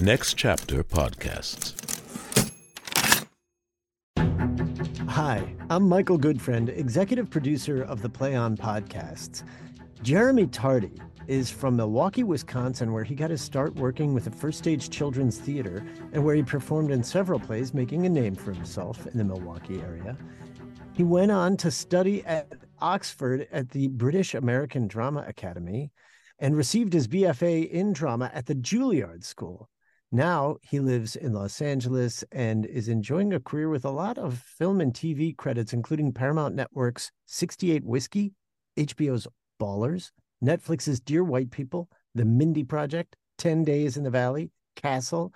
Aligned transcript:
Next 0.00 0.34
Chapter 0.34 0.84
Podcasts. 0.84 1.74
Hi, 5.08 5.56
I'm 5.70 5.88
Michael 5.88 6.16
Goodfriend, 6.16 6.68
executive 6.68 7.28
producer 7.28 7.82
of 7.82 8.00
the 8.00 8.08
Play 8.08 8.36
On 8.36 8.56
podcasts. 8.56 9.42
Jeremy 10.02 10.46
Tardy 10.46 10.92
is 11.26 11.50
from 11.50 11.74
Milwaukee, 11.74 12.22
Wisconsin, 12.22 12.92
where 12.92 13.02
he 13.02 13.16
got 13.16 13.30
his 13.30 13.40
start 13.40 13.74
working 13.74 14.14
with 14.14 14.22
the 14.22 14.30
First 14.30 14.58
Stage 14.58 14.88
Children's 14.88 15.38
Theater 15.38 15.84
and 16.12 16.24
where 16.24 16.36
he 16.36 16.44
performed 16.44 16.92
in 16.92 17.02
several 17.02 17.40
plays, 17.40 17.74
making 17.74 18.06
a 18.06 18.08
name 18.08 18.36
for 18.36 18.52
himself 18.52 19.04
in 19.08 19.18
the 19.18 19.24
Milwaukee 19.24 19.80
area. 19.80 20.16
He 20.92 21.02
went 21.02 21.32
on 21.32 21.56
to 21.56 21.72
study 21.72 22.24
at 22.24 22.52
Oxford 22.80 23.48
at 23.50 23.70
the 23.70 23.88
British 23.88 24.34
American 24.34 24.86
Drama 24.86 25.24
Academy 25.26 25.90
and 26.38 26.56
received 26.56 26.92
his 26.92 27.08
BFA 27.08 27.68
in 27.68 27.92
drama 27.92 28.30
at 28.32 28.46
the 28.46 28.54
Juilliard 28.54 29.24
School. 29.24 29.68
Now 30.10 30.56
he 30.62 30.80
lives 30.80 31.16
in 31.16 31.34
Los 31.34 31.60
Angeles 31.60 32.24
and 32.32 32.64
is 32.64 32.88
enjoying 32.88 33.34
a 33.34 33.40
career 33.40 33.68
with 33.68 33.84
a 33.84 33.90
lot 33.90 34.16
of 34.16 34.38
film 34.38 34.80
and 34.80 34.94
TV 34.94 35.36
credits, 35.36 35.74
including 35.74 36.12
Paramount 36.12 36.54
Network's 36.54 37.10
68 37.26 37.84
Whiskey, 37.84 38.32
HBO's 38.78 39.26
Ballers, 39.60 40.10
Netflix's 40.42 40.98
Dear 40.98 41.24
White 41.24 41.50
People, 41.50 41.90
The 42.14 42.24
Mindy 42.24 42.64
Project, 42.64 43.16
10 43.36 43.64
Days 43.64 43.98
in 43.98 44.04
the 44.04 44.10
Valley, 44.10 44.50
Castle, 44.76 45.32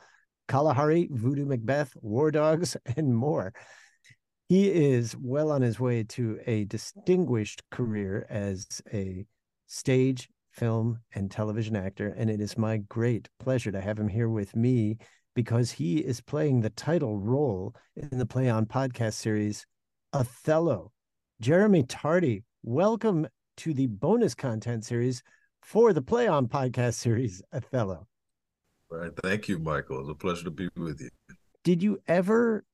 Kalahari, 0.48 1.06
Voodoo 1.10 1.44
Macbeth, 1.44 1.92
War 2.00 2.30
Dogs, 2.30 2.74
and 2.96 3.14
more. 3.14 3.52
He 4.48 4.70
is 4.70 5.14
well 5.18 5.50
on 5.50 5.60
his 5.60 5.78
way 5.78 6.04
to 6.04 6.38
a 6.46 6.64
distinguished 6.64 7.62
career 7.70 8.26
as 8.30 8.66
a 8.92 9.26
stage, 9.66 10.28
film, 10.52 11.00
and 11.14 11.30
television 11.30 11.76
actor. 11.76 12.14
And 12.16 12.30
it 12.30 12.40
is 12.40 12.56
my 12.56 12.78
great 12.88 13.28
pleasure 13.38 13.72
to 13.72 13.80
have 13.80 13.98
him 13.98 14.08
here 14.08 14.28
with 14.28 14.54
me 14.54 14.98
because 15.34 15.70
he 15.70 15.98
is 15.98 16.20
playing 16.20 16.60
the 16.60 16.70
title 16.70 17.18
role 17.18 17.74
in 17.96 18.18
the 18.18 18.26
Play 18.26 18.48
On 18.50 18.66
podcast 18.66 19.14
series, 19.14 19.66
Othello. 20.12 20.92
Jeremy 21.40 21.84
Tardy, 21.84 22.44
welcome 22.62 23.26
to 23.56 23.72
the 23.72 23.86
bonus 23.86 24.34
content 24.34 24.84
series 24.84 25.22
for 25.62 25.92
the 25.92 26.02
Play 26.02 26.26
On 26.26 26.46
podcast 26.46 26.94
series, 26.94 27.42
Othello. 27.52 28.06
All 28.90 28.98
right. 28.98 29.12
Thank 29.22 29.48
you, 29.48 29.58
Michael. 29.58 30.00
It's 30.00 30.10
a 30.10 30.14
pleasure 30.14 30.44
to 30.44 30.50
be 30.50 30.68
with 30.76 31.00
you. 31.00 31.08
Did 31.64 31.82
you 31.82 31.98
ever 32.06 32.64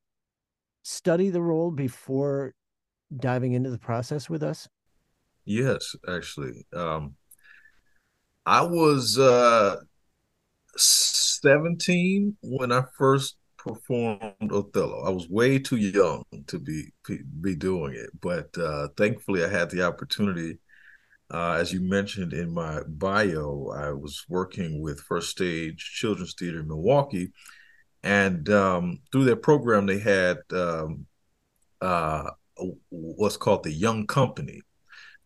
study 0.83 1.31
the 1.31 1.43
role 1.43 1.71
before 1.71 2.55
diving 3.17 3.53
into 3.53 3.71
the 3.71 3.79
process 3.79 4.29
with 4.29 4.43
us? 4.43 4.69
Yes, 5.45 5.95
actually. 6.09 6.67
Um, 6.75 7.15
I 8.49 8.63
was 8.63 9.19
uh, 9.19 9.77
17 10.77 12.37
when 12.41 12.73
I 12.73 12.85
first 12.97 13.37
performed 13.59 14.53
Othello. 14.53 15.03
I 15.05 15.11
was 15.11 15.29
way 15.29 15.59
too 15.59 15.77
young 15.77 16.25
to 16.47 16.59
be 16.59 16.93
be 17.41 17.55
doing 17.55 17.95
it, 17.95 18.11
but 18.21 18.57
uh, 18.57 18.89
thankfully 18.97 19.45
I 19.45 19.49
had 19.49 19.71
the 19.71 19.83
opportunity 19.83 20.59
uh, 21.31 21.59
as 21.61 21.73
you 21.73 21.81
mentioned 21.81 22.33
in 22.33 22.53
my 22.53 22.81
bio, 22.87 23.71
I 23.77 23.91
was 23.91 24.25
working 24.29 24.81
with 24.81 25.01
First 25.01 25.31
Stage 25.31 25.93
Children's 25.97 26.35
Theater 26.35 26.61
in 26.61 26.69
Milwaukee, 26.69 27.33
and 28.03 28.49
um, 28.49 29.01
through 29.13 29.25
their 29.25 29.37
program, 29.37 29.85
they 29.85 29.99
had 29.99 30.39
um, 30.53 31.07
uh, 31.83 32.31
what's 32.89 33.37
called 33.37 33.63
the 33.63 33.73
Young 33.73 34.07
Company, 34.07 34.63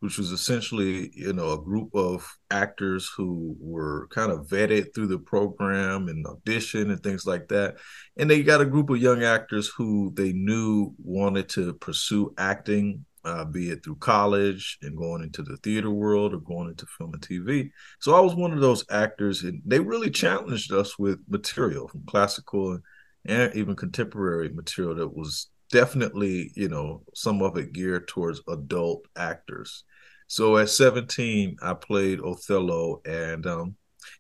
which 0.03 0.19
was 0.19 0.33
essentially 0.33 1.11
you 1.14 1.33
know 1.33 1.53
a 1.53 1.62
group 1.62 1.95
of 1.95 2.27
actors 2.50 3.08
who 3.17 3.56
were 3.61 4.09
kind 4.09 4.33
of 4.33 4.47
vetted 4.48 4.92
through 4.94 5.06
the 5.06 5.19
program 5.19 6.09
and 6.09 6.27
audition 6.27 6.91
and 6.91 7.03
things 7.03 7.25
like 7.27 7.48
that, 7.48 7.77
and 8.17 8.28
they 8.28 8.42
got 8.42 8.61
a 8.61 8.67
group 8.67 8.91
of 8.91 8.98
young 8.98 9.22
actors 9.22 9.69
who 9.69 10.12
they 10.17 10.33
knew 10.33 10.92
wanted 10.98 11.48
to 11.48 11.75
pursue 11.75 12.34
acting 12.36 13.05
uh, 13.25 13.44
be 13.44 13.70
it 13.70 13.84
through 13.84 13.97
college 13.97 14.78
and 14.82 14.97
going 14.97 15.22
into 15.22 15.43
the 15.43 15.56
theater 15.59 15.91
world 15.91 16.34
or 16.34 16.38
going 16.38 16.69
into 16.69 16.87
film 16.98 17.12
and 17.15 17.22
TV. 17.22 17.71
So 18.00 18.15
I 18.15 18.21
was 18.21 18.34
one 18.34 18.53
of 18.53 18.60
those 18.60 18.84
actors, 18.91 19.43
and 19.43 19.62
they 19.65 19.78
really 19.78 20.10
challenged 20.10 20.72
us 20.72 20.98
with 20.98 21.21
material 21.28 21.87
from 21.88 22.03
classical 22.06 22.81
and, 23.25 23.54
even 23.54 23.77
contemporary 23.77 24.48
material 24.48 24.97
that 24.97 25.16
was 25.16 25.48
definitely, 25.71 26.53
you 26.54 26.69
know, 26.69 27.03
some 27.15 27.43
of 27.43 27.56
it 27.56 27.72
geared 27.72 28.09
towards 28.09 28.41
adult 28.48 29.06
actors. 29.16 29.84
So 30.32 30.56
at 30.56 30.70
17, 30.70 31.59
I 31.60 31.75
played 31.75 32.19
Othello, 32.19 33.03
and 33.04 33.47
um, 33.47 33.76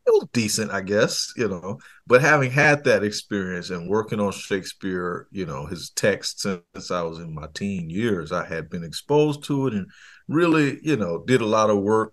it 0.06 0.10
was 0.10 0.28
decent, 0.34 0.70
I 0.70 0.82
guess, 0.82 1.32
you 1.38 1.48
know. 1.48 1.78
But 2.06 2.20
having 2.20 2.50
had 2.50 2.84
that 2.84 3.02
experience 3.02 3.70
and 3.70 3.88
working 3.88 4.20
on 4.20 4.30
Shakespeare, 4.32 5.26
you 5.30 5.46
know, 5.46 5.64
his 5.64 5.88
text 5.88 6.40
since 6.40 6.90
I 6.90 7.00
was 7.00 7.18
in 7.18 7.34
my 7.34 7.46
teen 7.54 7.88
years, 7.88 8.30
I 8.30 8.44
had 8.44 8.68
been 8.68 8.84
exposed 8.84 9.44
to 9.44 9.68
it 9.68 9.72
and 9.72 9.86
really, 10.28 10.80
you 10.82 10.96
know, 10.96 11.24
did 11.26 11.40
a 11.40 11.46
lot 11.46 11.70
of 11.70 11.78
work 11.78 12.12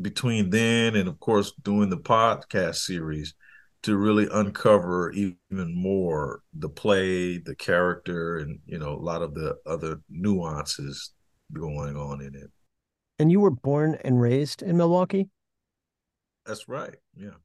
between 0.00 0.50
then 0.50 0.94
and, 0.94 1.08
of 1.08 1.18
course, 1.18 1.50
doing 1.64 1.90
the 1.90 1.98
podcast 1.98 2.76
series 2.76 3.34
to 3.82 3.96
really 3.96 4.28
uncover 4.32 5.10
even 5.10 5.74
more 5.74 6.42
the 6.54 6.68
play, 6.68 7.38
the 7.38 7.56
character, 7.56 8.36
and, 8.36 8.60
you 8.66 8.78
know, 8.78 8.90
a 8.92 9.02
lot 9.02 9.20
of 9.20 9.34
the 9.34 9.56
other 9.66 10.00
nuances 10.08 11.10
going 11.52 11.96
on 11.96 12.20
in 12.20 12.36
it. 12.36 12.48
And 13.22 13.30
you 13.30 13.38
were 13.38 13.52
born 13.52 13.96
and 14.04 14.20
raised 14.20 14.62
in 14.62 14.76
Milwaukee? 14.76 15.28
That's 16.44 16.68
right. 16.68 16.96
Yeah. 17.14 17.38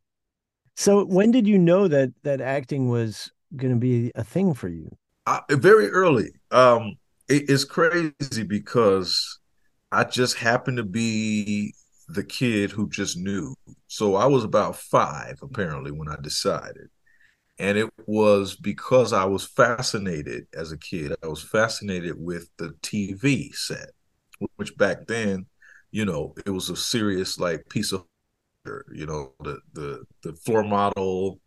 So 0.75 1.05
when 1.05 1.29
did 1.29 1.45
you 1.45 1.59
know 1.59 1.87
that 1.87 2.09
that 2.23 2.41
acting 2.41 2.89
was 2.89 3.31
going 3.55 3.75
to 3.75 3.79
be 3.79 4.11
a 4.15 4.23
thing 4.23 4.55
for 4.55 4.69
you? 4.69 4.89
Uh, 5.27 5.41
very 5.51 5.89
early. 5.91 6.31
Um, 6.49 6.95
it, 7.29 7.47
it's 7.47 7.63
crazy 7.63 8.41
because 8.47 9.39
I 9.91 10.03
just 10.03 10.37
happened 10.37 10.77
to 10.77 10.83
be 10.83 11.75
the 12.07 12.23
kid 12.23 12.71
who 12.71 12.89
just 12.89 13.15
knew. 13.15 13.53
So 13.85 14.15
I 14.15 14.25
was 14.25 14.43
about 14.43 14.77
five 14.77 15.37
apparently 15.43 15.91
when 15.91 16.09
I 16.09 16.15
decided. 16.19 16.87
And 17.59 17.77
it 17.77 17.91
was 18.07 18.55
because 18.55 19.13
I 19.13 19.25
was 19.25 19.45
fascinated 19.45 20.47
as 20.55 20.71
a 20.71 20.77
kid. 20.77 21.13
I 21.23 21.27
was 21.27 21.43
fascinated 21.43 22.15
with 22.17 22.49
the 22.57 22.73
TV 22.81 23.53
set, 23.53 23.91
which 24.55 24.75
back 24.75 25.05
then, 25.07 25.45
you 25.91 26.05
know, 26.05 26.35
it 26.45 26.49
was 26.49 26.69
a 26.69 26.75
serious 26.75 27.39
like 27.39 27.67
piece 27.69 27.91
of 27.91 28.05
you 28.91 29.05
know, 29.05 29.33
the 29.41 29.59
the 29.73 30.03
the 30.23 30.33
floor 30.33 30.63
model, 30.63 31.39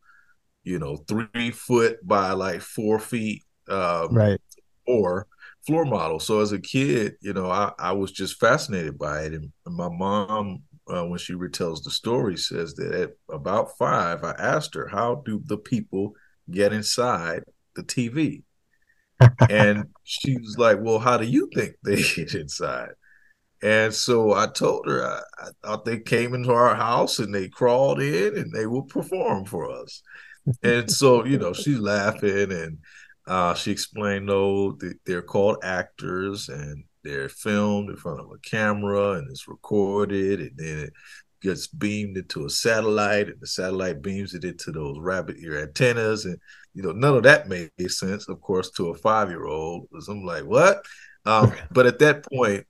you 0.64 0.78
know, 0.78 0.96
three 0.96 1.50
foot 1.50 1.98
by 2.06 2.32
like 2.32 2.60
four 2.60 2.98
feet, 2.98 3.42
um, 3.68 4.08
right, 4.14 4.40
or 4.86 5.26
floor 5.66 5.84
model. 5.84 6.18
So 6.18 6.40
as 6.40 6.52
a 6.52 6.58
kid, 6.58 7.16
you 7.20 7.32
know, 7.32 7.50
I, 7.50 7.72
I 7.78 7.92
was 7.92 8.12
just 8.12 8.38
fascinated 8.40 8.98
by 8.98 9.22
it, 9.22 9.34
and 9.34 9.52
my 9.66 9.88
mom. 9.88 10.62
Uh, 10.88 11.04
when 11.04 11.20
she 11.20 11.34
retells 11.34 11.84
the 11.84 11.90
story, 11.90 12.36
says 12.36 12.74
that 12.74 12.92
at 12.92 13.10
about 13.32 13.78
five, 13.78 14.24
I 14.24 14.32
asked 14.32 14.74
her, 14.74 14.88
"How 14.88 15.22
do 15.24 15.40
the 15.44 15.58
people 15.58 16.14
get 16.50 16.72
inside 16.72 17.44
the 17.76 17.84
TV?" 17.84 18.42
and 19.48 19.84
she 20.02 20.36
was 20.38 20.56
like, 20.58 20.78
"Well, 20.80 20.98
how 20.98 21.16
do 21.16 21.26
you 21.26 21.48
think 21.54 21.76
they 21.84 22.02
get 22.16 22.34
inside?" 22.34 22.90
And 23.62 23.92
so 23.92 24.32
I 24.32 24.46
told 24.46 24.86
her 24.86 25.04
I, 25.04 25.20
I, 25.38 25.48
thought 25.62 25.84
they 25.84 25.98
came 25.98 26.34
into 26.34 26.52
our 26.52 26.74
house 26.74 27.18
and 27.18 27.34
they 27.34 27.48
crawled 27.48 28.00
in 28.00 28.36
and 28.36 28.50
they 28.52 28.66
would 28.66 28.88
perform 28.88 29.44
for 29.44 29.70
us. 29.70 30.02
and 30.62 30.90
so, 30.90 31.24
you 31.24 31.38
know, 31.38 31.52
she's 31.52 31.78
laughing 31.78 32.52
and 32.52 32.78
uh, 33.26 33.54
she 33.54 33.70
explained, 33.70 34.26
no, 34.26 34.78
they're 35.04 35.22
called 35.22 35.58
actors 35.62 36.48
and 36.48 36.84
they're 37.04 37.28
filmed 37.28 37.90
in 37.90 37.96
front 37.96 38.20
of 38.20 38.26
a 38.26 38.38
camera 38.38 39.12
and 39.12 39.28
it's 39.30 39.48
recorded 39.48 40.40
and 40.40 40.52
then 40.56 40.78
it 40.78 40.92
gets 41.42 41.66
beamed 41.66 42.16
into 42.16 42.46
a 42.46 42.50
satellite 42.50 43.28
and 43.28 43.40
the 43.40 43.46
satellite 43.46 44.02
beams 44.02 44.34
it 44.34 44.44
into 44.44 44.72
those 44.72 44.98
rabbit 44.98 45.36
ear 45.38 45.60
antennas. 45.60 46.24
And, 46.24 46.38
you 46.72 46.82
know, 46.82 46.92
none 46.92 47.14
of 47.14 47.24
that 47.24 47.48
made 47.48 47.70
sense, 47.88 48.28
of 48.28 48.40
course, 48.40 48.70
to 48.72 48.88
a 48.88 48.94
five 48.94 49.28
year 49.28 49.44
old. 49.44 49.86
I'm 50.08 50.24
like, 50.24 50.44
what? 50.44 50.82
Um, 51.26 51.52
but 51.70 51.86
at 51.86 51.98
that 51.98 52.24
point, 52.26 52.66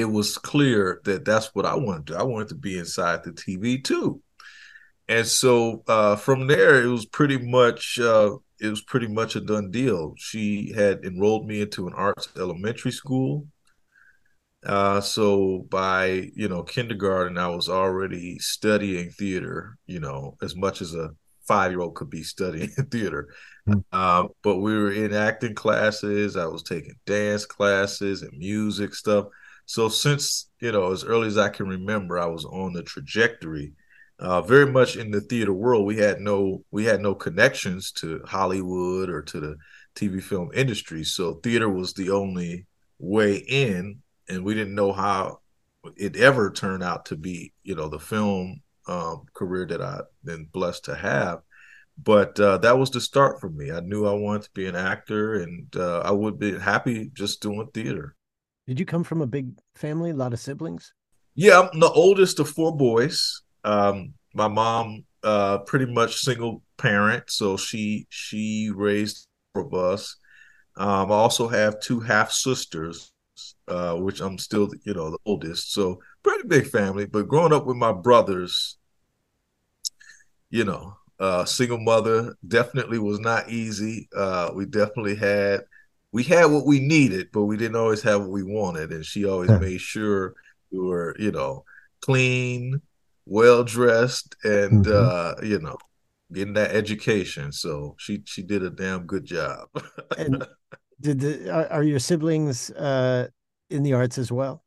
it 0.00 0.10
was 0.10 0.38
clear 0.38 1.00
that 1.04 1.24
that's 1.24 1.54
what 1.54 1.66
I 1.66 1.74
wanted 1.74 2.06
to 2.06 2.12
do. 2.14 2.18
I 2.18 2.22
wanted 2.22 2.48
to 2.48 2.54
be 2.54 2.78
inside 2.78 3.22
the 3.22 3.32
TV 3.32 3.82
too. 3.82 4.22
And 5.08 5.26
so 5.26 5.82
uh, 5.88 6.16
from 6.16 6.46
there, 6.46 6.82
it 6.82 6.86
was 6.86 7.04
pretty 7.04 7.38
much 7.38 7.98
uh, 7.98 8.36
it 8.60 8.68
was 8.68 8.82
pretty 8.82 9.08
much 9.08 9.36
a 9.36 9.40
done 9.40 9.70
deal. 9.70 10.14
She 10.16 10.72
had 10.72 11.04
enrolled 11.04 11.46
me 11.46 11.62
into 11.62 11.86
an 11.86 11.94
arts 11.94 12.28
elementary 12.36 12.92
school. 12.92 13.46
Uh, 14.64 15.00
so 15.00 15.66
by 15.70 16.30
you 16.34 16.48
know 16.48 16.62
kindergarten, 16.62 17.38
I 17.38 17.48
was 17.48 17.68
already 17.68 18.38
studying 18.38 19.10
theater. 19.10 19.76
You 19.86 20.00
know, 20.00 20.36
as 20.42 20.54
much 20.54 20.80
as 20.80 20.94
a 20.94 21.10
five 21.46 21.72
year 21.72 21.80
old 21.80 21.96
could 21.96 22.10
be 22.10 22.22
studying 22.22 22.68
theater. 22.90 23.28
Mm-hmm. 23.68 24.26
but 24.42 24.56
we 24.56 24.76
were 24.76 24.90
in 24.90 25.12
acting 25.12 25.54
classes. 25.54 26.36
I 26.36 26.46
was 26.46 26.62
taking 26.62 26.94
dance 27.06 27.44
classes 27.44 28.22
and 28.22 28.32
music 28.38 28.94
stuff. 28.94 29.26
So 29.66 29.88
since 29.88 30.48
you 30.60 30.72
know 30.72 30.92
as 30.92 31.04
early 31.04 31.28
as 31.28 31.38
I 31.38 31.48
can 31.48 31.68
remember, 31.68 32.18
I 32.18 32.26
was 32.26 32.44
on 32.44 32.72
the 32.72 32.82
trajectory 32.82 33.72
uh, 34.20 34.42
very 34.42 34.66
much 34.66 34.96
in 34.96 35.10
the 35.10 35.20
theater 35.20 35.52
world. 35.52 35.86
We 35.86 35.96
had 35.96 36.20
no 36.20 36.64
we 36.70 36.84
had 36.84 37.00
no 37.00 37.14
connections 37.14 37.90
to 37.92 38.22
Hollywood 38.26 39.08
or 39.08 39.22
to 39.22 39.40
the 39.40 39.56
TV 39.94 40.22
film 40.22 40.50
industry, 40.54 41.04
so 41.04 41.34
theater 41.34 41.68
was 41.68 41.94
the 41.94 42.10
only 42.10 42.66
way 42.98 43.36
in, 43.36 44.00
and 44.28 44.44
we 44.44 44.54
didn't 44.54 44.74
know 44.74 44.92
how 44.92 45.40
it 45.96 46.16
ever 46.16 46.50
turned 46.50 46.82
out 46.82 47.06
to 47.06 47.16
be. 47.16 47.52
You 47.62 47.74
know, 47.76 47.88
the 47.88 47.98
film 47.98 48.60
um, 48.86 49.24
career 49.34 49.66
that 49.66 49.80
I've 49.80 50.04
been 50.24 50.46
blessed 50.52 50.84
to 50.86 50.94
have. 50.94 51.40
But 52.02 52.38
uh, 52.40 52.58
that 52.58 52.78
was 52.78 52.90
the 52.90 53.00
start 53.00 53.40
for 53.40 53.50
me. 53.50 53.70
I 53.70 53.80
knew 53.80 54.06
I 54.06 54.12
wanted 54.12 54.42
to 54.42 54.50
be 54.52 54.66
an 54.66 54.76
actor, 54.76 55.34
and 55.42 55.74
uh, 55.76 56.00
I 56.00 56.10
would 56.10 56.38
be 56.38 56.58
happy 56.58 57.10
just 57.14 57.42
doing 57.42 57.68
theater. 57.72 58.16
Did 58.70 58.78
you 58.78 58.86
come 58.86 59.02
from 59.02 59.20
a 59.20 59.26
big 59.26 59.58
family, 59.74 60.10
a 60.10 60.14
lot 60.14 60.32
of 60.32 60.38
siblings? 60.38 60.92
Yeah, 61.34 61.58
I'm 61.58 61.80
the 61.80 61.90
oldest 61.90 62.38
of 62.38 62.48
four 62.48 62.76
boys. 62.76 63.42
Um, 63.64 64.14
my 64.32 64.46
mom, 64.46 65.02
uh, 65.24 65.58
pretty 65.58 65.86
much 65.86 66.20
single 66.20 66.62
parent, 66.78 67.24
so 67.26 67.56
she 67.56 68.06
she 68.10 68.70
raised 68.72 69.26
four 69.52 69.64
of 69.64 69.74
us. 69.74 70.14
Um, 70.76 71.10
I 71.10 71.16
also 71.16 71.48
have 71.48 71.80
two 71.80 71.98
half 71.98 72.30
sisters, 72.30 73.12
uh, 73.66 73.96
which 73.96 74.20
I'm 74.20 74.38
still, 74.38 74.70
you 74.84 74.94
know, 74.94 75.10
the 75.10 75.18
oldest. 75.26 75.72
So 75.72 75.98
pretty 76.22 76.46
big 76.46 76.68
family. 76.68 77.06
But 77.06 77.26
growing 77.26 77.52
up 77.52 77.66
with 77.66 77.76
my 77.76 77.90
brothers, 77.90 78.78
you 80.48 80.62
know, 80.62 80.94
uh, 81.18 81.44
single 81.44 81.80
mother 81.80 82.36
definitely 82.46 83.00
was 83.00 83.18
not 83.18 83.50
easy. 83.50 84.08
Uh, 84.16 84.52
we 84.54 84.64
definitely 84.64 85.16
had 85.16 85.62
we 86.12 86.24
had 86.24 86.46
what 86.46 86.66
we 86.66 86.80
needed, 86.80 87.28
but 87.32 87.44
we 87.44 87.56
didn't 87.56 87.76
always 87.76 88.02
have 88.02 88.22
what 88.22 88.30
we 88.30 88.42
wanted. 88.42 88.90
And 88.90 89.04
she 89.04 89.24
always 89.24 89.50
made 89.50 89.80
sure 89.80 90.34
we 90.72 90.78
were, 90.78 91.14
you 91.18 91.30
know, 91.30 91.64
clean, 92.00 92.80
well 93.26 93.64
dressed, 93.64 94.34
and 94.44 94.84
mm-hmm. 94.84 95.42
uh, 95.42 95.46
you 95.46 95.60
know, 95.60 95.76
getting 96.32 96.54
that 96.54 96.72
education. 96.72 97.52
So 97.52 97.94
she 97.98 98.22
she 98.24 98.42
did 98.42 98.62
a 98.62 98.70
damn 98.70 99.06
good 99.06 99.24
job. 99.24 99.68
and 100.18 100.46
did 101.00 101.20
the, 101.20 101.50
are, 101.50 101.66
are, 101.68 101.82
your 101.82 101.98
siblings 101.98 102.70
uh, 102.72 103.28
in 103.70 103.82
the 103.82 103.94
arts 103.94 104.18
as 104.18 104.32
well? 104.32 104.64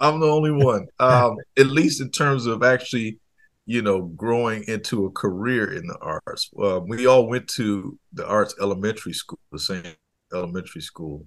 I'm 0.00 0.20
the 0.20 0.28
only 0.28 0.50
one, 0.50 0.86
um, 0.98 1.36
at 1.58 1.66
least 1.66 2.00
in 2.00 2.10
terms 2.10 2.46
of 2.46 2.62
actually, 2.62 3.18
you 3.66 3.82
know, 3.82 4.02
growing 4.02 4.64
into 4.66 5.04
a 5.06 5.10
career 5.10 5.72
in 5.72 5.86
the 5.86 5.98
arts. 6.00 6.50
Uh, 6.62 6.80
we 6.80 7.06
all 7.06 7.28
went 7.28 7.48
to 7.48 7.98
the 8.12 8.26
arts 8.26 8.54
elementary 8.60 9.12
school, 9.12 9.38
the 9.52 9.58
same 9.58 9.84
elementary 10.32 10.80
school. 10.80 11.26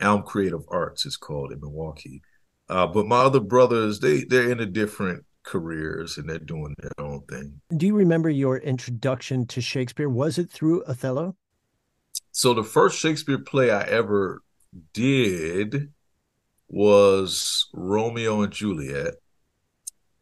Elm 0.00 0.22
Creative 0.22 0.62
Arts 0.68 1.06
is 1.06 1.16
called 1.16 1.52
in 1.52 1.60
Milwaukee. 1.60 2.22
Uh, 2.68 2.86
but 2.86 3.06
my 3.06 3.20
other 3.20 3.40
brothers, 3.40 4.00
they 4.00 4.24
they're 4.24 4.50
in 4.50 4.60
a 4.60 4.66
different 4.66 5.24
careers 5.42 6.18
and 6.18 6.28
they're 6.28 6.38
doing 6.38 6.74
their 6.78 6.90
own 6.98 7.22
thing. 7.30 7.60
Do 7.76 7.86
you 7.86 7.94
remember 7.94 8.28
your 8.28 8.58
introduction 8.58 9.46
to 9.46 9.60
Shakespeare? 9.60 10.08
Was 10.08 10.38
it 10.38 10.50
through 10.50 10.84
Othello? 10.84 11.36
So 12.32 12.52
the 12.52 12.64
first 12.64 12.98
Shakespeare 12.98 13.38
play 13.38 13.70
I 13.70 13.82
ever 13.82 14.42
did 14.92 15.92
was 16.68 17.68
Romeo 17.72 18.42
and 18.42 18.52
Juliet. 18.52 19.14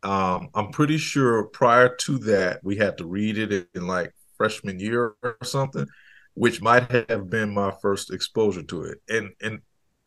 Um, 0.02 0.50
I'm 0.54 0.70
pretty 0.70 0.98
sure 0.98 1.44
prior 1.44 1.96
to 2.02 2.18
that 2.18 2.60
we 2.62 2.76
had 2.76 2.98
to 2.98 3.06
read 3.06 3.38
it 3.38 3.52
in, 3.52 3.66
in 3.74 3.86
like 3.86 4.12
freshman 4.36 4.78
year 4.78 5.14
or 5.22 5.38
something, 5.42 5.86
which 6.34 6.60
might 6.60 6.90
have 6.90 7.30
been 7.30 7.54
my 7.54 7.72
first 7.80 8.12
exposure 8.12 8.62
to 8.64 8.82
it. 8.84 8.98
And 9.08 9.30
and 9.40 9.60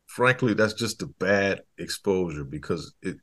frankly, 0.08 0.54
that's 0.54 0.74
just 0.74 1.02
a 1.02 1.08
bad 1.08 1.62
exposure 1.78 2.44
because 2.44 2.94
it 3.02 3.18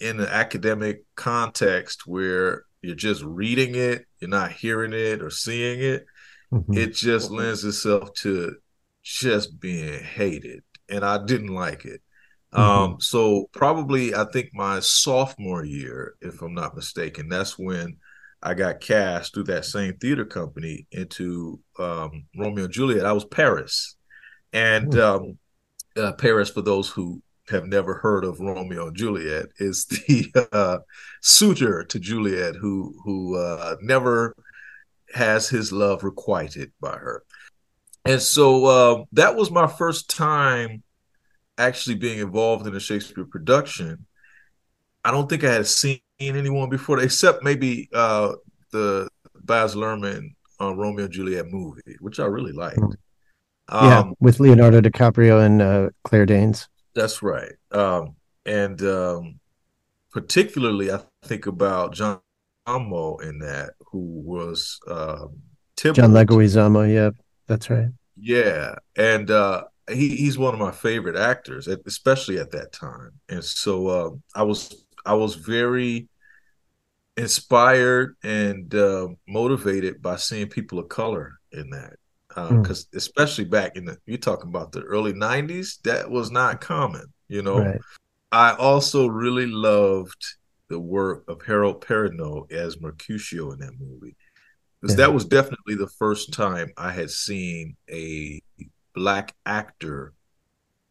in 0.00 0.20
an 0.20 0.26
academic 0.26 1.04
context 1.14 2.06
where 2.06 2.64
you're 2.82 2.94
just 2.94 3.22
reading 3.22 3.74
it, 3.74 4.04
you're 4.20 4.30
not 4.30 4.52
hearing 4.52 4.92
it 4.92 5.22
or 5.22 5.30
seeing 5.30 5.80
it, 5.80 6.04
mm-hmm. 6.52 6.74
it 6.74 6.94
just 6.94 7.30
lends 7.30 7.64
itself 7.64 8.12
to 8.14 8.56
just 9.02 9.60
being 9.60 10.02
hated. 10.02 10.62
And 10.88 11.04
I 11.04 11.24
didn't 11.24 11.54
like 11.54 11.84
it. 11.84 12.02
Mm-hmm. 12.52 12.60
Um, 12.60 13.00
so 13.00 13.48
probably 13.52 14.14
I 14.14 14.24
think 14.32 14.50
my 14.52 14.80
sophomore 14.80 15.64
year, 15.64 16.14
if 16.20 16.42
I'm 16.42 16.54
not 16.54 16.76
mistaken, 16.76 17.28
that's 17.28 17.58
when 17.58 17.96
I 18.44 18.54
got 18.54 18.80
cast 18.80 19.32
through 19.32 19.44
that 19.44 19.64
same 19.64 19.96
theater 19.96 20.26
company 20.26 20.86
into 20.92 21.60
um, 21.78 22.26
Romeo 22.36 22.64
and 22.64 22.72
Juliet. 22.72 23.06
I 23.06 23.12
was 23.12 23.24
Paris, 23.24 23.96
and 24.52 24.92
mm-hmm. 24.92 25.24
um, 25.24 25.38
uh, 25.96 26.12
Paris, 26.12 26.50
for 26.50 26.60
those 26.60 26.88
who 26.88 27.22
have 27.48 27.66
never 27.66 27.94
heard 27.94 28.24
of 28.24 28.40
Romeo 28.40 28.88
and 28.88 28.96
Juliet 28.96 29.46
is 29.58 29.84
the 29.86 30.48
uh, 30.52 30.78
suitor 31.22 31.84
to 31.84 31.98
Juliet 31.98 32.54
who 32.56 32.94
who 33.04 33.36
uh, 33.36 33.76
never 33.80 34.36
has 35.14 35.48
his 35.48 35.72
love 35.72 36.04
requited 36.04 36.72
by 36.80 36.96
her. 36.96 37.24
And 38.04 38.20
so 38.20 38.64
uh, 38.66 39.04
that 39.12 39.36
was 39.36 39.50
my 39.50 39.66
first 39.66 40.10
time 40.10 40.82
actually 41.56 41.96
being 41.96 42.18
involved 42.18 42.66
in 42.66 42.74
a 42.74 42.80
Shakespeare 42.80 43.24
production. 43.24 44.06
I 45.04 45.10
don't 45.10 45.28
think 45.28 45.44
I 45.44 45.52
had 45.52 45.66
seen 45.66 46.00
anyone 46.30 46.68
before, 46.68 47.00
except 47.00 47.42
maybe 47.42 47.88
uh, 47.92 48.32
the 48.72 49.08
Baz 49.42 49.74
Luhrmann 49.74 50.34
uh, 50.60 50.74
Romeo 50.74 51.04
and 51.04 51.12
Juliet 51.12 51.46
movie, 51.50 51.96
which 52.00 52.20
I 52.20 52.26
really 52.26 52.52
liked. 52.52 52.78
Mm. 52.78 52.94
Yeah, 53.72 53.98
um, 54.00 54.14
with 54.20 54.40
Leonardo 54.40 54.80
DiCaprio 54.80 55.44
and 55.44 55.62
uh, 55.62 55.88
Claire 56.04 56.26
Danes. 56.26 56.68
That's 56.94 57.22
right. 57.22 57.52
Um, 57.70 58.14
and 58.44 58.80
um, 58.82 59.40
particularly, 60.10 60.92
I 60.92 61.00
think 61.24 61.46
about 61.46 61.94
John 61.94 62.20
Amo 62.66 63.16
in 63.18 63.38
that, 63.38 63.70
who 63.90 63.98
was 63.98 64.78
um, 64.86 65.40
John 65.76 66.12
Leguizamo. 66.12 66.92
Yeah, 66.92 67.10
that's 67.46 67.70
right. 67.70 67.88
Yeah, 68.16 68.74
and 68.96 69.30
uh, 69.30 69.64
he, 69.90 70.14
he's 70.16 70.38
one 70.38 70.54
of 70.54 70.60
my 70.60 70.70
favorite 70.70 71.16
actors, 71.16 71.66
especially 71.66 72.38
at 72.38 72.50
that 72.52 72.72
time. 72.72 73.12
And 73.28 73.42
so 73.42 73.86
uh, 73.88 74.10
I 74.34 74.42
was 74.42 74.84
I 75.06 75.14
was 75.14 75.34
very 75.34 76.08
inspired 77.16 78.16
and 78.22 78.74
uh, 78.74 79.08
motivated 79.28 80.02
by 80.02 80.16
seeing 80.16 80.48
people 80.48 80.78
of 80.78 80.88
color 80.88 81.38
in 81.52 81.70
that 81.70 81.94
because 82.28 82.84
uh, 82.84 82.94
mm. 82.94 82.96
especially 82.96 83.44
back 83.44 83.76
in 83.76 83.84
the 83.84 83.96
you're 84.06 84.18
talking 84.18 84.48
about 84.48 84.72
the 84.72 84.82
early 84.82 85.12
90s 85.12 85.80
that 85.82 86.10
was 86.10 86.32
not 86.32 86.60
common 86.60 87.04
you 87.28 87.42
know 87.42 87.60
right. 87.60 87.80
i 88.32 88.52
also 88.54 89.06
really 89.06 89.46
loved 89.46 90.24
the 90.68 90.78
work 90.78 91.22
of 91.28 91.40
harold 91.42 91.80
perrineau 91.80 92.50
as 92.50 92.80
mercutio 92.80 93.52
in 93.52 93.60
that 93.60 93.78
movie 93.78 94.16
because 94.80 94.98
yeah. 94.98 95.06
that 95.06 95.14
was 95.14 95.24
definitely 95.24 95.76
the 95.76 95.90
first 95.98 96.32
time 96.32 96.72
i 96.76 96.90
had 96.90 97.10
seen 97.10 97.76
a 97.88 98.42
black 98.94 99.32
actor 99.46 100.12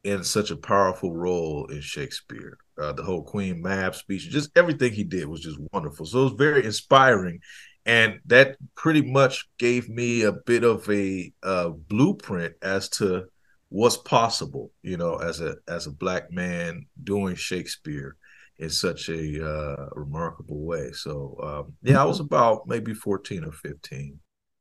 in 0.03 0.23
such 0.23 0.51
a 0.51 0.57
powerful 0.57 1.13
role 1.13 1.65
in 1.67 1.81
shakespeare. 1.81 2.57
Uh, 2.77 2.91
the 2.91 3.03
whole 3.03 3.23
queen 3.23 3.61
mab 3.61 3.95
speech 3.95 4.29
just 4.29 4.51
everything 4.57 4.91
he 4.91 5.03
did 5.03 5.27
was 5.27 5.41
just 5.41 5.59
wonderful. 5.71 6.05
So 6.05 6.21
it 6.21 6.23
was 6.23 6.33
very 6.33 6.65
inspiring. 6.65 7.39
And 7.85 8.19
that 8.27 8.57
pretty 8.75 9.01
much 9.01 9.47
gave 9.57 9.89
me 9.89 10.23
a 10.23 10.31
bit 10.31 10.63
of 10.63 10.89
a 10.89 11.31
uh, 11.43 11.69
blueprint 11.69 12.55
as 12.61 12.89
to 12.89 13.25
what's 13.69 13.97
possible 13.97 14.71
you 14.83 14.95
know 14.97 15.15
as 15.15 15.41
a 15.41 15.55
as 15.67 15.87
a 15.87 15.91
black 15.91 16.31
man 16.31 16.85
doing 17.03 17.33
shakespeare 17.33 18.15
in 18.59 18.69
such 18.69 19.09
a 19.09 19.43
uh, 19.43 19.89
remarkable 19.93 20.63
way. 20.63 20.91
So 20.91 21.37
um, 21.41 21.73
yeah 21.81 21.99
i 21.99 22.05
was 22.05 22.19
about 22.19 22.67
maybe 22.67 22.93
14 22.93 23.43
or 23.43 23.51
15 23.51 24.19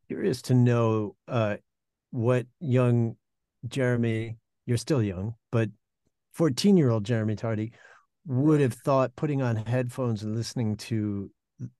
curious 0.08 0.42
to 0.42 0.54
know 0.54 1.14
uh, 1.28 1.56
what 2.10 2.46
young 2.58 3.16
jeremy 3.68 4.38
you're 4.66 4.76
still 4.76 5.02
young 5.02 5.34
but 5.50 5.68
14 6.34 6.76
year 6.76 6.90
old 6.90 7.04
jeremy 7.04 7.36
tardy 7.36 7.72
would 8.26 8.60
have 8.60 8.74
thought 8.74 9.16
putting 9.16 9.42
on 9.42 9.56
headphones 9.56 10.22
and 10.22 10.36
listening 10.36 10.76
to 10.76 11.30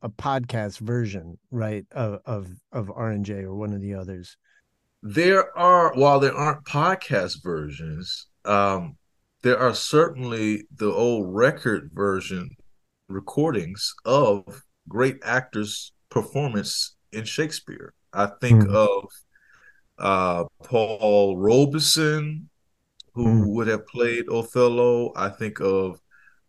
a 0.03 0.09
podcast 0.09 0.79
version, 0.79 1.39
right, 1.51 1.85
of 1.93 2.21
of 2.27 2.49
of 2.73 2.87
RNJ 2.89 3.43
or 3.43 3.55
one 3.55 3.73
of 3.73 3.81
the 3.81 3.95
others? 3.95 4.37
There 5.03 5.57
are, 5.59 5.93
while 5.95 6.21
there 6.21 6.35
aren't 6.35 6.65
podcast 6.65 7.43
versions, 7.43 8.29
um, 8.45 8.97
there 9.43 9.59
are 9.59 9.75
certainly 9.75 10.65
the 10.77 10.93
old 10.93 11.35
record 11.35 11.91
version 11.93 12.51
recordings 13.09 13.95
of 14.05 14.63
great 14.89 15.17
actors' 15.25 15.93
performance 16.09 16.95
in 17.13 17.25
Shakespeare. 17.25 17.95
I 18.13 18.29
think 18.41 18.63
mm. 18.63 18.75
of 18.75 19.09
uh, 19.99 20.45
Paul 20.63 21.37
Robeson, 21.37 22.49
who 23.15 23.27
mm. 23.27 23.47
would 23.49 23.67
have 23.67 23.87
played 23.87 24.29
Othello. 24.29 25.13
I 25.17 25.29
think 25.29 25.61
of 25.61 26.01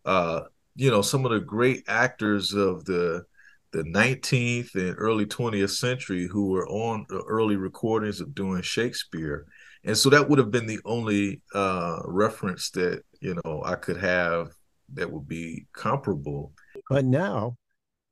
uh, 0.05 0.41
you 0.75 0.89
know 0.89 1.01
some 1.01 1.25
of 1.25 1.31
the 1.31 1.39
great 1.39 1.83
actors 1.87 2.53
of 2.53 2.85
the 2.85 3.25
the 3.73 3.83
19th 3.83 4.75
and 4.75 4.95
early 4.97 5.25
20th 5.25 5.71
century 5.71 6.27
who 6.27 6.49
were 6.49 6.67
on 6.67 7.05
the 7.09 7.23
early 7.27 7.55
recordings 7.55 8.21
of 8.21 8.35
doing 8.35 8.61
Shakespeare. 8.61 9.47
And 9.83 9.97
so 9.97 10.09
that 10.11 10.29
would 10.29 10.37
have 10.39 10.51
been 10.51 10.67
the 10.67 10.79
only 10.85 11.41
uh, 11.53 11.99
reference 12.05 12.69
that, 12.71 13.01
you 13.19 13.35
know, 13.43 13.63
I 13.65 13.75
could 13.75 13.97
have 13.97 14.51
that 14.93 15.11
would 15.11 15.27
be 15.27 15.65
comparable. 15.73 16.53
But 16.87 17.03
now 17.03 17.57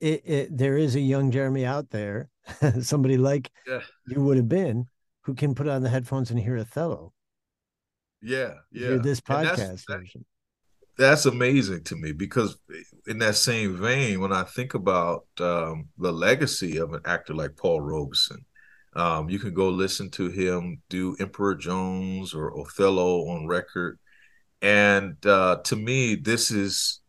it, 0.01 0.22
it, 0.25 0.58
there 0.58 0.77
is 0.77 0.96
a 0.96 1.00
young 1.00 1.29
Jeremy 1.29 1.65
out 1.65 1.91
there, 1.91 2.29
somebody 2.81 3.17
like 3.17 3.50
yeah. 3.67 3.81
you 4.08 4.22
would 4.24 4.38
have 4.38 4.50
been, 4.50 4.88
who 5.22 5.36
can 5.36 5.53
put 5.53 5.67
on 5.67 5.84
the 5.84 5.89
headphones 5.89 6.31
and 6.31 6.39
hear 6.39 6.58
Othello. 6.58 7.13
Yeah, 8.22 8.54
yeah. 8.72 8.98
This 8.98 9.20
podcast 9.20 9.58
that's, 9.58 9.86
version. 9.86 10.25
That's 10.98 11.25
amazing 11.25 11.84
to 11.86 11.96
me 11.96 12.12
because, 12.12 12.58
in 13.08 13.18
that 13.20 13.36
same 13.36 13.78
vein, 13.78 14.20
when 14.20 14.32
I 14.32 14.44
think 14.44 14.74
about 14.74 15.25
um, 15.40 15.90
the 15.98 16.12
legacy 16.12 16.78
of 16.78 16.94
an 16.94 17.01
actor 17.06 17.34
like 17.34 17.56
Paul 17.56 17.82
Robeson, 17.82 18.46
um, 18.96 19.30
you 19.30 19.40
can 19.40 19.54
go 19.54 19.70
listen 19.70 20.10
to 20.12 20.30
him 20.30 20.82
do 20.90 21.16
Emperor 21.20 21.56
Jones 21.56 22.34
or 22.34 22.58
Othello 22.60 23.30
on 23.30 23.48
record, 23.48 23.98
and 24.62 25.24
uh, 25.25 25.58
to 25.63 25.75
me, 25.75 26.16
this 26.16 26.51
is 26.51 27.00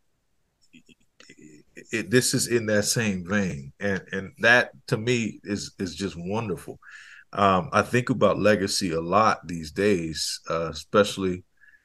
it, 1.93 2.11
this 2.11 2.35
is 2.35 2.47
in 2.47 2.67
that 2.67 2.85
same 2.85 3.27
vein, 3.27 3.73
and 3.81 4.03
and 4.13 4.33
that 4.39 4.71
to 4.89 4.97
me 4.97 5.41
is 5.45 5.73
is 5.79 5.95
just 5.95 6.17
wonderful. 6.17 6.79
Um, 7.33 7.71
I 7.73 7.83
think 7.83 8.11
about 8.11 8.39
legacy 8.39 8.93
a 8.93 9.01
lot 9.01 9.47
these 9.47 9.71
days, 9.71 10.41
uh, 10.51 10.69
especially, 10.71 11.45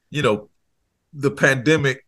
you 0.10 0.22
know, 0.22 0.50
the 1.14 1.32
pandemic, 1.32 2.06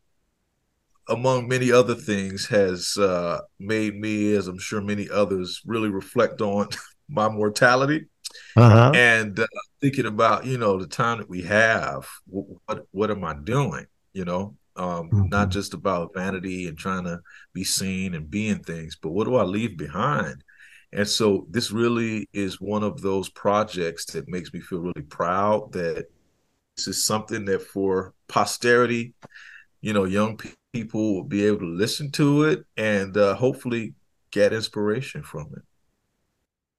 among 1.08 1.48
many 1.48 1.72
other 1.72 1.96
things, 1.96 2.48
has 2.48 2.98
uh, 2.98 3.40
made 3.60 3.96
me, 3.96 4.34
as 4.34 4.48
I'm 4.48 4.60
sure 4.60 4.82
many 4.82 5.10
others, 5.10 5.62
really 5.66 5.90
reflect 5.90 6.42
on 6.42 6.68
my 7.10 7.30
mortality 7.30 8.06
uh-huh. 8.56 8.92
and 8.94 9.40
uh, 9.40 9.48
thinking 9.82 10.06
about, 10.06 10.46
you 10.46 10.58
know, 10.58 10.78
the 10.78 10.88
time 10.88 11.20
that 11.20 11.30
we 11.30 11.42
have. 11.44 12.08
What 12.28 12.86
what 12.92 13.10
am 13.10 13.24
I 13.24 13.36
doing? 13.36 13.86
You 14.14 14.26
know, 14.26 14.56
um, 14.76 15.10
mm-hmm. 15.10 15.30
not 15.30 15.50
just 15.50 15.74
about 15.74 16.14
vanity 16.14 16.68
and 16.68 16.78
trying 16.78 17.06
to 17.06 17.20
be 17.54 17.64
seen 17.64 18.16
and 18.16 18.30
being 18.30 18.60
things, 18.60 18.98
but 19.02 19.12
what 19.12 19.26
do 19.26 19.36
I 19.36 19.44
leave 19.44 19.78
behind? 19.78 20.44
And 20.92 21.08
so 21.08 21.46
this 21.50 21.72
really 21.72 22.28
is 22.34 22.60
one 22.60 22.84
of 22.84 23.02
those 23.02 23.30
projects 23.30 24.06
that 24.14 24.28
makes 24.28 24.52
me 24.54 24.60
feel 24.60 24.80
really 24.80 25.06
proud 25.08 25.72
that 25.74 26.08
this 26.76 26.88
is 26.88 27.06
something 27.06 27.46
that 27.46 27.62
for 27.62 28.14
posterity, 28.28 29.14
you 29.82 29.94
know, 29.94 30.06
young 30.06 30.40
people 30.74 31.16
will 31.16 31.24
be 31.24 31.46
able 31.46 31.60
to 31.60 31.66
listen 31.66 32.12
to 32.12 32.44
it 32.44 32.66
and 32.78 33.16
uh, 33.18 33.36
hopefully 33.36 33.94
get 34.32 34.54
inspiration 34.54 35.24
from 35.24 35.52
it. 35.56 35.64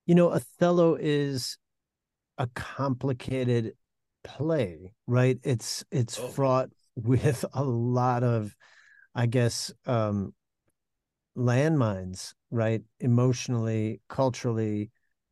You 0.06 0.14
know, 0.14 0.30
Othello 0.30 0.96
is 0.98 1.56
a 2.38 2.48
complicated 2.48 3.74
play, 4.24 4.92
right? 5.06 5.38
It's 5.44 5.84
it's 5.90 6.18
oh. 6.18 6.28
fraught 6.28 6.70
with 6.96 7.44
a 7.52 7.62
lot 7.62 8.24
of, 8.24 8.56
I 9.14 9.26
guess, 9.26 9.72
um, 9.86 10.34
landmines, 11.36 12.34
right? 12.50 12.82
Emotionally, 13.00 14.00
culturally, 14.08 14.90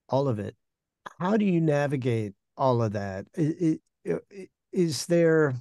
all 0.09 0.29
of 0.29 0.39
it. 0.39 0.55
How 1.19 1.37
do 1.37 1.45
you 1.45 1.61
navigate 1.61 2.35
all 2.57 2.83
of 2.83 2.93
that? 2.93 3.27
Is, 3.35 5.07
there, 5.07 5.55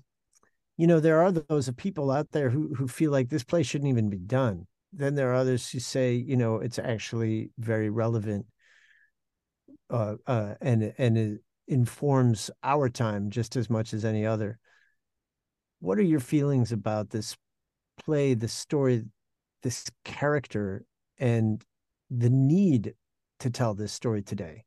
you 0.78 0.88
know, 0.88 1.00
there 1.00 1.22
are 1.22 1.32
those 1.32 1.70
people 1.72 2.12
out 2.12 2.32
there 2.32 2.50
who 2.50 2.74
who 2.76 2.88
feel 2.88 3.12
like 3.12 3.30
this 3.30 3.44
play 3.44 3.64
shouldn't 3.64 3.90
even 3.90 4.10
be 4.10 4.20
done. 4.20 4.68
Then 4.94 5.16
there 5.16 5.32
are 5.32 5.36
others 5.36 5.70
who 5.70 5.80
say, 5.80 6.14
you 6.14 6.38
know, 6.38 6.58
it's 6.58 6.80
actually 6.80 7.52
very 7.58 7.90
relevant, 7.90 8.46
uh, 9.90 10.16
uh, 10.26 10.56
and 10.62 10.94
and 10.98 11.18
it 11.18 11.42
informs 11.68 12.50
our 12.64 12.90
time 12.90 13.30
just 13.30 13.56
as 13.56 13.70
much 13.70 13.94
as 13.94 14.06
any 14.06 14.26
other. 14.26 14.60
What 15.80 15.98
are 15.98 16.04
your 16.04 16.20
feelings 16.20 16.72
about 16.72 17.10
this 17.10 17.38
play, 18.04 18.34
the 18.34 18.48
story 18.48 19.06
this 19.64 19.86
character 20.04 20.86
and 21.18 21.64
the 22.10 22.30
need 22.30 22.96
to 23.40 23.50
tell 23.50 23.74
this 23.74 23.94
story 23.94 24.22
today? 24.22 24.66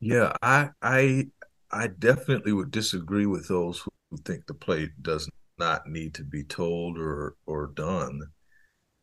Yeah 0.00 0.32
i 0.42 0.70
i 0.82 1.28
i 1.70 1.86
definitely 1.88 2.52
would 2.52 2.70
disagree 2.70 3.26
with 3.26 3.48
those 3.48 3.80
who 3.80 3.90
think 4.24 4.46
the 4.46 4.54
play 4.54 4.90
does 5.02 5.28
not 5.58 5.86
need 5.88 6.14
to 6.14 6.24
be 6.24 6.44
told 6.44 6.98
or 6.98 7.36
or 7.46 7.66
done. 7.68 8.20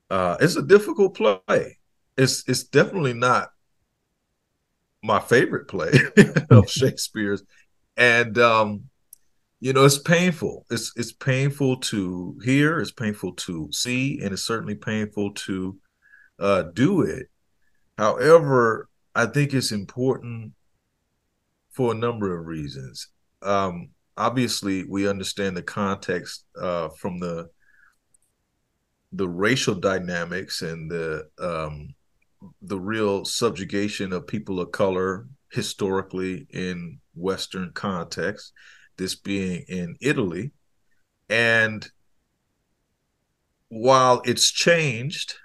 Uh 0.10 0.38
it's 0.42 0.58
a 0.58 0.64
difficult 0.64 1.16
play. 1.16 1.80
It's 2.18 2.48
it's 2.50 2.64
definitely 2.64 3.14
not 3.14 3.50
my 5.04 5.20
favorite 5.20 5.68
play 5.68 5.92
of 6.50 6.70
shakespeare's. 6.70 7.44
And 7.98 8.38
um 8.38 8.86
you 9.66 9.74
know 9.74 9.84
it's 9.84 9.98
painful. 9.98 10.64
It's 10.70 10.94
it's 10.96 11.12
painful 11.12 11.78
to 11.78 12.38
hear 12.44 12.80
it's 12.80 12.92
painful 12.92 13.34
to 13.48 13.68
see 13.72 14.20
and 14.22 14.32
it's 14.32 14.44
certainly 14.44 14.76
painful 14.76 15.34
to 15.34 15.76
uh, 16.38 16.64
do 16.74 17.02
it. 17.02 17.30
However 17.98 18.90
i 19.16 19.26
think 19.26 19.56
it's 19.56 19.72
important 19.72 20.52
for 21.72 21.94
a 21.94 21.98
number 21.98 22.38
of 22.38 22.46
reasons. 22.46 23.08
Um, 23.42 23.90
obviously 24.16 24.84
we 24.84 25.10
understand 25.10 25.58
the 25.58 25.64
context 25.64 26.46
uh, 26.62 26.90
from 26.90 27.20
the 27.20 27.50
the 29.14 29.28
racial 29.28 29.74
dynamics 29.74 30.62
and 30.62 30.92
the 30.92 31.28
um, 31.40 31.96
the 32.62 32.80
real 32.80 33.26
subjugation 33.26 34.14
of 34.14 34.28
people 34.28 34.60
of 34.60 34.72
color 34.72 35.26
historically 35.50 36.46
in 36.52 37.00
western 37.16 37.72
context 37.74 38.54
this 38.98 39.16
being 39.16 39.66
in 39.68 39.96
Italy. 40.02 40.52
And 41.30 41.88
while 43.70 44.22
it's 44.26 44.52
changed, 44.52 45.36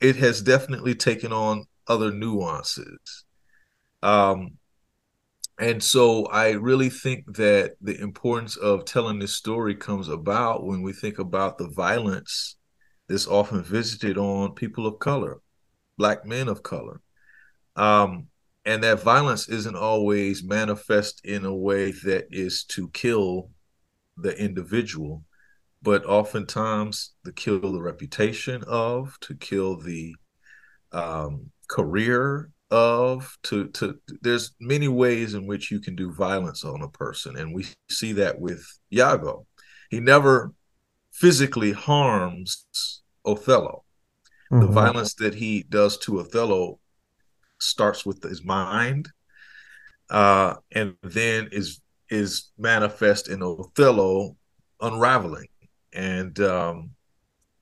it 0.00 0.16
has 0.16 0.42
definitely 0.42 0.94
taken 0.94 1.32
on 1.32 1.64
other 1.86 2.12
nuances. 2.12 3.24
Um, 4.02 4.58
and 5.58 5.82
so 5.82 6.26
I 6.26 6.50
really 6.50 6.88
think 6.88 7.36
that 7.36 7.74
the 7.80 8.00
importance 8.00 8.56
of 8.56 8.84
telling 8.84 9.18
this 9.18 9.36
story 9.36 9.74
comes 9.74 10.08
about 10.08 10.64
when 10.64 10.82
we 10.82 10.92
think 10.92 11.18
about 11.18 11.58
the 11.58 11.68
violence 11.68 12.56
that's 13.08 13.26
often 13.26 13.64
visited 13.64 14.18
on 14.18 14.54
people 14.54 14.86
of 14.86 15.00
color, 15.00 15.40
black 15.96 16.24
men 16.24 16.46
of 16.46 16.62
color. 16.62 17.00
Um, 17.74 18.28
and 18.68 18.84
that 18.84 19.02
violence 19.02 19.48
isn't 19.48 19.76
always 19.76 20.44
manifest 20.44 21.24
in 21.24 21.44
a 21.44 21.54
way 21.54 21.90
that 22.04 22.26
is 22.30 22.64
to 22.64 22.88
kill 22.90 23.50
the 24.16 24.36
individual 24.38 25.24
but 25.82 26.04
oftentimes 26.06 27.14
to 27.24 27.32
kill 27.32 27.72
the 27.72 27.80
reputation 27.80 28.62
of 28.66 29.16
to 29.20 29.34
kill 29.34 29.76
the 29.76 30.14
um, 30.92 31.50
career 31.68 32.50
of 32.70 33.38
to 33.42 33.68
to 33.68 33.98
there's 34.20 34.52
many 34.60 34.88
ways 34.88 35.34
in 35.34 35.46
which 35.46 35.70
you 35.70 35.80
can 35.80 35.96
do 35.96 36.12
violence 36.12 36.64
on 36.64 36.82
a 36.82 36.88
person. 36.88 37.36
And 37.36 37.54
we 37.54 37.66
see 37.90 38.12
that 38.14 38.38
with 38.38 38.62
Iago. 38.92 39.46
He 39.90 40.00
never 40.00 40.52
physically 41.12 41.72
harms 41.72 42.66
Othello. 43.24 43.84
Mm-hmm. 44.50 44.66
the 44.66 44.72
violence 44.72 45.12
that 45.14 45.34
he 45.34 45.62
does 45.68 45.98
to 45.98 46.20
Othello 46.20 46.80
starts 47.58 48.06
with 48.06 48.22
his 48.22 48.44
mind, 48.44 49.08
uh, 50.10 50.54
and 50.72 50.94
then 51.02 51.48
is 51.52 51.80
is 52.10 52.50
manifest 52.58 53.28
in 53.28 53.42
Othello 53.42 54.36
unraveling 54.80 55.48
and 55.92 56.38
um, 56.40 56.90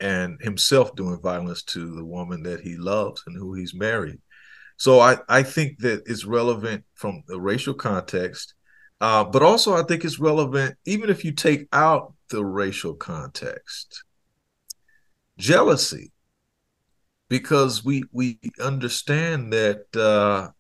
and 0.00 0.41
himself 0.41 0.95
doing 0.95 1.21
violence 1.21 1.62
to 1.62 1.95
the 1.95 2.05
woman 2.05 2.43
that 2.43 2.61
he 2.61 2.76
loves 2.76 3.23
and 3.26 3.37
who 3.37 3.55
he's 3.55 3.75
married. 3.75 4.19
So 4.76 5.00
I, 5.00 5.17
I 5.29 5.43
think 5.43 5.79
that 5.79 6.03
it's 6.07 6.26
relevant 6.26 6.85
from 6.95 7.23
the 7.26 7.41
racial 7.41 7.73
context, 7.73 8.55
uh, 9.00 9.25
but 9.25 9.43
also 9.43 9.75
I 9.75 9.83
think 9.83 10.05
it's 10.05 10.19
relevant 10.19 10.76
even 10.85 11.09
if 11.09 11.25
you 11.25 11.33
take 11.33 11.67
out 11.73 12.12
the 12.29 12.45
racial 12.45 12.95
context. 12.95 14.05
Jealousy 15.38 16.12
because 17.28 17.85
we 17.85 18.04
we 18.12 18.38
understand 18.61 19.52
that 19.52 19.97
uh, 19.97 20.50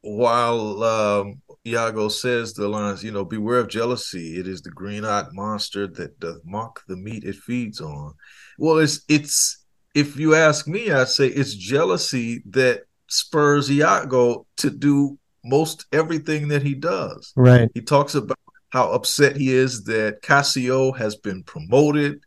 while 0.00 0.82
um, 0.82 1.42
Iago 1.66 2.08
says 2.08 2.54
the 2.54 2.68
lines, 2.68 3.04
you 3.04 3.12
know, 3.12 3.24
beware 3.24 3.58
of 3.58 3.68
jealousy. 3.68 4.38
It 4.38 4.46
is 4.48 4.62
the 4.62 4.70
green-eyed 4.70 5.32
monster 5.32 5.86
that 5.86 6.18
doth 6.20 6.40
mock 6.44 6.82
the 6.88 6.96
meat 6.96 7.24
it 7.24 7.36
feeds 7.36 7.80
on. 7.80 8.14
Well, 8.58 8.78
it's 8.78 9.02
it's 9.08 9.64
if 9.94 10.16
you 10.16 10.34
ask 10.34 10.66
me, 10.66 10.90
I'd 10.90 11.08
say 11.08 11.28
it's 11.28 11.54
jealousy 11.54 12.42
that 12.50 12.82
spurs 13.08 13.70
Iago 13.70 14.46
to 14.58 14.70
do 14.70 15.18
most 15.44 15.86
everything 15.92 16.48
that 16.48 16.62
he 16.62 16.74
does. 16.74 17.32
Right. 17.36 17.70
He 17.74 17.80
talks 17.80 18.14
about 18.14 18.38
how 18.70 18.92
upset 18.92 19.36
he 19.36 19.52
is 19.52 19.84
that 19.84 20.20
Cassio 20.22 20.92
has 20.92 21.16
been 21.16 21.42
promoted 21.42 22.20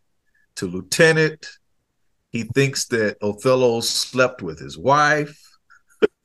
to 0.56 0.66
lieutenant 0.66 1.46
he 2.32 2.44
thinks 2.44 2.86
that 2.86 3.18
Othello 3.22 3.80
slept 3.80 4.42
with 4.42 4.58
his 4.58 4.76
wife. 4.78 5.38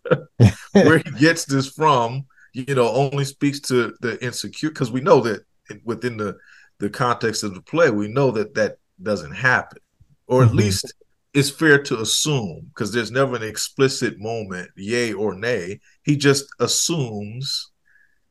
Where 0.72 1.00
he 1.00 1.12
gets 1.20 1.44
this 1.46 1.68
from, 1.68 2.26
you 2.54 2.76
know, 2.76 2.90
only 2.90 3.26
speaks 3.26 3.60
to 3.62 3.94
the 4.00 4.24
insecure 4.24 4.70
because 4.70 4.90
we 4.90 5.02
know 5.02 5.20
that 5.22 5.42
within 5.84 6.18
the 6.18 6.38
the 6.80 6.90
context 6.90 7.44
of 7.44 7.54
the 7.54 7.62
play, 7.62 7.90
we 7.90 8.08
know 8.08 8.32
that 8.32 8.54
that 8.54 8.78
doesn't 9.02 9.34
happen, 9.34 9.80
or 10.28 10.44
at 10.44 10.50
mm-hmm. 10.50 10.58
least 10.58 10.94
it's 11.34 11.50
fair 11.50 11.82
to 11.84 12.00
assume 12.00 12.68
because 12.70 12.94
there's 12.94 13.12
never 13.12 13.36
an 13.36 13.44
explicit 13.44 14.18
moment, 14.20 14.72
yay 14.76 15.12
or 15.12 15.36
nay. 15.36 15.80
He 16.04 16.16
just 16.16 16.46
assumes 16.60 17.72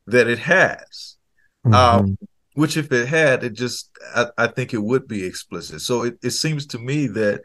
that 0.07 0.27
it 0.27 0.39
has. 0.39 1.17
Mm-hmm. 1.65 1.73
Um, 1.73 2.17
which 2.55 2.75
if 2.75 2.91
it 2.91 3.07
had, 3.07 3.43
it 3.43 3.53
just 3.53 3.95
I, 4.15 4.27
I, 4.37 4.47
think 4.47 4.73
it 4.73 4.81
would 4.81 5.07
be 5.07 5.23
explicit. 5.23 5.79
So 5.81 6.03
it, 6.03 6.17
it 6.23 6.31
seems 6.31 6.65
to 6.67 6.79
me 6.79 7.05
that 7.07 7.41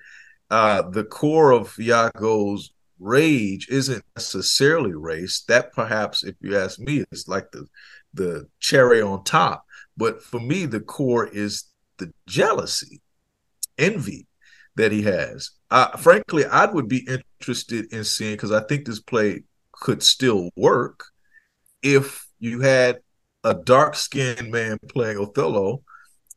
uh, 0.53 0.83
the 0.83 1.03
core 1.03 1.51
of 1.51 1.75
Iago's 1.81 2.73
rage 3.01 3.69
isn't 3.71 4.05
necessarily 4.15 4.93
race. 4.93 5.45
That 5.49 5.73
perhaps, 5.73 6.23
if 6.23 6.35
you 6.43 6.59
ask 6.59 6.79
me, 6.79 7.05
is 7.11 7.27
like 7.27 7.51
the 7.53 7.67
the 8.13 8.47
cherry 8.61 9.01
on 9.01 9.25
top. 9.25 9.65
But 9.97 10.23
for 10.23 10.39
me, 10.39 10.67
the 10.67 10.81
core 10.81 11.27
is 11.27 11.65
the 11.97 12.13
jealousy, 12.27 13.01
envy 13.79 14.27
that 14.77 14.93
he 14.93 15.01
has. 15.03 15.51
Uh, 15.71 15.97
frankly, 15.97 16.45
I 16.45 16.67
would 16.67 16.87
be 16.87 17.07
interested 17.09 17.91
in 17.91 18.05
seeing 18.05 18.35
because 18.35 18.53
I 18.53 18.61
think 18.61 18.85
this 18.85 19.01
play 19.01 19.45
could 19.73 20.03
still 20.03 20.51
work 20.55 21.05
if 21.83 22.27
you 22.39 22.61
had 22.61 22.99
a 23.43 23.55
dark 23.55 23.95
skinned 23.95 24.51
man 24.51 24.79
playing 24.91 25.17
Othello 25.17 25.83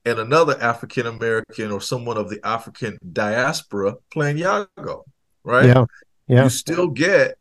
and 0.06 0.20
another 0.20 0.62
African 0.62 1.08
American 1.08 1.72
or 1.72 1.82
someone 1.82 2.18
of 2.18 2.30
the 2.30 2.40
African 2.46 2.98
diaspora 3.12 3.96
playing 4.12 4.38
Iago, 4.38 5.04
right? 5.44 5.66
Yeah. 5.66 5.86
Yeah. 6.28 6.44
You 6.44 6.50
still 6.50 6.88
get, 6.88 7.38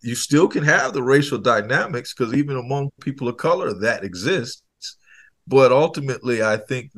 you 0.00 0.14
still 0.14 0.48
can 0.48 0.64
have 0.64 0.92
the 0.92 1.02
racial 1.02 1.38
dynamics 1.38 2.14
because 2.14 2.34
even 2.34 2.56
among 2.56 2.90
people 3.00 3.28
of 3.28 3.36
color 3.36 3.72
that 3.80 4.04
exists. 4.04 4.62
But 5.46 5.72
ultimately, 5.72 6.42
I 6.42 6.56
think 6.56 6.92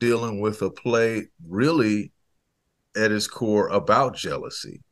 dealing 0.00 0.40
with 0.40 0.60
a 0.62 0.70
play 0.70 1.28
really 1.46 2.12
at 2.96 3.12
its 3.12 3.26
core 3.26 3.68
about 3.68 4.16
jealousy. 4.16 4.82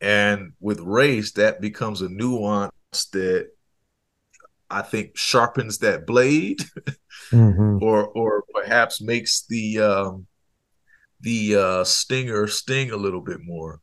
And 0.00 0.52
with 0.60 0.80
race, 0.80 1.32
that 1.32 1.60
becomes 1.60 2.02
a 2.02 2.08
nuance 2.08 2.72
that 3.12 3.50
I 4.70 4.82
think 4.82 5.16
sharpens 5.16 5.78
that 5.78 6.06
blade, 6.06 6.60
mm-hmm. 7.30 7.78
or 7.82 8.06
or 8.06 8.44
perhaps 8.54 9.00
makes 9.00 9.46
the 9.46 9.80
um, 9.80 10.26
the 11.20 11.56
uh, 11.56 11.84
stinger 11.84 12.46
sting 12.46 12.90
a 12.90 12.96
little 12.96 13.20
bit 13.20 13.40
more. 13.42 13.80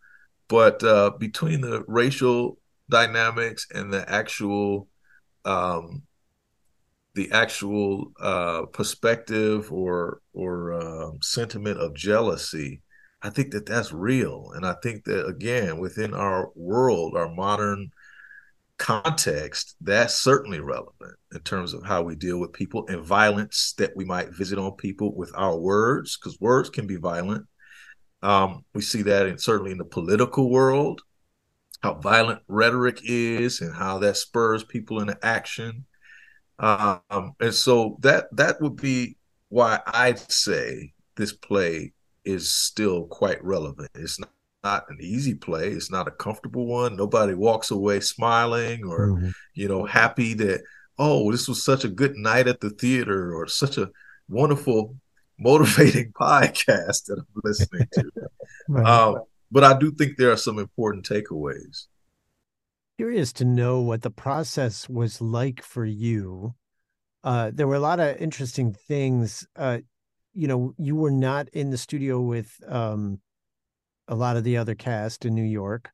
But 0.50 0.84
uh, 0.84 1.12
between 1.18 1.62
the 1.62 1.84
racial 1.88 2.60
dynamics 2.90 3.68
and 3.74 3.92
the 3.92 4.10
actual 4.10 4.88
um, 5.46 6.04
the 7.16 7.32
actual 7.32 8.12
uh, 8.20 8.64
perspective 8.68 9.72
or 9.72 10.22
or 10.34 10.74
uh, 10.74 11.12
sentiment 11.22 11.80
of 11.80 11.96
jealousy, 11.96 12.82
I 13.22 13.30
think 13.30 13.52
that 13.52 13.66
that's 13.66 13.94
real, 13.94 14.52
and 14.56 14.66
I 14.66 14.76
think 14.84 15.06
that 15.06 15.26
again 15.28 15.78
within 15.80 16.14
our 16.14 16.52
world, 16.56 17.16
our 17.16 17.30
modern 17.34 17.92
context, 18.84 19.78
that's 19.80 20.14
certainly 20.14 20.60
relevant 20.60 21.16
in 21.34 21.40
terms 21.40 21.74
of 21.74 21.86
how 21.86 22.02
we 22.02 22.16
deal 22.16 22.38
with 22.38 22.52
people 22.52 22.86
and 22.90 23.02
violence 23.02 23.74
that 23.78 23.96
we 23.96 24.04
might 24.04 24.36
visit 24.36 24.60
on 24.60 24.74
people 24.74 25.16
with 25.16 25.32
our 25.36 25.58
words, 25.58 26.18
because 26.18 26.38
words 26.42 26.70
can 26.70 26.86
be 26.86 26.98
violent. 26.98 27.48
Um, 28.22 28.66
we 28.74 28.82
see 28.82 29.02
that 29.04 29.26
in 29.26 29.38
certainly 29.38 29.72
in 29.72 29.78
the 29.78 29.86
political 29.86 30.50
world, 30.52 31.02
how 31.82 31.94
violent 31.94 32.42
rhetoric 32.50 33.00
is 33.06 33.62
and 33.62 33.74
how 33.74 34.00
that 34.00 34.18
spurs 34.18 34.66
people 34.66 35.00
into 35.00 35.18
action. 35.26 35.86
Um, 36.60 37.34
and 37.40 37.54
so 37.54 37.98
that 38.02 38.28
that 38.36 38.60
would 38.60 38.76
be 38.76 39.16
why 39.48 39.80
I'd 39.88 40.20
say 40.32 40.94
this 41.16 41.32
play 41.32 41.94
is 42.26 42.50
still 42.50 43.06
quite 43.06 43.42
relevant. 43.44 43.92
It's 43.96 44.20
not 44.20 44.30
not 44.64 44.90
an 44.90 44.98
easy 45.02 45.36
play. 45.36 45.70
It's 45.70 45.92
not 45.92 46.08
a 46.08 46.12
comfortable 46.12 46.66
one. 46.66 46.96
Nobody 46.96 47.34
walks 47.34 47.72
away 47.72 48.00
smiling 48.00 48.86
or, 48.86 49.10
mm-hmm. 49.10 49.30
you 49.54 49.68
know, 49.68 49.86
happy 49.86 50.34
that, 50.36 50.62
oh, 50.98 51.32
this 51.32 51.48
was 51.48 51.64
such 51.64 51.84
a 51.84 51.90
good 51.90 52.16
night 52.16 52.48
at 52.48 52.62
the 52.62 52.70
theater 52.70 53.36
or 53.36 53.48
such 53.48 53.78
a 53.78 53.90
wonderful, 54.30 54.96
motivating 55.40 56.12
podcast 56.20 57.06
that 57.06 57.18
I'm 57.20 57.42
listening 57.44 57.88
to. 57.94 58.12
right. 58.70 58.86
um, 58.86 59.24
but 59.52 59.64
I 59.64 59.78
do 59.78 59.92
think 59.92 60.18
there 60.18 60.32
are 60.32 60.38
some 60.38 60.58
important 60.58 61.08
takeaways. 61.08 61.88
Curious 62.98 63.34
to 63.34 63.46
know 63.46 63.82
what 63.82 64.04
the 64.04 64.12
process 64.12 64.88
was 64.88 65.20
like 65.20 65.62
for 65.62 65.86
you. 65.86 66.54
Uh, 67.24 67.52
there 67.54 67.68
were 67.68 67.76
a 67.76 67.80
lot 67.80 68.00
of 68.00 68.18
interesting 68.18 68.74
things. 68.74 69.48
Uh, 69.56 69.80
you 70.34 70.48
know, 70.48 70.74
you 70.78 70.96
were 70.96 71.12
not 71.12 71.50
in 71.50 71.70
the 71.70 71.78
studio 71.78 72.20
with 72.20 72.52
um, 72.68 73.20
a 74.08 74.16
lot 74.16 74.38
of 74.38 74.44
the 74.44 74.58
other 74.58 74.76
cast 74.76 75.26
in 75.26 75.36
New 75.36 75.44
York. 75.44 75.90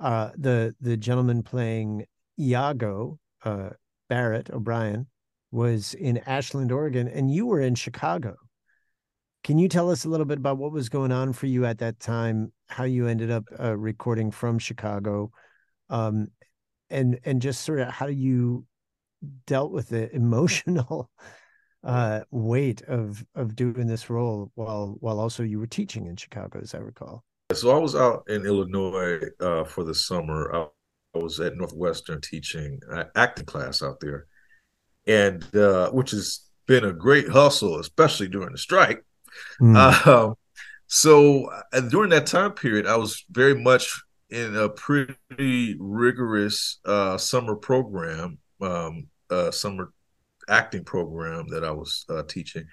Uh, 0.00 0.30
the 0.36 0.74
the 0.80 0.96
gentleman 0.96 1.42
playing 1.42 2.04
Iago, 2.38 3.18
uh, 3.44 3.70
Barrett 4.08 4.50
O'Brien, 4.50 5.06
was 5.50 5.94
in 5.94 6.18
Ashland, 6.18 6.72
Oregon, 6.72 7.06
and 7.08 7.32
you 7.32 7.46
were 7.46 7.60
in 7.60 7.74
Chicago. 7.74 8.36
Can 9.44 9.58
you 9.58 9.68
tell 9.68 9.90
us 9.90 10.04
a 10.04 10.08
little 10.08 10.26
bit 10.26 10.38
about 10.38 10.58
what 10.58 10.72
was 10.72 10.88
going 10.88 11.12
on 11.12 11.32
for 11.32 11.46
you 11.46 11.64
at 11.66 11.78
that 11.78 12.00
time? 12.00 12.52
How 12.68 12.84
you 12.84 13.06
ended 13.06 13.30
up 13.30 13.44
uh, 13.58 13.76
recording 13.76 14.30
from 14.30 14.58
Chicago, 14.58 15.30
um, 15.90 16.28
and 16.90 17.18
and 17.24 17.42
just 17.42 17.62
sort 17.62 17.80
of 17.80 17.88
how 17.88 18.06
you 18.06 18.66
dealt 19.46 19.72
with 19.72 19.88
the 19.88 20.10
emotional 20.16 21.10
uh, 21.84 22.20
weight 22.30 22.82
of 22.82 23.24
of 23.34 23.56
doing 23.56 23.86
this 23.86 24.10
role 24.10 24.50
while 24.54 24.96
while 25.00 25.18
also 25.20 25.42
you 25.42 25.58
were 25.58 25.66
teaching 25.66 26.06
in 26.06 26.16
Chicago, 26.16 26.60
as 26.60 26.74
I 26.74 26.78
recall. 26.78 27.24
So 27.52 27.74
I 27.76 27.78
was 27.78 27.94
out 27.94 28.24
in 28.28 28.46
Illinois 28.46 29.20
uh, 29.40 29.64
for 29.64 29.84
the 29.84 29.94
summer. 29.94 30.54
I, 30.54 30.66
I, 31.14 31.18
was 31.18 31.40
at 31.40 31.56
Northwestern 31.56 32.20
teaching 32.20 32.80
uh, 32.90 33.04
acting 33.14 33.44
class 33.44 33.82
out 33.82 34.00
there, 34.00 34.26
and 35.06 35.44
uh, 35.54 35.90
which 35.90 36.12
has 36.12 36.48
been 36.66 36.84
a 36.84 36.92
great 36.92 37.28
hustle, 37.28 37.78
especially 37.78 38.28
during 38.28 38.52
the 38.52 38.58
strike. 38.58 39.04
Mm. 39.60 40.36
so 40.86 41.50
during 41.90 42.10
that 42.10 42.26
time 42.26 42.52
period, 42.52 42.86
I 42.86 42.96
was 42.96 43.24
very 43.30 43.54
much 43.54 43.92
in 44.32 44.56
a 44.56 44.68
pretty 44.70 45.76
rigorous 45.78 46.78
uh, 46.86 47.18
summer 47.18 47.54
program, 47.54 48.38
um, 48.62 49.06
uh, 49.30 49.50
summer 49.50 49.92
acting 50.48 50.84
program 50.84 51.46
that 51.48 51.64
I 51.64 51.70
was 51.70 52.04
uh, 52.08 52.22
teaching 52.22 52.64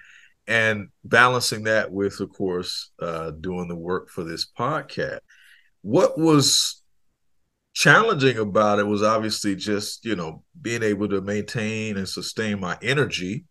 and 0.46 0.88
balancing 1.04 1.64
that 1.64 1.92
with, 1.92 2.20
of 2.20 2.30
course, 2.30 2.90
uh, 3.00 3.30
doing 3.30 3.68
the 3.68 3.76
work 3.76 4.08
for 4.10 4.24
this 4.24 4.46
podcast. 4.58 5.20
What 5.82 6.18
was 6.18 6.82
challenging 7.72 8.38
about 8.38 8.78
it 8.78 8.86
was 8.86 9.02
obviously 9.02 9.56
just, 9.56 10.04
you 10.04 10.16
know, 10.16 10.42
being 10.60 10.82
able 10.82 11.08
to 11.08 11.20
maintain 11.20 11.96
and 11.96 12.08
sustain 12.08 12.60
my 12.60 12.76
energy 12.82 13.44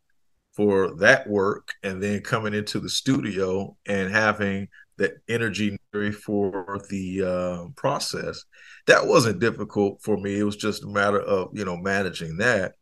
for 0.56 0.96
that 0.98 1.28
work 1.28 1.74
and 1.84 2.04
then 2.04 2.22
coming 2.22 2.54
into 2.54 2.80
the 2.80 2.90
studio 2.90 3.76
and 3.88 4.12
having 4.12 4.68
that 4.98 5.14
energy 5.30 5.78
for 6.26 6.82
the 6.90 7.24
uh, 7.24 7.70
process. 7.76 8.44
That 8.88 9.08
wasn't 9.08 9.40
difficult 9.40 10.02
for 10.04 10.18
me. 10.18 10.38
It 10.38 10.44
was 10.44 10.58
just 10.58 10.84
a 10.84 10.88
matter 10.88 11.22
of, 11.22 11.50
you 11.54 11.64
know, 11.64 11.78
managing 11.78 12.38
that. 12.38 12.74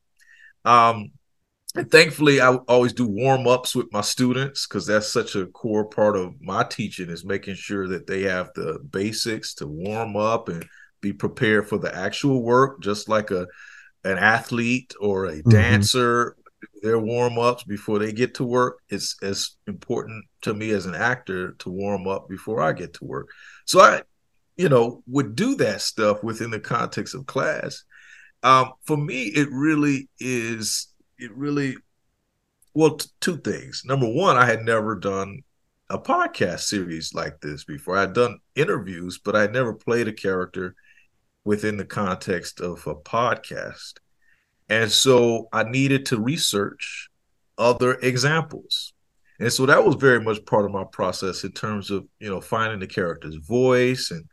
Um, 0.65 1.11
and 1.77 1.91
thankfully 1.91 2.41
i 2.41 2.53
always 2.67 2.93
do 2.93 3.07
warm 3.07 3.47
ups 3.47 3.75
with 3.75 3.91
my 3.91 4.01
students 4.01 4.67
because 4.67 4.85
that's 4.85 5.11
such 5.11 5.35
a 5.35 5.45
core 5.47 5.85
part 5.85 6.15
of 6.15 6.33
my 6.41 6.63
teaching 6.63 7.09
is 7.09 7.23
making 7.23 7.55
sure 7.55 7.87
that 7.87 8.07
they 8.07 8.23
have 8.23 8.49
the 8.55 8.79
basics 8.91 9.53
to 9.53 9.67
warm 9.67 10.15
up 10.15 10.49
and 10.49 10.65
be 11.01 11.13
prepared 11.13 11.67
for 11.67 11.77
the 11.77 11.93
actual 11.95 12.43
work 12.43 12.81
just 12.81 13.07
like 13.07 13.31
a 13.31 13.47
an 14.03 14.17
athlete 14.17 14.93
or 14.99 15.25
a 15.25 15.33
mm-hmm. 15.33 15.49
dancer 15.49 16.35
their 16.81 16.99
warm 16.99 17.37
ups 17.37 17.63
before 17.63 17.99
they 17.99 18.11
get 18.11 18.35
to 18.35 18.43
work. 18.43 18.79
It's 18.89 19.15
as 19.21 19.51
important 19.67 20.25
to 20.41 20.53
me 20.53 20.71
as 20.71 20.85
an 20.85 20.95
actor 20.95 21.53
to 21.59 21.69
warm 21.69 22.07
up 22.07 22.27
before 22.29 22.61
i 22.61 22.73
get 22.73 22.93
to 22.95 23.05
work. 23.05 23.29
So 23.65 23.79
i 23.79 24.01
you 24.55 24.69
know 24.69 25.03
would 25.07 25.35
do 25.35 25.55
that 25.55 25.81
stuff 25.81 26.23
within 26.23 26.51
the 26.51 26.59
context 26.59 27.15
of 27.15 27.25
class. 27.25 27.83
Um, 28.43 28.73
for 28.85 28.97
me 28.97 29.23
it 29.23 29.49
really 29.51 30.09
is 30.19 30.87
it 31.19 31.35
really 31.35 31.75
well 32.73 32.97
t- 32.97 33.09
two 33.19 33.37
things. 33.37 33.83
Number 33.85 34.07
one 34.07 34.37
i 34.37 34.45
had 34.45 34.63
never 34.63 34.95
done 34.95 35.41
a 35.89 35.97
podcast 35.97 36.61
series 36.61 37.13
like 37.13 37.39
this 37.41 37.63
before. 37.63 37.97
I'd 37.97 38.13
done 38.13 38.39
interviews 38.55 39.17
but 39.17 39.35
i'd 39.35 39.53
never 39.53 39.73
played 39.73 40.07
a 40.07 40.13
character 40.13 40.75
within 41.45 41.77
the 41.77 41.85
context 41.85 42.59
of 42.59 42.85
a 42.87 42.95
podcast. 42.95 43.93
And 44.69 44.91
so 44.91 45.47
i 45.51 45.63
needed 45.63 46.05
to 46.07 46.19
research 46.19 47.09
other 47.57 47.95
examples. 47.95 48.93
And 49.39 49.53
so 49.53 49.65
that 49.67 49.85
was 49.85 49.95
very 49.95 50.19
much 50.19 50.43
part 50.45 50.65
of 50.65 50.71
my 50.71 50.83
process 50.91 51.43
in 51.43 51.51
terms 51.51 51.91
of 51.91 52.05
you 52.19 52.29
know 52.29 52.41
finding 52.41 52.79
the 52.79 52.87
character's 52.87 53.35
voice 53.35 54.11
and 54.11 54.25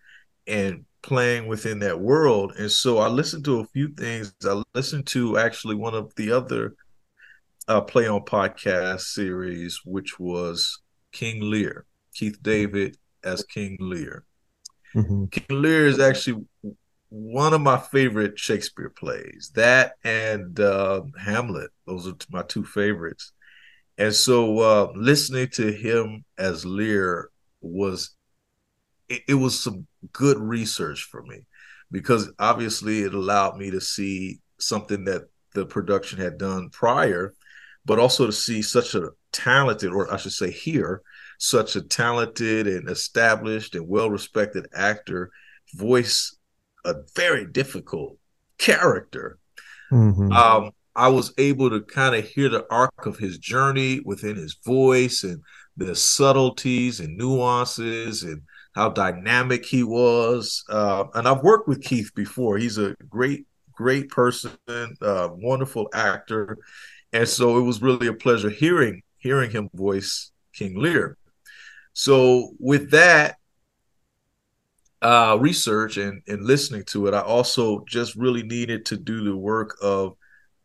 and 0.46 0.84
playing 1.02 1.46
within 1.46 1.78
that 1.80 2.00
world. 2.00 2.54
And 2.58 2.70
so 2.70 2.98
I 2.98 3.08
listened 3.08 3.44
to 3.44 3.60
a 3.60 3.66
few 3.66 3.88
things. 3.88 4.34
I 4.44 4.62
listened 4.74 5.06
to 5.08 5.38
actually 5.38 5.74
one 5.74 5.94
of 5.94 6.14
the 6.16 6.32
other 6.32 6.74
uh, 7.68 7.80
play 7.82 8.06
on 8.08 8.22
podcast 8.22 9.00
series, 9.00 9.80
which 9.84 10.18
was 10.18 10.80
King 11.12 11.40
Lear, 11.40 11.86
Keith 12.14 12.42
David 12.42 12.96
as 13.22 13.42
King 13.44 13.76
Lear. 13.80 14.24
Mm-hmm. 14.94 15.26
King 15.26 15.62
Lear 15.62 15.86
is 15.86 15.98
actually 15.98 16.44
one 17.08 17.54
of 17.54 17.60
my 17.60 17.78
favorite 17.78 18.38
Shakespeare 18.38 18.90
plays. 18.90 19.52
That 19.54 19.94
and 20.04 20.58
uh, 20.58 21.02
Hamlet; 21.18 21.70
those 21.86 22.08
are 22.08 22.14
my 22.30 22.42
two 22.42 22.64
favorites. 22.64 23.32
And 23.96 24.14
so, 24.14 24.58
uh, 24.58 24.92
listening 24.94 25.48
to 25.52 25.70
him 25.70 26.24
as 26.38 26.64
Lear 26.64 27.30
was 27.60 28.14
it, 29.08 29.22
it 29.28 29.34
was 29.34 29.58
some 29.58 29.86
good 30.12 30.38
research 30.38 31.04
for 31.04 31.22
me 31.22 31.46
because 31.90 32.30
obviously 32.38 33.02
it 33.02 33.14
allowed 33.14 33.56
me 33.56 33.70
to 33.70 33.80
see 33.80 34.40
something 34.58 35.04
that 35.04 35.22
the 35.54 35.64
production 35.64 36.18
had 36.18 36.38
done 36.38 36.68
prior, 36.70 37.34
but 37.84 37.98
also 37.98 38.26
to 38.26 38.32
see 38.32 38.62
such 38.62 38.94
a 38.94 39.10
talented, 39.32 39.92
or 39.92 40.12
I 40.12 40.16
should 40.16 40.32
say, 40.32 40.50
here, 40.50 41.02
such 41.38 41.76
a 41.76 41.82
talented 41.82 42.66
and 42.66 42.88
established 42.88 43.74
and 43.74 43.88
well 43.88 44.10
respected 44.10 44.66
actor 44.74 45.30
voice 45.74 46.36
a 46.84 46.94
very 47.14 47.46
difficult 47.46 48.18
character. 48.58 49.38
Mm-hmm. 49.90 50.32
Um, 50.32 50.70
I 50.96 51.08
was 51.08 51.32
able 51.38 51.70
to 51.70 51.80
kind 51.80 52.14
of 52.14 52.28
hear 52.28 52.48
the 52.48 52.66
arc 52.70 53.06
of 53.06 53.18
his 53.18 53.38
journey 53.38 54.00
within 54.04 54.36
his 54.36 54.56
voice 54.64 55.24
and 55.24 55.42
the 55.76 55.94
subtleties 55.94 57.00
and 57.00 57.16
nuances 57.16 58.22
and 58.22 58.42
how 58.74 58.90
dynamic 58.90 59.64
he 59.64 59.82
was. 59.82 60.64
Uh, 60.68 61.04
and 61.14 61.28
I've 61.28 61.42
worked 61.42 61.68
with 61.68 61.82
Keith 61.82 62.10
before. 62.14 62.58
He's 62.58 62.78
a 62.78 62.94
great, 63.08 63.46
great 63.72 64.08
person, 64.10 64.56
uh, 65.00 65.28
wonderful 65.32 65.88
actor, 65.94 66.58
and 67.12 67.28
so 67.28 67.58
it 67.58 67.62
was 67.62 67.82
really 67.82 68.08
a 68.08 68.12
pleasure 68.14 68.50
hearing 68.50 69.02
hearing 69.18 69.50
him 69.50 69.70
voice 69.72 70.32
King 70.52 70.78
Lear. 70.78 71.16
So 71.94 72.50
with 72.58 72.90
that 72.90 73.36
uh, 75.00 75.38
research 75.40 75.96
and 75.96 76.22
and 76.26 76.44
listening 76.44 76.84
to 76.86 77.06
it, 77.06 77.14
I 77.14 77.20
also 77.20 77.84
just 77.86 78.16
really 78.16 78.42
needed 78.42 78.86
to 78.86 78.96
do 78.96 79.24
the 79.24 79.36
work 79.36 79.76
of 79.80 80.16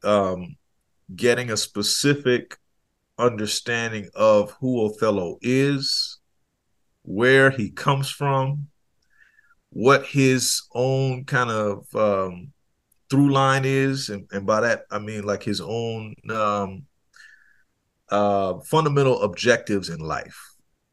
um, 0.03 0.55
getting 1.15 1.51
a 1.51 1.57
specific 1.57 2.57
understanding 3.17 4.09
of 4.15 4.51
who 4.59 4.85
Othello 4.85 5.37
is, 5.41 6.18
where 7.03 7.49
he 7.49 7.69
comes 7.69 8.09
from, 8.09 8.67
what 9.71 10.05
his 10.05 10.63
own 10.73 11.25
kind 11.25 11.49
of 11.49 11.85
um, 11.95 12.51
through 13.09 13.31
line 13.31 13.63
is, 13.65 14.09
and, 14.09 14.27
and 14.31 14.45
by 14.45 14.61
that 14.61 14.83
I 14.91 14.99
mean 14.99 15.23
like 15.23 15.43
his 15.43 15.61
own 15.61 16.15
um, 16.29 16.85
uh, 18.09 18.59
fundamental 18.59 19.21
objectives 19.21 19.89
in 19.89 19.99
life. 19.99 20.37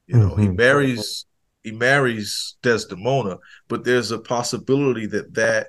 You 0.07 0.19
know, 0.19 0.31
mm-hmm. 0.31 0.43
he 0.43 0.49
marries 0.49 1.27
he 1.63 1.73
marries 1.73 2.57
Desdemona, 2.63 3.39
but 3.67 3.85
there's 3.85 4.13
a 4.13 4.21
possibility 4.21 5.07
that 5.07 5.35
that 5.35 5.69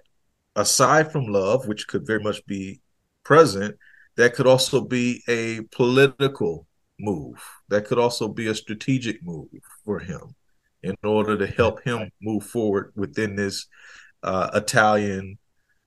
aside 0.56 1.12
from 1.12 1.26
love, 1.26 1.68
which 1.68 1.88
could 1.88 2.06
very 2.06 2.22
much 2.22 2.46
be 2.46 2.82
present, 3.24 3.76
that 4.16 4.36
could 4.36 4.48
also 4.48 4.82
be 4.82 5.24
a 5.28 5.62
political 5.72 6.67
move. 7.00 7.44
That 7.70 7.86
could 7.86 8.00
also 8.00 8.28
be 8.28 8.48
a 8.48 8.56
strategic 8.56 9.24
move 9.24 9.48
for 9.86 10.00
him 10.00 10.36
in 10.84 10.96
order 11.04 11.38
to 11.38 11.48
help 11.48 11.84
him 11.84 12.12
move 12.22 12.44
forward 12.44 12.92
within 12.96 13.36
this 13.36 13.68
uh, 14.24 14.50
Italian 14.54 15.38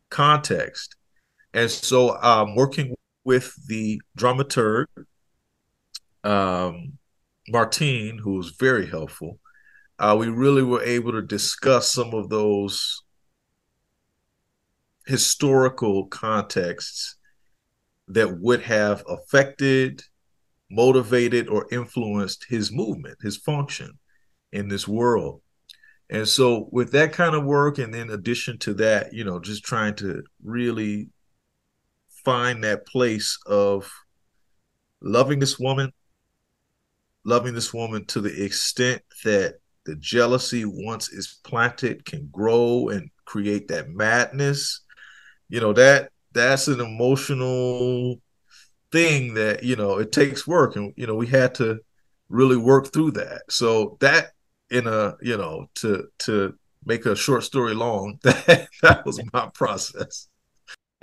context. 0.09 0.97
And 1.53 1.71
so, 1.71 2.21
um, 2.23 2.55
working 2.55 2.95
with 3.25 3.55
the 3.67 4.01
dramaturg, 4.17 4.87
um, 6.23 6.99
Martine, 7.49 8.19
who 8.19 8.35
was 8.35 8.51
very 8.51 8.87
helpful, 8.87 9.39
uh, 9.99 10.17
we 10.19 10.29
really 10.29 10.63
were 10.63 10.83
able 10.83 11.13
to 11.13 11.23
discuss 11.23 11.93
some 11.93 12.15
of 12.15 12.29
those 12.29 13.03
historical 15.07 16.07
contexts 16.07 17.17
that 18.09 18.41
would 18.41 18.63
have 18.63 19.05
affected, 19.09 20.03
motivated, 20.71 21.49
or 21.49 21.67
influenced 21.71 22.47
his 22.49 22.71
movement, 22.73 23.19
his 23.21 23.37
function 23.37 23.99
in 24.53 24.69
this 24.69 24.87
world. 24.87 25.43
And 26.09 26.27
so, 26.27 26.69
with 26.73 26.93
that 26.93 27.13
kind 27.13 27.35
of 27.35 27.45
work, 27.45 27.79
and 27.79 27.95
in 27.95 28.11
addition 28.11 28.59
to 28.59 28.75
that, 28.75 29.13
you 29.13 29.25
know, 29.25 29.39
just 29.39 29.65
trying 29.65 29.95
to 29.97 30.23
really 30.43 31.09
find 32.25 32.65
that 32.65 32.87
place 32.87 33.39
of 33.47 33.91
loving 35.01 35.39
this 35.39 35.59
woman, 35.59 35.93
loving 37.25 37.55
this 37.55 37.73
woman 37.73 38.05
to 38.07 38.21
the 38.21 38.45
extent 38.45 39.03
that 39.25 39.61
the 39.87 39.97
jealousy, 39.97 40.65
once 40.65 41.13
it's 41.13 41.35
planted, 41.45 42.05
can 42.05 42.29
grow 42.33 42.89
and 42.89 43.11
create 43.25 43.69
that 43.69 43.89
madness. 43.89 44.83
You 45.49 45.61
know, 45.61 45.73
that 45.75 46.11
that's 46.33 46.69
an 46.69 46.81
emotional 46.81 48.21
thing 48.93 49.35
that, 49.35 49.63
you 49.63 49.77
know, 49.77 49.99
it 49.99 50.13
takes 50.13 50.47
work. 50.47 50.77
And, 50.77 50.93
you 50.97 51.07
know, 51.07 51.15
we 51.15 51.27
had 51.27 51.55
to 51.57 51.81
really 52.29 52.57
work 52.57 52.93
through 52.93 53.13
that. 53.13 53.43
So 53.49 53.97
that 54.01 54.33
in 54.71 54.87
a 54.87 55.17
you 55.21 55.37
know 55.37 55.67
to 55.75 56.07
to 56.19 56.55
make 56.85 57.05
a 57.05 57.17
short 57.17 57.45
story 57.45 57.75
long 57.75 58.19
that 58.23 58.69
that 58.83 59.05
was 59.05 59.21
my 59.33 59.49
process 59.53 60.29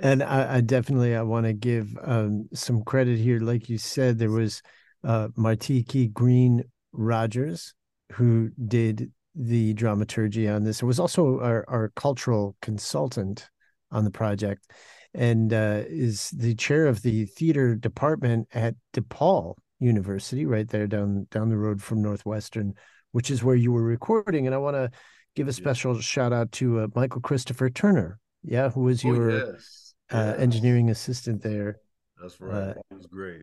and 0.00 0.22
i, 0.22 0.56
I 0.56 0.60
definitely 0.60 1.14
i 1.14 1.22
want 1.22 1.46
to 1.46 1.52
give 1.52 1.96
um, 2.02 2.48
some 2.54 2.82
credit 2.82 3.18
here 3.18 3.40
like 3.40 3.68
you 3.68 3.78
said 3.78 4.18
there 4.18 4.30
was 4.30 4.62
uh 5.04 5.28
Martine 5.36 5.84
Kei 5.84 6.08
Green-Rogers 6.08 7.74
who 8.12 8.50
did 8.66 9.12
the 9.34 9.74
dramaturgy 9.74 10.48
on 10.48 10.64
this 10.64 10.82
it 10.82 10.86
was 10.86 10.98
also 10.98 11.38
our, 11.40 11.64
our 11.68 11.92
cultural 11.94 12.56
consultant 12.60 13.48
on 13.92 14.04
the 14.04 14.10
project 14.10 14.72
and 15.14 15.52
uh, 15.52 15.82
is 15.86 16.30
the 16.30 16.54
chair 16.54 16.86
of 16.86 17.02
the 17.02 17.24
theater 17.26 17.74
department 17.74 18.48
at 18.52 18.74
DePaul 18.94 19.54
University, 19.80 20.46
right 20.46 20.68
there 20.68 20.86
down 20.86 21.26
down 21.30 21.48
the 21.48 21.56
road 21.56 21.82
from 21.82 22.02
Northwestern 22.02 22.74
which 23.12 23.30
is 23.30 23.42
where 23.42 23.56
you 23.56 23.72
were 23.72 23.82
recording. 23.82 24.46
And 24.46 24.54
I 24.54 24.58
want 24.58 24.76
to 24.76 24.90
give 25.34 25.48
a 25.48 25.52
special 25.52 25.94
yeah. 25.94 26.00
shout 26.00 26.32
out 26.32 26.52
to 26.52 26.80
uh, 26.80 26.86
Michael 26.94 27.20
Christopher 27.20 27.70
Turner, 27.70 28.18
yeah, 28.42 28.70
who 28.70 28.82
was 28.82 29.04
oh, 29.04 29.08
your 29.08 29.30
oh, 29.30 29.52
yes. 29.52 29.94
Uh, 30.12 30.32
yes. 30.32 30.40
engineering 30.40 30.90
assistant 30.90 31.42
there. 31.42 31.78
That's 32.20 32.40
right. 32.40 32.54
Uh, 32.54 32.74
it 32.90 32.94
was 32.94 33.06
great. 33.06 33.42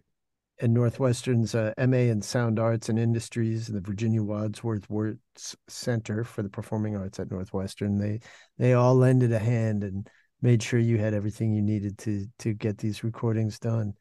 And 0.61 0.73
Northwestern's 0.73 1.53
uh, 1.53 1.73
MA 1.77 1.97
in 1.97 2.21
Sound 2.21 2.59
Arts 2.59 2.87
and 2.87 2.97
Industries 2.97 3.67
and 3.67 3.77
the 3.77 3.81
Virginia 3.81 4.23
Wadsworth 4.23 4.89
Wertz 4.89 5.55
Center 5.67 6.23
for 6.23 6.43
the 6.43 6.49
Performing 6.49 6.95
Arts 6.95 7.19
at 7.19 7.29
Northwestern. 7.29 7.97
They 7.97 8.21
they 8.57 8.73
all 8.73 8.95
lended 8.95 9.33
a 9.33 9.39
hand 9.39 9.83
and 9.83 10.09
made 10.41 10.61
sure 10.61 10.79
you 10.79 10.97
had 10.97 11.13
everything 11.13 11.53
you 11.53 11.61
needed 11.61 11.97
to 11.99 12.27
to 12.39 12.53
get 12.53 12.77
these 12.77 13.03
recordings 13.03 13.59
done. 13.59 13.93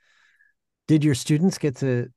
Did 0.87 1.05
your 1.05 1.15
students 1.15 1.59
get 1.59 1.77
to 1.77 2.09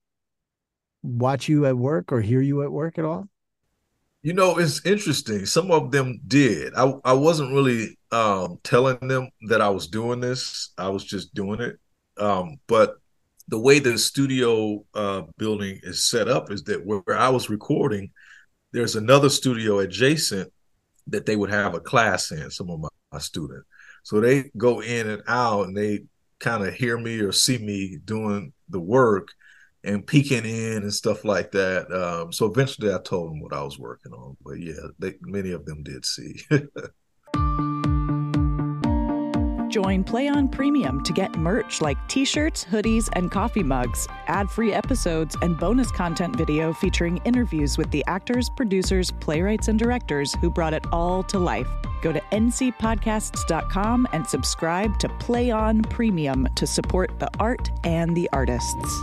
watch 1.04 1.48
you 1.48 1.66
at 1.66 1.78
work 1.78 2.12
or 2.12 2.22
hear 2.22 2.42
you 2.42 2.64
at 2.64 2.72
work 2.72 2.98
at 2.98 3.06
all? 3.06 3.30
You 4.24 4.34
know, 4.34 4.58
it's 4.58 4.86
interesting. 4.86 5.46
Some 5.46 5.72
of 5.72 5.92
them 5.92 6.20
did. 6.28 6.74
I 6.76 6.94
I 7.06 7.14
wasn't 7.14 7.54
really 7.54 7.98
um, 8.12 8.60
telling 8.64 9.08
them 9.08 9.30
that 9.48 9.62
I 9.62 9.70
was 9.70 9.88
doing 9.88 10.20
this. 10.20 10.74
I 10.78 10.90
was 10.90 11.04
just 11.04 11.34
doing 11.34 11.62
it. 11.62 11.78
Um, 12.18 12.58
but 12.68 12.96
the 13.48 13.60
way 13.60 13.80
the 13.80 13.98
studio 13.98 14.84
uh, 14.94 15.22
building 15.38 15.80
is 15.84 16.04
set 16.04 16.28
up 16.28 16.52
is 16.52 16.64
that 16.64 16.86
where, 16.86 17.00
where 17.00 17.18
I 17.18 17.30
was 17.30 17.50
recording, 17.50 18.12
there's 18.74 18.96
another 18.96 19.30
studio 19.30 19.80
adjacent 19.80 20.52
that 21.08 21.26
they 21.26 21.36
would 21.36 21.50
have 21.50 21.74
a 21.74 21.80
class 21.80 22.32
in. 22.32 22.52
Some 22.52 22.70
of 22.70 22.80
my, 22.80 22.90
my 23.12 23.20
students, 23.20 23.66
so 24.08 24.22
they 24.22 24.50
go 24.56 24.80
in 24.80 25.10
and 25.10 25.22
out, 25.28 25.68
and 25.68 25.76
they 25.76 26.06
kind 26.40 26.66
of 26.66 26.74
hear 26.74 26.98
me 26.98 27.20
or 27.20 27.34
see 27.34 27.58
me 27.58 27.98
doing 28.06 28.54
the 28.70 28.80
work 28.80 29.28
and 29.84 30.08
peeking 30.08 30.46
in 30.46 30.84
and 30.84 30.94
stuff 30.94 31.26
like 31.26 31.52
that. 31.52 31.92
Um, 31.92 32.32
so 32.32 32.46
eventually, 32.46 32.94
I 32.94 33.00
told 33.00 33.30
them 33.30 33.42
what 33.42 33.52
I 33.52 33.62
was 33.62 33.78
working 33.78 34.14
on. 34.14 34.38
But 34.46 34.62
yeah, 34.62 34.80
they, 34.98 35.16
many 35.20 35.52
of 35.52 35.66
them 35.66 35.84
did 35.84 36.06
see. 36.06 36.40
Join 39.70 40.04
Play 40.04 40.28
On 40.28 40.48
Premium 40.48 41.04
to 41.04 41.14
get 41.14 41.36
merch 41.36 41.82
like 41.82 41.98
t 42.08 42.26
shirts, 42.26 42.66
hoodies, 42.66 43.10
and 43.14 43.30
coffee 43.32 43.64
mugs, 43.64 44.08
ad 44.28 44.50
free 44.50 44.74
episodes, 44.74 45.36
and 45.42 45.58
bonus 45.58 45.92
content 45.92 46.36
video 46.36 46.74
featuring 46.74 47.18
interviews 47.26 47.78
with 47.78 47.92
the 47.92 48.04
actors, 48.08 48.50
producers, 48.56 49.12
playwrights, 49.20 49.68
and 49.68 49.78
directors 49.78 50.34
who 50.42 50.50
brought 50.50 50.74
it 50.74 50.86
all 50.92 51.24
to 51.24 51.40
life. 51.40 51.68
Go 52.02 52.12
to 52.12 52.22
ncpodcasts.com 52.32 54.08
and 54.14 54.28
subscribe 54.28 55.00
to 55.00 55.10
Play 55.20 55.52
On 55.52 55.82
Premium 55.84 56.48
to 56.56 56.66
support 56.68 57.20
the 57.20 57.30
art 57.40 57.70
and 57.84 58.16
the 58.16 58.30
artists 58.34 59.02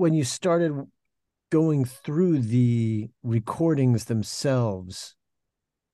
when 0.00 0.14
you 0.14 0.24
started 0.24 0.86
going 1.50 1.84
through 1.84 2.38
the 2.38 3.10
recordings 3.22 4.06
themselves, 4.06 5.14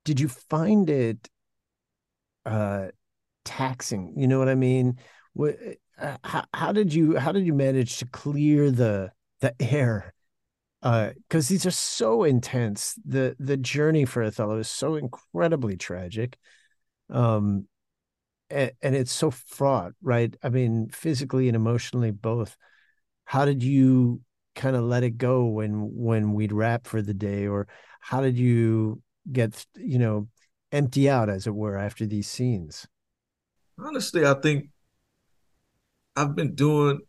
did 0.04 0.20
you 0.20 0.28
find 0.28 0.88
it 0.88 1.28
uh, 2.44 2.88
taxing? 3.46 4.14
You 4.16 4.28
know 4.28 4.38
what 4.38 4.50
I 4.50 4.56
mean? 4.56 4.98
What, 5.34 5.56
uh, 5.98 6.18
how, 6.24 6.44
how 6.52 6.72
did 6.72 6.92
you 6.94 7.16
how 7.16 7.32
did 7.32 7.46
you 7.46 7.54
manage 7.54 7.98
to 7.98 8.06
clear 8.06 8.70
the 8.70 9.12
the 9.40 9.54
air 9.60 10.14
Uh 10.82 11.10
because 11.28 11.50
uh, 11.50 11.52
these 11.52 11.66
are 11.66 11.72
so 11.72 12.24
intense. 12.24 12.98
The 13.06 13.36
the 13.38 13.56
journey 13.56 14.04
for 14.06 14.22
Othello 14.24 14.58
is 14.58 14.68
so 14.70 14.96
incredibly 14.96 15.76
tragic. 15.76 16.38
Um, 17.10 17.68
and, 18.50 18.72
and 18.82 18.94
it's 18.96 19.12
so 19.12 19.30
fraught, 19.30 19.92
right? 20.02 20.34
I 20.42 20.50
mean, 20.50 20.88
physically 20.90 21.48
and 21.48 21.56
emotionally 21.56 22.10
both. 22.12 22.56
How 23.24 23.44
did 23.44 23.62
you 23.62 24.22
kind 24.54 24.76
of 24.76 24.84
let 24.84 25.04
it 25.04 25.18
go 25.18 25.46
when 25.46 25.90
when 25.94 26.34
we'd 26.34 26.52
wrap 26.52 26.86
for 26.86 27.02
the 27.02 27.14
day, 27.14 27.46
or 27.46 27.68
how 28.00 28.20
did 28.22 28.38
you 28.38 29.02
get 29.32 29.66
you 29.76 29.98
know 29.98 30.28
empty 30.72 31.10
out, 31.10 31.28
as 31.30 31.46
it 31.46 31.54
were, 31.54 31.78
after 31.78 32.06
these 32.06 32.28
scenes? 32.28 32.86
Honestly, 33.78 34.24
I 34.26 34.34
think 34.34 34.70
I've 36.16 36.34
been 36.34 36.54
doing 36.54 37.00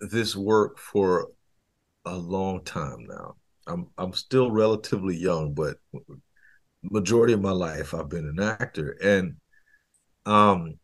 this 0.00 0.36
work 0.36 0.78
for 0.78 1.28
a 2.06 2.16
long 2.16 2.64
time 2.64 3.06
now. 3.08 3.36
I'm 3.66 3.88
I'm 3.98 4.12
still 4.12 4.50
relatively 4.50 5.16
young, 5.16 5.54
but 5.54 5.78
majority 6.82 7.32
of 7.32 7.40
my 7.40 7.50
life 7.50 7.94
I've 7.94 8.08
been 8.08 8.26
an 8.26 8.40
actor, 8.40 8.96
and 9.02 9.36
um, 10.26 10.78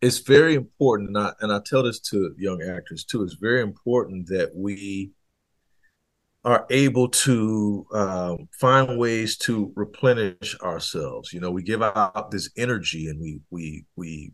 it's 0.00 0.18
very 0.18 0.54
important. 0.54 1.10
Not, 1.10 1.36
and 1.40 1.52
I 1.52 1.60
tell 1.64 1.82
this 1.82 2.00
to 2.10 2.34
young 2.38 2.62
actors 2.62 3.04
too. 3.04 3.22
It's 3.22 3.34
very 3.34 3.62
important 3.62 4.28
that 4.28 4.54
we 4.54 5.12
are 6.44 6.66
able 6.70 7.08
to 7.08 7.86
um, 7.92 8.48
find 8.58 8.98
ways 8.98 9.36
to 9.36 9.72
replenish 9.76 10.56
ourselves. 10.60 11.32
You 11.32 11.40
know, 11.40 11.50
we 11.50 11.62
give 11.62 11.82
out 11.82 12.30
this 12.30 12.50
energy, 12.56 13.08
and 13.08 13.20
we 13.20 13.40
we 13.50 13.84
we 13.96 14.32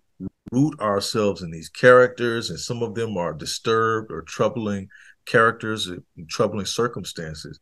root 0.50 0.80
ourselves 0.80 1.42
in 1.42 1.50
these 1.50 1.68
characters, 1.68 2.50
and 2.50 2.58
some 2.58 2.82
of 2.82 2.94
them 2.94 3.16
are 3.16 3.34
disturbed 3.34 4.10
or 4.10 4.22
troubling 4.22 4.88
characters, 5.26 5.90
troubling 6.28 6.66
circumstances. 6.66 7.60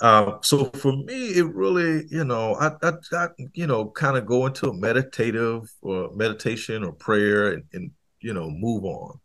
Uh, 0.00 0.38
so 0.42 0.64
for 0.70 0.92
me, 0.92 1.28
it 1.28 1.54
really, 1.54 2.04
you 2.10 2.24
know, 2.24 2.54
I, 2.54 2.72
I, 2.82 2.92
I 3.12 3.28
you 3.52 3.66
know, 3.66 3.90
kind 3.90 4.16
of 4.16 4.26
go 4.26 4.46
into 4.46 4.68
a 4.68 4.74
meditative 4.74 5.70
or 5.82 6.10
meditation 6.14 6.82
or 6.82 6.92
prayer 6.92 7.52
and, 7.52 7.64
and 7.72 7.90
you 8.20 8.34
know, 8.34 8.50
move 8.50 8.84
on. 8.84 9.20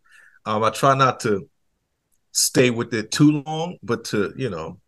Um, 0.46 0.62
I 0.62 0.70
try 0.70 0.94
not 0.94 1.20
to 1.20 1.48
stay 2.32 2.70
with 2.70 2.94
it 2.94 3.10
too 3.10 3.42
long, 3.46 3.76
but 3.82 4.04
to, 4.06 4.32
you 4.36 4.50
know, 4.50 4.80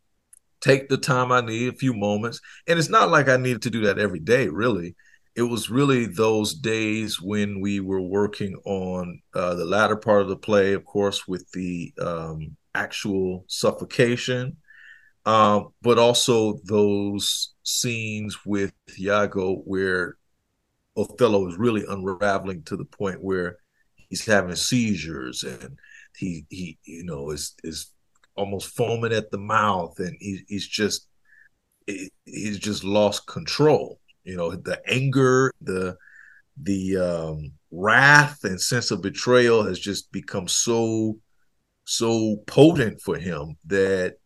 take 0.61 0.89
the 0.89 0.97
time 0.97 1.33
I 1.33 1.41
need, 1.41 1.69
a 1.69 1.77
few 1.77 1.95
moments. 1.95 2.41
And 2.69 2.79
it's 2.79 2.89
not 2.89 3.11
like 3.11 3.29
I 3.29 3.37
needed 3.37 3.63
to 3.63 3.71
do 3.71 3.83
that 3.83 3.99
every 3.99 4.21
day, 4.21 4.49
really. 4.49 4.95
It 5.35 5.43
was 5.43 5.71
really 5.71 6.07
those 6.07 6.55
days 6.55 7.21
when 7.21 7.61
we 7.61 7.81
were 7.81 8.03
working 8.03 8.55
on 8.65 9.21
uh, 9.35 9.55
the 9.55 9.65
latter 9.65 9.97
part 9.97 10.23
of 10.23 10.29
the 10.29 10.37
play, 10.37 10.75
of 10.75 10.85
course, 10.85 11.27
with 11.27 11.51
the 11.53 11.93
um, 12.01 12.57
actual 12.75 13.45
suffocation 13.49 14.57
um, 15.25 15.69
but 15.83 15.99
also 15.99 16.59
those 16.65 17.55
scenes 17.63 18.45
with 18.45 18.73
Iago 18.99 19.57
where 19.65 20.17
Othello 20.97 21.49
is 21.49 21.57
really 21.57 21.85
unraveling 21.89 22.65
to 22.65 22.77
the 22.77 22.85
point 22.85 23.23
where 23.23 23.59
he's 23.97 24.27
having 24.27 24.57
seizures 24.57 25.45
and 25.45 25.79
he 26.17 26.47
he 26.51 26.79
you 26.85 27.05
know 27.05 27.31
is 27.31 27.55
is 27.65 27.91
almost 28.35 28.75
foaming 28.75 29.13
at 29.13 29.31
the 29.31 29.39
mouth 29.39 29.99
and 29.99 30.17
he, 30.21 30.41
he's 30.49 30.67
just 30.67 31.09
he's 32.25 32.59
just 32.59 32.85
lost 32.85 33.27
control 33.27 33.99
you 34.25 34.37
know 34.37 34.55
the 34.55 34.81
anger 34.87 35.53
the 35.61 35.97
the 36.63 36.97
um, 36.97 37.53
wrath 37.71 38.45
and 38.45 38.61
sense 38.61 38.91
of 38.91 39.01
betrayal 39.03 39.65
has 39.65 39.79
just 39.79 40.13
become 40.13 40.47
so 40.47 41.19
so 41.85 42.37
potent 42.47 43.01
for 43.01 43.17
him 43.17 43.57
that 43.67 44.17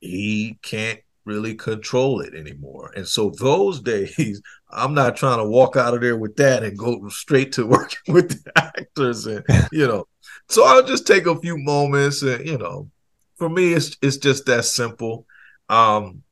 he 0.00 0.58
can't 0.62 1.00
really 1.24 1.54
control 1.54 2.20
it 2.20 2.34
anymore. 2.34 2.92
And 2.96 3.06
so 3.06 3.30
those 3.30 3.80
days, 3.80 4.40
I'm 4.70 4.94
not 4.94 5.16
trying 5.16 5.38
to 5.38 5.48
walk 5.48 5.76
out 5.76 5.94
of 5.94 6.00
there 6.00 6.16
with 6.16 6.36
that 6.36 6.62
and 6.62 6.78
go 6.78 7.08
straight 7.08 7.52
to 7.52 7.66
working 7.66 8.14
with 8.14 8.44
the 8.44 8.52
actors 8.56 9.26
and 9.26 9.44
you 9.72 9.86
know. 9.86 10.06
So 10.48 10.64
I'll 10.64 10.84
just 10.84 11.06
take 11.06 11.26
a 11.26 11.40
few 11.40 11.56
moments 11.56 12.22
and 12.22 12.46
you 12.46 12.58
know, 12.58 12.90
for 13.36 13.48
me 13.48 13.72
it's 13.72 13.96
it's 14.02 14.16
just 14.16 14.46
that 14.46 14.64
simple. 14.64 15.26
Um 15.68 16.22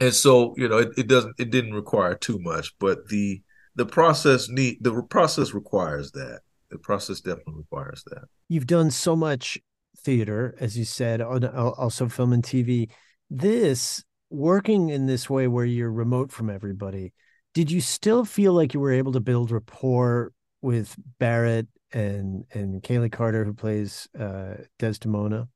and 0.00 0.12
so, 0.12 0.54
you 0.56 0.68
know, 0.68 0.78
it, 0.78 0.90
it 0.96 1.06
doesn't 1.06 1.34
it 1.38 1.50
didn't 1.50 1.74
require 1.74 2.14
too 2.14 2.38
much, 2.40 2.76
but 2.78 3.08
the 3.08 3.42
the 3.76 3.86
process 3.86 4.48
need 4.48 4.78
the 4.82 5.02
process 5.02 5.52
requires 5.54 6.12
that. 6.12 6.40
The 6.70 6.78
process 6.78 7.20
definitely 7.20 7.54
requires 7.58 8.02
that. 8.08 8.24
You've 8.48 8.66
done 8.66 8.90
so 8.90 9.14
much 9.14 9.58
theater, 9.98 10.54
as 10.60 10.76
you 10.76 10.84
said, 10.84 11.20
also 11.22 12.08
film 12.08 12.32
and 12.32 12.42
TV. 12.42 12.90
This 13.30 14.04
working 14.30 14.90
in 14.90 15.06
this 15.06 15.28
way 15.30 15.48
where 15.48 15.64
you're 15.64 15.90
remote 15.90 16.32
from 16.32 16.50
everybody, 16.50 17.12
did 17.52 17.70
you 17.70 17.80
still 17.80 18.24
feel 18.24 18.52
like 18.52 18.74
you 18.74 18.80
were 18.80 18.92
able 18.92 19.12
to 19.12 19.20
build 19.20 19.50
rapport 19.50 20.32
with 20.62 20.96
Barrett 21.18 21.68
and 21.92 22.44
and 22.52 22.82
Kaylee 22.82 23.12
Carter, 23.12 23.44
who 23.44 23.54
plays 23.54 24.08
uh, 24.18 24.54
Desdemona? 24.78 25.48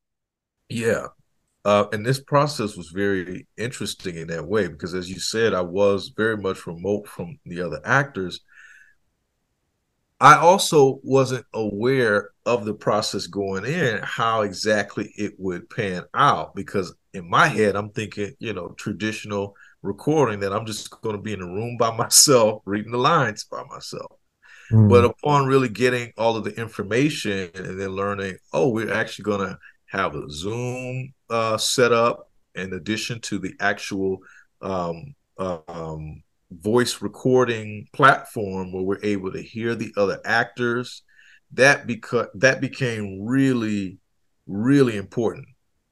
Yeah, 0.69 1.07
uh, 1.65 1.85
and 1.91 2.05
this 2.05 2.21
process 2.21 2.77
was 2.77 2.89
very 2.89 3.47
interesting 3.57 4.15
in 4.15 4.27
that 4.27 4.47
way 4.47 4.67
because, 4.67 4.93
as 4.93 5.09
you 5.09 5.19
said, 5.19 5.53
I 5.53 5.61
was 5.61 6.11
very 6.15 6.37
much 6.37 6.65
remote 6.65 7.07
from 7.07 7.37
the 7.45 7.61
other 7.61 7.81
actors, 7.83 8.39
I 10.19 10.35
also 10.35 10.99
wasn't 11.03 11.45
aware 11.53 12.31
of 12.45 12.65
the 12.65 12.73
process 12.73 13.27
going 13.27 13.65
in, 13.65 13.99
how 14.03 14.41
exactly 14.41 15.13
it 15.17 15.33
would 15.37 15.69
pan 15.69 16.03
out. 16.13 16.55
Because 16.55 16.93
in 17.13 17.29
my 17.29 17.47
head, 17.47 17.75
I'm 17.75 17.89
thinking, 17.91 18.33
you 18.39 18.53
know, 18.53 18.69
traditional 18.77 19.55
recording 19.81 20.41
that 20.41 20.51
I'm 20.51 20.65
just 20.65 20.89
going 21.01 21.15
to 21.15 21.21
be 21.21 21.33
in 21.33 21.41
a 21.41 21.45
room 21.45 21.77
by 21.77 21.91
myself, 21.95 22.61
reading 22.65 22.91
the 22.91 22.97
lines 22.97 23.45
by 23.45 23.63
myself. 23.63 24.11
Mm. 24.71 24.89
But 24.89 25.05
upon 25.05 25.47
really 25.47 25.69
getting 25.69 26.11
all 26.17 26.35
of 26.35 26.43
the 26.43 26.55
information 26.59 27.49
and 27.55 27.79
then 27.79 27.89
learning, 27.89 28.37
oh, 28.53 28.69
we're 28.69 28.93
actually 28.93 29.23
going 29.23 29.47
to 29.47 29.57
have 29.87 30.15
a 30.15 30.29
Zoom 30.29 31.13
uh, 31.29 31.57
set 31.57 31.91
up 31.91 32.29
in 32.55 32.73
addition 32.73 33.19
to 33.21 33.39
the 33.39 33.53
actual 33.59 34.19
um, 34.61 35.15
um, 35.37 36.23
voice 36.51 37.01
recording 37.01 37.87
platform 37.93 38.71
where 38.71 38.83
we're 38.83 39.03
able 39.03 39.31
to 39.31 39.41
hear 39.41 39.75
the 39.75 39.93
other 39.95 40.19
actors 40.25 41.03
that 41.53 41.85
because 41.85 42.27
that 42.35 42.61
became 42.61 43.21
really 43.21 43.97
really 44.47 44.97
important 44.97 45.45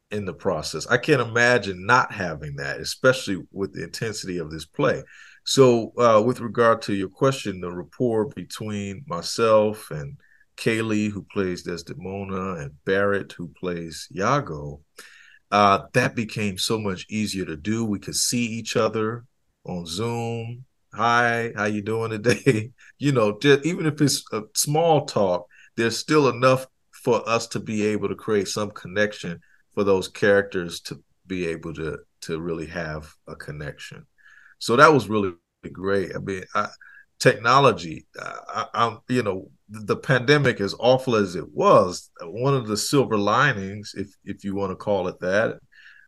in 0.10 0.26
the 0.26 0.34
process. 0.34 0.88
I 0.88 0.98
can't 0.98 1.22
imagine 1.22 1.86
not 1.86 2.12
having 2.12 2.56
that 2.56 2.80
especially 2.80 3.44
with 3.52 3.74
the 3.74 3.84
intensity 3.84 4.38
of 4.38 4.50
this 4.50 4.66
play. 4.66 5.04
So 5.44 5.94
uh, 5.98 6.22
with 6.26 6.40
regard 6.40 6.82
to 6.84 6.94
your 6.94 7.10
question 7.10 7.62
the 7.62 7.72
rapport 7.72 8.26
between 8.26 9.04
myself 9.08 9.92
and 9.92 10.18
kaylee 10.58 11.12
who 11.12 11.24
plays 11.32 11.62
desdemona 11.62 12.56
and 12.56 12.72
barrett 12.84 13.32
who 13.34 13.48
plays 13.50 14.08
iago 14.16 14.82
uh, 15.52 15.82
that 15.94 16.16
became 16.16 16.58
so 16.58 16.80
much 16.80 17.06
easier 17.10 17.46
to 17.46 17.56
do. 17.56 17.86
We 17.86 18.00
could 18.00 18.16
see 18.16 18.46
each 18.46 18.76
other 18.76 19.26
on 19.68 19.86
Zoom. 19.86 20.66
Hi, 20.94 21.52
how 21.56 21.66
you 21.66 21.82
doing 21.82 22.12
today? 22.12 22.72
you 22.98 23.12
know, 23.12 23.38
just, 23.38 23.66
even 23.66 23.86
if 23.86 24.02
it's 24.02 24.24
a 24.32 24.44
small 24.56 25.06
talk, 25.06 25.48
there's 25.76 25.98
still 25.98 26.30
enough 26.30 26.66
for 26.92 27.28
us 27.28 27.48
to 27.48 27.60
be 27.60 27.86
able 27.86 28.10
to 28.10 28.16
create 28.16 28.48
some 28.48 28.72
connection 28.72 29.40
for 29.74 29.84
those 29.84 30.08
characters 30.08 30.80
to 30.82 31.02
be 31.28 31.48
able 31.48 31.74
to 31.74 32.00
to 32.22 32.40
really 32.40 32.66
have 32.66 33.14
a 33.28 33.36
connection. 33.36 34.06
So 34.60 34.76
that 34.76 34.92
was 34.92 35.08
really 35.08 35.34
great. 35.72 36.16
I 36.16 36.20
mean, 36.20 36.44
I, 36.56 36.68
technology. 37.20 38.08
I, 38.20 38.66
am 38.74 39.00
you 39.08 39.22
know, 39.22 39.52
the 39.70 39.98
pandemic, 39.98 40.60
as 40.62 40.74
awful 40.80 41.16
as 41.16 41.36
it 41.36 41.48
was, 41.54 42.10
one 42.24 42.56
of 42.56 42.68
the 42.68 42.78
silver 42.78 43.18
linings, 43.18 43.94
if 43.96 44.08
if 44.24 44.44
you 44.44 44.56
want 44.56 44.72
to 44.72 44.76
call 44.76 45.08
it 45.10 45.20
that, 45.20 45.60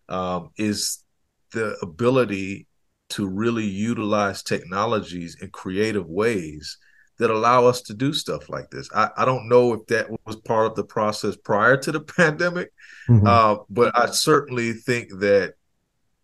um, 0.07 0.49
is 0.57 1.03
the 1.51 1.77
ability 1.81 2.67
to 3.09 3.27
really 3.27 3.65
utilize 3.65 4.43
technologies 4.43 5.37
in 5.41 5.49
creative 5.49 6.07
ways 6.07 6.77
that 7.17 7.29
allow 7.29 7.65
us 7.65 7.81
to 7.81 7.93
do 7.93 8.13
stuff 8.13 8.49
like 8.49 8.69
this. 8.71 8.89
I, 8.95 9.09
I 9.17 9.25
don't 9.25 9.49
know 9.49 9.73
if 9.73 9.85
that 9.87 10.07
was 10.25 10.37
part 10.37 10.67
of 10.67 10.75
the 10.75 10.85
process 10.85 11.35
prior 11.35 11.75
to 11.77 11.91
the 11.91 11.99
pandemic, 12.17 12.71
mm-hmm. 13.07 13.27
uh, 13.27 13.57
but 13.69 13.97
I 13.97 14.09
certainly 14.11 14.73
think 14.73 15.09
that 15.19 15.55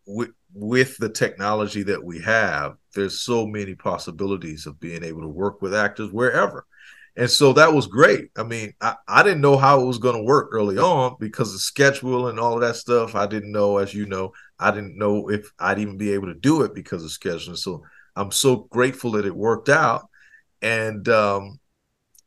with, 0.08 0.32
with 0.54 0.98
the 0.98 1.10
technology 1.10 1.84
that 1.84 2.04
we 2.04 2.21
have, 2.21 2.78
there's 2.93 3.19
so 3.19 3.45
many 3.45 3.76
possibilities 3.76 4.65
of 4.65 4.80
being 4.80 5.04
able 5.04 5.21
to 5.21 5.28
work 5.28 5.62
with 5.62 5.76
actors 5.76 6.12
wherever. 6.12 6.65
And 7.17 7.30
so 7.30 7.54
that 7.54 7.73
was 7.73 7.88
great. 7.88 8.30
I 8.36 8.43
mean, 8.43 8.73
I, 8.82 8.95
I 9.08 9.23
didn't 9.23 9.41
know 9.41 9.58
how 9.58 9.80
it 9.82 9.86
was 9.86 9.99
going 9.99 10.17
to 10.17 10.23
work 10.23 10.49
early 10.51 10.78
on 10.78 11.15
because 11.19 11.54
of 11.54 11.62
schedule 11.62 12.28
and 12.28 12.39
all 12.39 12.56
of 12.56 12.62
that 12.62 12.75
stuff. 12.75 13.15
I 13.15 13.25
didn't 13.25 13.54
know, 13.54 13.78
as 13.78 13.93
you 13.93 14.06
know, 14.06 14.34
I 14.60 14.71
didn't 14.71 14.97
know 14.97 15.30
if 15.30 15.49
I'd 15.58 15.80
even 15.80 15.97
be 15.97 16.12
able 16.12 16.28
to 16.28 16.34
do 16.34 16.63
it 16.63 16.75
because 16.75 17.04
of 17.06 17.12
scheduling. 17.12 17.58
So 17.58 17.84
I'm 18.17 18.32
so 18.32 18.67
grateful 18.69 19.12
that 19.12 19.25
it 19.25 19.36
worked 19.36 19.69
out. 19.69 20.10
And 20.62 21.08
um 21.08 21.60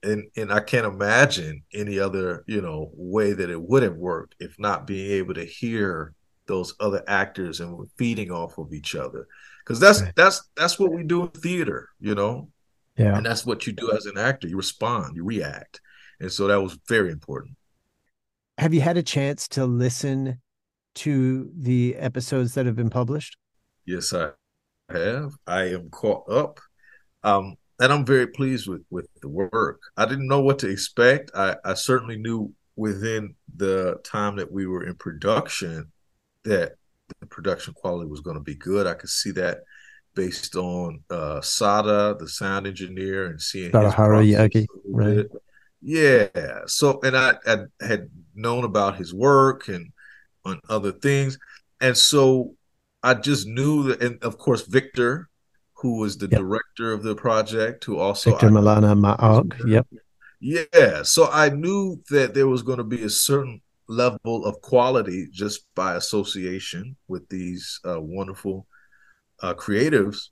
and 0.03 0.25
and 0.37 0.53
I 0.53 0.61
can't 0.61 0.87
imagine 0.87 1.65
any 1.75 1.99
other, 1.99 2.45
you 2.47 2.63
know, 2.63 2.91
way 2.95 3.33
that 3.33 3.51
it 3.51 3.61
would 3.61 3.83
have 3.83 3.97
worked 3.97 4.37
if 4.41 4.59
not 4.59 4.87
being 4.87 5.11
able 5.13 5.35
to 5.35 5.45
hear 5.45 6.15
those 6.49 6.75
other 6.81 7.05
actors 7.07 7.61
and 7.61 7.77
we're 7.77 7.85
feeding 7.97 8.33
off 8.33 8.59
of 8.59 8.73
each 8.73 8.97
other 8.97 9.29
because 9.65 9.79
that's 9.79 10.03
right. 10.03 10.17
that's 10.17 10.49
that's 10.57 10.79
what 10.79 10.93
we 10.93 11.05
do 11.05 11.23
in 11.23 11.29
theater 11.29 11.91
you 12.01 12.15
know 12.15 12.49
yeah. 12.99 13.17
And 13.17 13.25
that's 13.25 13.47
what 13.47 13.67
you 13.67 13.73
do 13.73 13.93
as 13.93 14.07
an 14.07 14.19
actor. 14.19 14.49
You 14.49 14.57
respond 14.57 15.17
you 15.17 15.25
react. 15.25 15.81
And 16.21 16.31
so 16.31 16.49
that 16.49 16.61
was 16.61 16.79
very 16.89 17.13
important. 17.13 17.57
Have 18.59 18.75
you 18.75 18.81
had 18.81 18.97
a 18.97 19.03
chance 19.03 19.47
to 19.49 19.67
listen 19.67 20.41
to 20.97 21.49
the 21.57 21.95
episodes 21.97 22.55
that 22.55 22.67
have 22.67 22.75
been 22.75 22.91
published? 22.91 23.37
Yes 23.87 24.13
i 24.13 24.31
have. 24.91 25.33
I 25.47 25.69
am 25.69 25.91
caught 25.91 26.29
up. 26.31 26.61
Um 27.23 27.57
and 27.81 27.93
i'm 27.93 28.05
very 28.05 28.27
pleased 28.27 28.67
with 28.69 28.83
with 28.91 29.09
the 29.23 29.29
work. 29.29 29.81
I 29.97 30.05
didn't 30.05 30.29
know 30.29 30.41
what 30.41 30.59
to 30.61 30.69
expect. 30.69 31.31
I 31.35 31.57
i 31.65 31.75
certainly 31.75 32.19
knew 32.19 32.53
within 32.75 33.35
the 33.57 33.99
time 34.05 34.37
that 34.37 34.51
we 34.51 34.67
were 34.67 34.85
in 34.85 34.95
production 34.95 35.93
that 36.45 36.73
the 37.21 37.27
production 37.27 37.75
quality 37.75 38.09
was 38.09 38.21
going 38.21 38.37
to 38.37 38.43
be 38.43 38.55
good. 38.55 38.87
I 38.87 38.95
could 38.95 39.11
see 39.11 39.31
that 39.33 39.59
based 40.19 40.57
on 40.57 41.01
uh, 41.11 41.41
Sada, 41.41 42.17
the 42.19 42.29
sound 42.29 42.67
engineer, 42.67 43.27
and 43.27 43.41
seeing 43.41 43.71
Sada 43.71 43.91
Hiroyuki, 43.91 44.67
right? 44.85 45.27
Yeah. 45.81 46.27
So, 46.67 46.99
and 47.05 47.17
I, 47.17 47.35
I 47.47 47.59
had 47.81 48.11
known 48.35 48.65
about 48.65 48.97
his 48.97 49.15
work 49.15 49.69
and 49.69 49.93
on 50.45 50.61
other 50.69 50.91
things, 50.91 51.39
and 51.81 51.97
so 51.97 52.55
I 53.01 53.15
just 53.15 53.47
knew 53.47 53.85
that, 53.85 54.03
and 54.03 54.21
of 54.25 54.39
course 54.39 54.63
Victor, 54.67 55.29
who 55.75 56.01
was 56.01 56.19
the 56.19 56.27
yep. 56.27 56.41
director 56.41 56.93
of 56.93 57.05
the 57.05 57.15
project, 57.15 57.85
who 57.85 58.01
also 58.01 58.33
Victor 58.33 58.49
Malana 58.49 58.99
Maog. 58.99 59.55
Yep. 59.69 59.87
Yeah. 60.41 61.05
So 61.05 61.31
I 61.31 61.51
knew 61.51 62.03
that 62.11 62.35
there 62.35 62.49
was 62.49 62.63
going 62.63 62.79
to 62.79 62.85
be 62.85 63.05
a 63.05 63.11
certain 63.11 63.63
level 63.87 64.45
of 64.45 64.61
quality 64.63 65.29
just 65.31 65.65
by 65.77 65.95
association 65.95 66.97
with 67.07 67.29
these 67.29 67.79
uh, 67.89 68.01
wonderful 68.01 68.67
uh, 69.41 69.55
creatives, 69.55 70.29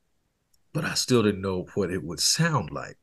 but 0.73 0.85
I 0.85 0.95
still 0.95 1.23
didn't 1.23 1.43
know 1.43 1.67
what 1.75 1.91
it 1.91 2.03
would 2.03 2.21
sound 2.21 2.71
like. 2.71 2.97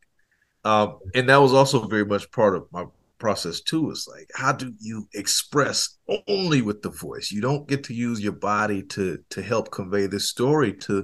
Um, 0.65 0.99
and 1.13 1.27
that 1.29 1.41
was 1.41 1.53
also 1.53 1.87
very 1.87 2.05
much 2.05 2.31
part 2.31 2.55
of 2.55 2.67
my 2.71 2.85
process 3.19 3.61
too. 3.61 3.91
Is 3.91 4.07
like, 4.09 4.29
how 4.35 4.51
do 4.51 4.73
you 4.79 5.07
express 5.13 5.97
only 6.27 6.61
with 6.61 6.81
the 6.81 6.89
voice? 6.89 7.31
You 7.31 7.41
don't 7.41 7.67
get 7.67 7.83
to 7.85 7.93
use 7.93 8.21
your 8.21 8.33
body 8.33 8.83
to 8.83 9.19
to 9.29 9.41
help 9.41 9.71
convey 9.71 10.07
this 10.07 10.29
story 10.29 10.73
to 10.73 11.03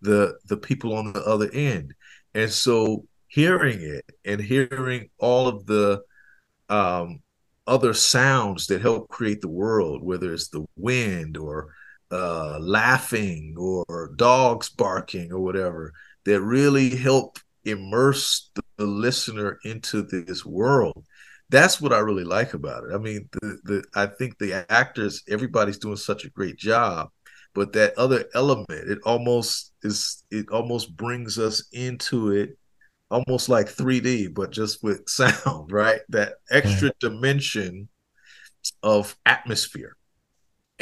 the 0.00 0.38
the 0.46 0.56
people 0.56 0.94
on 0.94 1.12
the 1.12 1.24
other 1.24 1.50
end. 1.52 1.94
And 2.34 2.50
so, 2.50 3.06
hearing 3.28 3.80
it 3.80 4.04
and 4.24 4.40
hearing 4.40 5.10
all 5.18 5.48
of 5.48 5.66
the 5.66 6.02
um, 6.68 7.20
other 7.66 7.94
sounds 7.94 8.66
that 8.68 8.80
help 8.80 9.08
create 9.08 9.40
the 9.40 9.48
world, 9.48 10.02
whether 10.02 10.32
it's 10.32 10.48
the 10.48 10.64
wind 10.76 11.36
or 11.36 11.74
uh, 12.14 12.58
laughing 12.60 13.56
or 13.58 14.12
dogs 14.14 14.68
barking 14.68 15.32
or 15.32 15.40
whatever, 15.40 15.92
that 16.24 16.40
really 16.40 16.90
help 16.90 17.38
immerse 17.64 18.50
the, 18.54 18.62
listener 18.78 19.58
into 19.64 20.02
this 20.02 20.44
world. 20.44 21.04
That's 21.48 21.80
what 21.80 21.92
I 21.92 21.98
really 22.00 22.24
like 22.24 22.54
about 22.54 22.84
it. 22.84 22.94
I 22.94 22.98
mean, 22.98 23.28
the, 23.32 23.58
the 23.64 23.84
I 23.94 24.06
think 24.06 24.38
the 24.38 24.66
actors, 24.68 25.22
everybody's 25.28 25.78
doing 25.78 25.96
such 25.96 26.24
a 26.24 26.30
great 26.30 26.56
job, 26.56 27.10
but 27.54 27.72
that 27.74 27.96
other 27.96 28.24
element, 28.34 28.68
it 28.90 28.98
almost 29.04 29.72
is, 29.82 30.24
it 30.30 30.48
almost 30.50 30.96
brings 30.96 31.38
us 31.38 31.68
into 31.72 32.32
it 32.32 32.58
almost 33.10 33.48
like 33.48 33.68
3D, 33.68 34.34
but 34.34 34.50
just 34.50 34.82
with 34.82 35.02
sound, 35.08 35.70
right? 35.70 36.00
That 36.08 36.34
extra 36.50 36.92
dimension 37.00 37.88
of 38.82 39.16
atmosphere. 39.26 39.96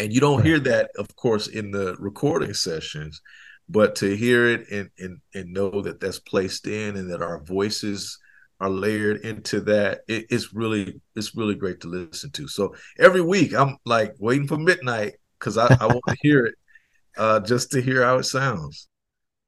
And 0.03 0.13
you 0.13 0.21
don't 0.21 0.39
right. 0.39 0.47
hear 0.47 0.59
that, 0.59 0.91
of 0.99 1.15
course, 1.15 1.47
in 1.47 1.71
the 1.71 1.95
recording 2.01 2.55
sessions, 2.55 3.21
but 3.69 3.95
to 3.97 4.17
hear 4.17 4.49
it 4.49 4.69
and, 4.69 4.91
and 4.99 5.19
and 5.33 5.53
know 5.53 5.81
that 5.81 6.01
that's 6.01 6.19
placed 6.19 6.67
in 6.67 6.97
and 6.97 7.09
that 7.13 7.23
our 7.23 7.41
voices 7.45 8.19
are 8.59 8.69
layered 8.69 9.21
into 9.21 9.61
that, 9.61 10.01
it, 10.09 10.27
it's 10.29 10.53
really 10.53 11.01
it's 11.15 11.37
really 11.37 11.55
great 11.55 11.81
to 11.81 11.89
listen 11.89 12.33
to. 12.33 12.49
So 12.49 12.75
every 12.99 13.21
week 13.21 13.55
I'm 13.55 13.77
like 13.85 14.15
waiting 14.19 14.49
for 14.49 14.57
midnight 14.57 15.15
because 15.39 15.57
I, 15.57 15.69
I 15.81 15.87
want 15.87 16.03
to 16.09 16.17
hear 16.21 16.47
it, 16.47 16.55
uh, 17.17 17.39
just 17.39 17.71
to 17.71 17.81
hear 17.81 18.03
how 18.03 18.19
it 18.19 18.25
sounds. 18.25 18.89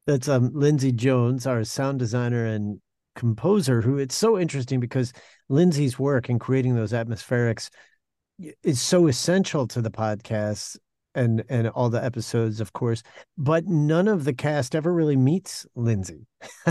That's 0.06 0.28
um 0.28 0.52
Lindsay 0.54 0.92
Jones, 0.92 1.48
our 1.48 1.64
sound 1.64 1.98
designer 1.98 2.46
and 2.46 2.80
composer, 3.16 3.80
who 3.80 3.98
it's 3.98 4.16
so 4.16 4.38
interesting 4.38 4.78
because 4.78 5.12
Lindsay's 5.48 5.98
work 5.98 6.30
in 6.30 6.38
creating 6.38 6.76
those 6.76 6.92
atmospherics 6.92 7.70
is 8.62 8.80
so 8.80 9.06
essential 9.06 9.66
to 9.68 9.80
the 9.80 9.90
podcast 9.90 10.78
and 11.14 11.44
and 11.48 11.68
all 11.68 11.90
the 11.90 12.02
episodes, 12.02 12.60
of 12.60 12.72
course. 12.72 13.02
But 13.38 13.66
none 13.66 14.08
of 14.08 14.24
the 14.24 14.34
cast 14.34 14.74
ever 14.74 14.92
really 14.92 15.16
meets 15.16 15.66
Lindsay 15.74 16.26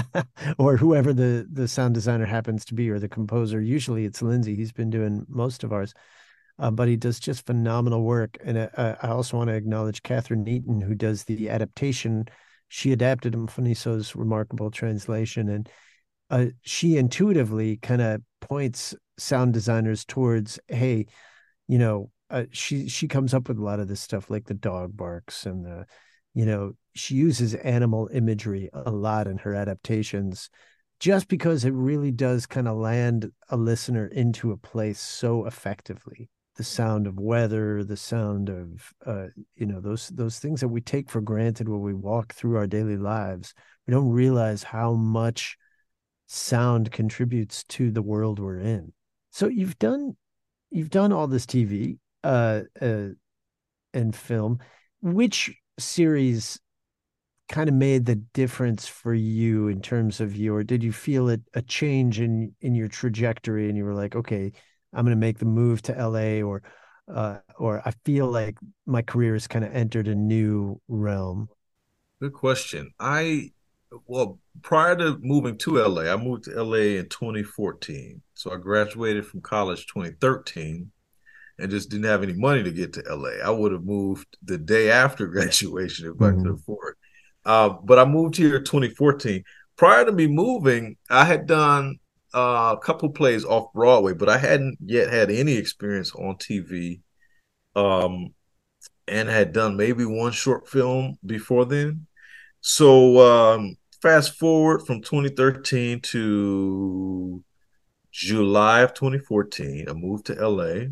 or 0.57 0.77
whoever 0.77 1.13
the 1.13 1.47
the 1.51 1.67
sound 1.67 1.93
designer 1.93 2.25
happens 2.25 2.65
to 2.65 2.73
be 2.73 2.89
or 2.89 2.99
the 2.99 3.09
composer. 3.09 3.61
Usually 3.61 4.05
it's 4.05 4.21
Lindsay. 4.21 4.55
He's 4.55 4.73
been 4.73 4.89
doing 4.89 5.25
most 5.29 5.63
of 5.63 5.71
ours. 5.71 5.93
Uh, 6.59 6.69
but 6.69 6.87
he 6.87 6.95
does 6.95 7.19
just 7.19 7.47
phenomenal 7.47 8.03
work. 8.03 8.37
And 8.43 8.57
uh, 8.59 8.95
I 9.01 9.07
also 9.07 9.37
want 9.37 9.47
to 9.47 9.55
acknowledge 9.55 10.03
Catherine 10.03 10.45
Neaton, 10.45 10.83
who 10.83 10.93
does 10.93 11.23
the 11.23 11.49
adaptation 11.49 12.25
she 12.73 12.91
adapted 12.91 13.33
Mfoniso's 13.33 14.15
remarkable 14.15 14.71
translation, 14.71 15.47
and 15.47 15.69
uh, 16.31 16.45
she 16.63 16.97
intuitively 16.97 17.77
kind 17.77 18.01
of 18.01 18.23
points 18.41 18.95
sound 19.19 19.53
designers 19.53 20.03
towards, 20.05 20.59
hey, 20.67 21.05
you 21.67 21.77
know, 21.77 22.11
uh, 22.29 22.45
she 22.51 22.87
she 22.89 23.07
comes 23.07 23.33
up 23.33 23.47
with 23.47 23.57
a 23.57 23.63
lot 23.63 23.79
of 23.79 23.87
this 23.87 24.01
stuff 24.01 24.29
like 24.29 24.45
the 24.45 24.53
dog 24.53 24.95
barks 24.95 25.45
and 25.45 25.65
the, 25.65 25.85
you 26.33 26.45
know, 26.45 26.73
she 26.95 27.15
uses 27.15 27.53
animal 27.55 28.09
imagery 28.13 28.69
a 28.73 28.91
lot 28.91 29.27
in 29.27 29.37
her 29.39 29.53
adaptations, 29.53 30.49
just 30.99 31.27
because 31.27 31.65
it 31.65 31.73
really 31.73 32.11
does 32.11 32.45
kind 32.45 32.67
of 32.67 32.77
land 32.77 33.31
a 33.49 33.57
listener 33.57 34.07
into 34.07 34.51
a 34.51 34.57
place 34.57 34.99
so 34.99 35.45
effectively 35.45 36.29
the 36.55 36.63
sound 36.63 37.07
of 37.07 37.19
weather, 37.19 37.83
the 37.83 37.97
sound 37.97 38.49
of 38.49 38.93
uh, 39.05 39.27
you 39.55 39.65
know 39.65 39.79
those 39.79 40.09
those 40.09 40.39
things 40.39 40.61
that 40.61 40.67
we 40.67 40.81
take 40.81 41.09
for 41.09 41.21
granted 41.21 41.67
when 41.67 41.81
we 41.81 41.93
walk 41.93 42.33
through 42.33 42.57
our 42.57 42.67
daily 42.67 42.97
lives. 42.97 43.53
We 43.87 43.91
don't 43.93 44.09
realize 44.09 44.63
how 44.63 44.93
much 44.93 45.57
sound 46.27 46.91
contributes 46.91 47.63
to 47.65 47.91
the 47.91 48.01
world 48.01 48.39
we're 48.39 48.59
in. 48.59 48.93
So 49.31 49.47
you've 49.47 49.79
done 49.79 50.15
you've 50.73 50.89
done 50.89 51.11
all 51.11 51.27
this 51.27 51.45
TV 51.45 51.97
uh, 52.23 52.61
uh, 52.81 53.09
and 53.93 54.15
film. 54.15 54.59
Which 55.01 55.51
series 55.79 56.59
kind 57.49 57.69
of 57.69 57.75
made 57.75 58.05
the 58.05 58.15
difference 58.15 58.87
for 58.87 59.13
you 59.13 59.67
in 59.67 59.81
terms 59.81 60.19
of 60.19 60.35
your? 60.35 60.57
Or 60.57 60.63
did 60.63 60.83
you 60.83 60.91
feel 60.91 61.29
it 61.29 61.41
a 61.53 61.61
change 61.61 62.19
in 62.19 62.53
in 62.61 62.75
your 62.75 62.87
trajectory, 62.87 63.69
and 63.69 63.77
you 63.77 63.85
were 63.85 63.95
like, 63.95 64.15
okay 64.15 64.51
I'm 64.93 65.05
going 65.05 65.15
to 65.15 65.19
make 65.19 65.39
the 65.39 65.45
move 65.45 65.81
to 65.83 65.99
LA 65.99 66.41
or 66.41 66.61
uh, 67.13 67.39
or 67.57 67.81
I 67.85 67.91
feel 68.05 68.27
like 68.27 68.57
my 68.85 69.01
career 69.01 69.33
has 69.33 69.47
kind 69.47 69.65
of 69.65 69.75
entered 69.75 70.07
a 70.07 70.15
new 70.15 70.79
realm? 70.87 71.49
Good 72.21 72.33
question. 72.33 72.93
I 72.99 73.51
well, 74.05 74.39
prior 74.61 74.95
to 74.97 75.17
moving 75.21 75.57
to 75.59 75.77
LA, 75.77 76.03
I 76.03 76.15
moved 76.15 76.45
to 76.45 76.63
LA 76.63 76.99
in 76.99 77.09
2014. 77.09 78.21
So 78.33 78.53
I 78.53 78.57
graduated 78.57 79.25
from 79.25 79.41
college 79.41 79.87
2013 79.87 80.91
and 81.59 81.71
just 81.71 81.89
didn't 81.89 82.05
have 82.05 82.23
any 82.23 82.33
money 82.33 82.63
to 82.63 82.71
get 82.71 82.93
to 82.93 83.03
LA. 83.15 83.43
I 83.43 83.49
would 83.49 83.71
have 83.71 83.83
moved 83.83 84.37
the 84.43 84.57
day 84.57 84.89
after 84.91 85.27
graduation 85.27 86.07
if 86.07 86.13
mm-hmm. 86.13 86.39
I 86.39 86.43
could 86.43 86.53
afford. 86.53 86.95
Uh, 87.45 87.69
but 87.83 87.99
I 87.99 88.05
moved 88.05 88.37
here 88.37 88.59
2014. 88.59 89.43
Prior 89.75 90.05
to 90.05 90.11
me 90.11 90.27
moving, 90.27 90.97
I 91.09 91.25
had 91.25 91.45
done 91.45 91.99
uh, 92.33 92.75
a 92.77 92.79
couple 92.79 93.09
plays 93.09 93.43
off 93.45 93.73
Broadway, 93.73 94.13
but 94.13 94.29
I 94.29 94.37
hadn't 94.37 94.77
yet 94.83 95.11
had 95.11 95.29
any 95.29 95.53
experience 95.53 96.13
on 96.15 96.35
TV. 96.35 97.01
Um, 97.75 98.33
and 99.07 99.29
had 99.29 99.53
done 99.53 99.77
maybe 99.77 100.05
one 100.05 100.31
short 100.31 100.67
film 100.67 101.17
before 101.25 101.65
then. 101.65 102.07
So 102.61 103.19
um, 103.19 103.75
fast 104.03 104.37
forward 104.37 104.85
from 104.85 105.01
2013 105.01 106.01
to 106.01 107.41
July 108.11 108.81
of 108.81 108.93
2014, 108.93 109.85
I 109.87 109.93
moved 109.93 110.25
to 110.25 110.33
LA 110.33 110.87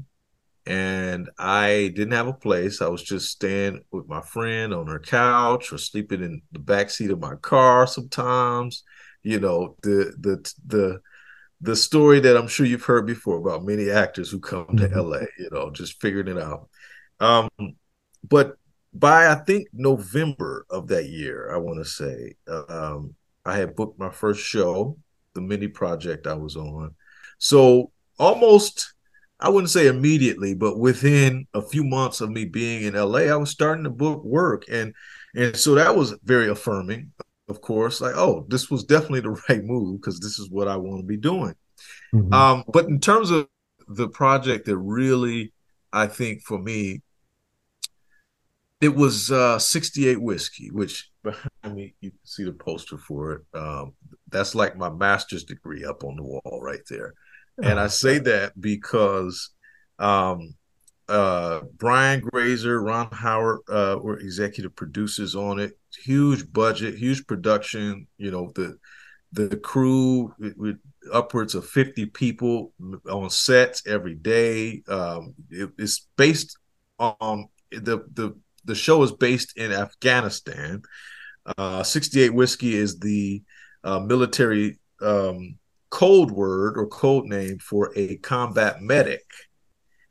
and 0.65 1.29
I 1.37 1.91
didn't 1.93 2.13
have 2.13 2.29
a 2.29 2.33
place. 2.33 2.81
I 2.81 2.87
was 2.87 3.03
just 3.03 3.29
staying 3.29 3.83
with 3.91 4.07
my 4.07 4.21
friend 4.21 4.73
on 4.73 4.87
her 4.87 4.99
couch 4.99 5.73
or 5.73 5.77
sleeping 5.77 6.23
in 6.23 6.41
the 6.53 6.59
back 6.59 6.89
seat 6.89 7.11
of 7.11 7.19
my 7.19 7.35
car 7.35 7.85
sometimes. 7.85 8.83
You 9.23 9.41
know, 9.41 9.75
the 9.83 10.15
the 10.17 10.53
the 10.65 11.01
the 11.59 11.75
story 11.75 12.21
that 12.21 12.37
I'm 12.37 12.47
sure 12.47 12.65
you've 12.65 12.85
heard 12.85 13.05
before 13.05 13.37
about 13.37 13.65
many 13.65 13.89
actors 13.91 14.31
who 14.31 14.39
come 14.39 14.77
to 14.77 14.87
mm-hmm. 14.87 14.97
LA, 14.97 15.25
you 15.37 15.49
know, 15.51 15.69
just 15.69 15.99
figuring 15.99 16.29
it 16.29 16.41
out. 16.41 16.69
Um, 17.19 17.49
but 18.27 18.55
by 18.93 19.27
I 19.27 19.35
think 19.35 19.67
November 19.73 20.65
of 20.69 20.87
that 20.87 21.09
year, 21.09 21.51
I 21.53 21.57
want 21.57 21.79
to 21.79 21.85
say, 21.85 22.35
um, 22.69 23.15
I 23.45 23.57
had 23.57 23.75
booked 23.75 23.99
my 23.99 24.09
first 24.09 24.41
show, 24.41 24.97
the 25.33 25.41
mini 25.41 25.67
project 25.67 26.27
I 26.27 26.33
was 26.33 26.55
on. 26.55 26.95
So 27.37 27.91
almost, 28.19 28.93
I 29.39 29.49
wouldn't 29.49 29.71
say 29.71 29.87
immediately, 29.87 30.53
but 30.53 30.77
within 30.77 31.47
a 31.53 31.61
few 31.61 31.83
months 31.83 32.21
of 32.21 32.29
me 32.29 32.45
being 32.45 32.83
in 32.83 32.93
LA, 32.93 33.21
I 33.21 33.35
was 33.35 33.49
starting 33.49 33.85
to 33.85 33.89
book 33.89 34.23
work, 34.23 34.65
and 34.69 34.93
and 35.33 35.55
so 35.55 35.75
that 35.75 35.95
was 35.95 36.15
very 36.23 36.49
affirming. 36.49 37.11
Of 37.47 37.61
course, 37.61 38.01
like 38.01 38.15
oh, 38.15 38.45
this 38.49 38.69
was 38.69 38.83
definitely 38.83 39.21
the 39.21 39.41
right 39.49 39.63
move 39.63 40.01
because 40.01 40.19
this 40.19 40.37
is 40.37 40.49
what 40.49 40.67
I 40.67 40.75
want 40.75 40.99
to 40.99 41.07
be 41.07 41.17
doing. 41.17 41.55
Mm-hmm. 42.13 42.33
Um, 42.33 42.63
but 42.67 42.85
in 42.85 42.99
terms 42.99 43.31
of 43.31 43.47
the 43.87 44.09
project 44.09 44.65
that 44.65 44.77
really, 44.77 45.53
I 45.91 46.07
think 46.07 46.43
for 46.43 46.59
me, 46.59 47.01
it 48.81 48.95
was 48.95 49.31
uh, 49.31 49.59
68 49.59 50.19
whiskey, 50.19 50.71
which 50.71 51.09
behind 51.23 51.75
me 51.75 51.93
you 52.01 52.09
can 52.09 52.19
see 52.25 52.43
the 52.43 52.51
poster 52.51 52.97
for 52.97 53.33
it. 53.33 53.41
Um, 53.53 53.93
that's 54.29 54.55
like 54.55 54.75
my 54.75 54.89
master's 54.89 55.43
degree 55.43 55.85
up 55.85 56.03
on 56.03 56.15
the 56.15 56.23
wall 56.23 56.59
right 56.61 56.81
there. 56.89 57.13
And 57.61 57.79
I 57.79 57.87
say 57.87 58.17
that 58.17 58.59
because 58.59 59.51
um, 59.99 60.55
uh, 61.07 61.61
Brian 61.77 62.21
Grazer, 62.21 62.81
Ron 62.81 63.09
Howard 63.11 63.59
uh, 63.69 63.97
were 64.01 64.17
executive 64.17 64.75
producers 64.75 65.35
on 65.35 65.59
it. 65.59 65.73
Huge 66.03 66.51
budget, 66.51 66.95
huge 66.95 67.27
production. 67.27 68.07
You 68.17 68.31
know 68.31 68.51
the 68.55 68.77
the 69.33 69.57
crew 69.57 70.33
with 70.39 70.77
upwards 71.13 71.55
of 71.55 71.65
50 71.65 72.07
people 72.07 72.73
on 73.09 73.29
sets 73.29 73.85
every 73.85 74.15
day. 74.15 74.81
Um, 74.87 75.35
it, 75.49 75.69
it's 75.77 76.07
based 76.17 76.57
on 76.99 77.47
the 77.71 78.05
the 78.13 78.35
the 78.65 78.75
show 78.75 79.01
is 79.03 79.11
based 79.11 79.57
in 79.57 79.71
Afghanistan. 79.71 80.81
Uh, 81.57 81.83
68 81.83 82.33
whiskey 82.33 82.75
is 82.75 82.99
the 82.99 83.41
uh, 83.83 83.99
military 83.99 84.79
um, 85.01 85.57
code 85.89 86.31
word 86.31 86.77
or 86.77 86.87
code 86.87 87.25
name 87.25 87.59
for 87.59 87.91
a 87.95 88.17
combat 88.17 88.81
medic. 88.81 89.25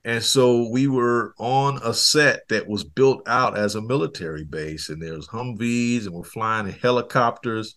And 0.04 0.22
so 0.22 0.68
we 0.70 0.86
were 0.86 1.34
on 1.38 1.78
a 1.84 1.92
set 1.92 2.48
that 2.48 2.66
was 2.66 2.84
built 2.84 3.22
out 3.28 3.58
as 3.58 3.74
a 3.74 3.82
military 3.82 4.44
base, 4.44 4.88
and 4.88 5.00
there's 5.00 5.28
Humvees, 5.28 6.06
and 6.06 6.14
we're 6.14 6.24
flying 6.24 6.66
in 6.66 6.72
helicopters, 6.72 7.74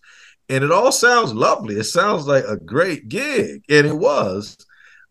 and 0.48 0.64
it 0.64 0.72
all 0.72 0.90
sounds 0.90 1.34
lovely. 1.34 1.76
It 1.76 1.84
sounds 1.84 2.26
like 2.26 2.44
a 2.44 2.56
great 2.56 3.08
gig, 3.08 3.62
and 3.68 3.86
it 3.86 3.96
was. 3.96 4.56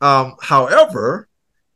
Um, 0.02 0.36
however, 0.42 1.28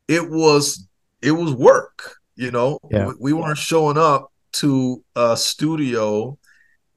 it 0.08 0.30
was 0.30 0.88
it 1.22 1.32
was 1.32 1.54
work. 1.54 2.17
You 2.38 2.52
know, 2.52 2.80
yeah. 2.90 3.08
we, 3.08 3.14
we 3.20 3.34
weren't 3.34 3.58
showing 3.58 3.98
up 3.98 4.32
to 4.54 5.04
a 5.16 5.36
studio 5.36 6.38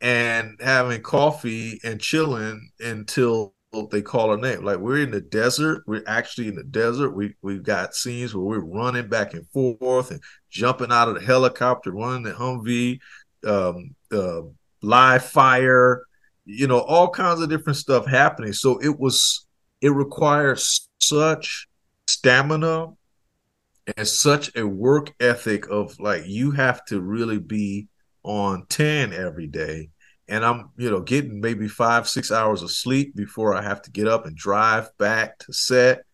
and 0.01 0.59
having 0.61 1.03
coffee 1.03 1.81
and 1.83 2.01
chilling 2.01 2.71
until 2.79 3.55
they 3.91 4.03
call 4.03 4.31
our 4.31 4.37
name. 4.37 4.65
Like 4.65 4.79
we're 4.79 5.03
in 5.03 5.11
the 5.11 5.21
desert. 5.21 5.83
We're 5.87 6.05
actually 6.07 6.49
in 6.49 6.57
the 6.57 6.65
desert. 6.65 7.11
We 7.11 7.35
we've 7.43 7.63
got 7.63 7.95
scenes 7.95 8.35
where 8.35 8.45
we're 8.45 8.61
running 8.61 9.09
back 9.09 9.35
and 9.35 9.49
forth 9.49 10.11
and 10.11 10.21
jumping 10.51 10.93
out 10.93 11.09
of 11.09 11.15
the 11.15 11.25
helicopter, 11.25 11.93
running 11.93 12.25
the 12.25 12.33
Humvee, 12.33 12.99
um, 13.47 13.95
uh, 14.13 14.43
live 14.83 15.25
fire, 15.25 16.05
you 16.45 16.67
know, 16.67 16.81
all 16.81 17.09
kinds 17.09 17.41
of 17.41 17.49
different 17.49 17.77
stuff 17.77 18.07
happening. 18.07 18.53
So 18.53 18.79
it 18.79 18.99
was 18.99 19.47
it 19.81 19.91
requires 19.91 20.89
such 21.01 21.67
stamina 22.07 22.89
and 23.97 24.07
such 24.07 24.55
a 24.57 24.67
work 24.67 25.13
ethic 25.21 25.69
of 25.69 25.99
like 25.99 26.27
you 26.27 26.51
have 26.53 26.85
to 26.87 27.01
really 27.01 27.39
be 27.39 27.89
on 28.23 28.67
10 28.69 29.13
every 29.13 29.47
day 29.47 29.91
and 30.31 30.45
I'm, 30.45 30.71
you 30.77 30.89
know, 30.91 31.01
getting 31.01 31.41
maybe 31.41 31.67
five, 31.67 32.09
six 32.09 32.31
hours 32.31 32.63
of 32.63 32.71
sleep 32.71 33.17
before 33.17 33.53
I 33.53 33.63
have 33.63 33.83
to 33.83 33.91
get 33.91 34.07
up 34.07 34.27
and 34.27 34.37
drive 34.37 34.89
back 34.97 35.39
to 35.41 35.53
set. 35.53 36.05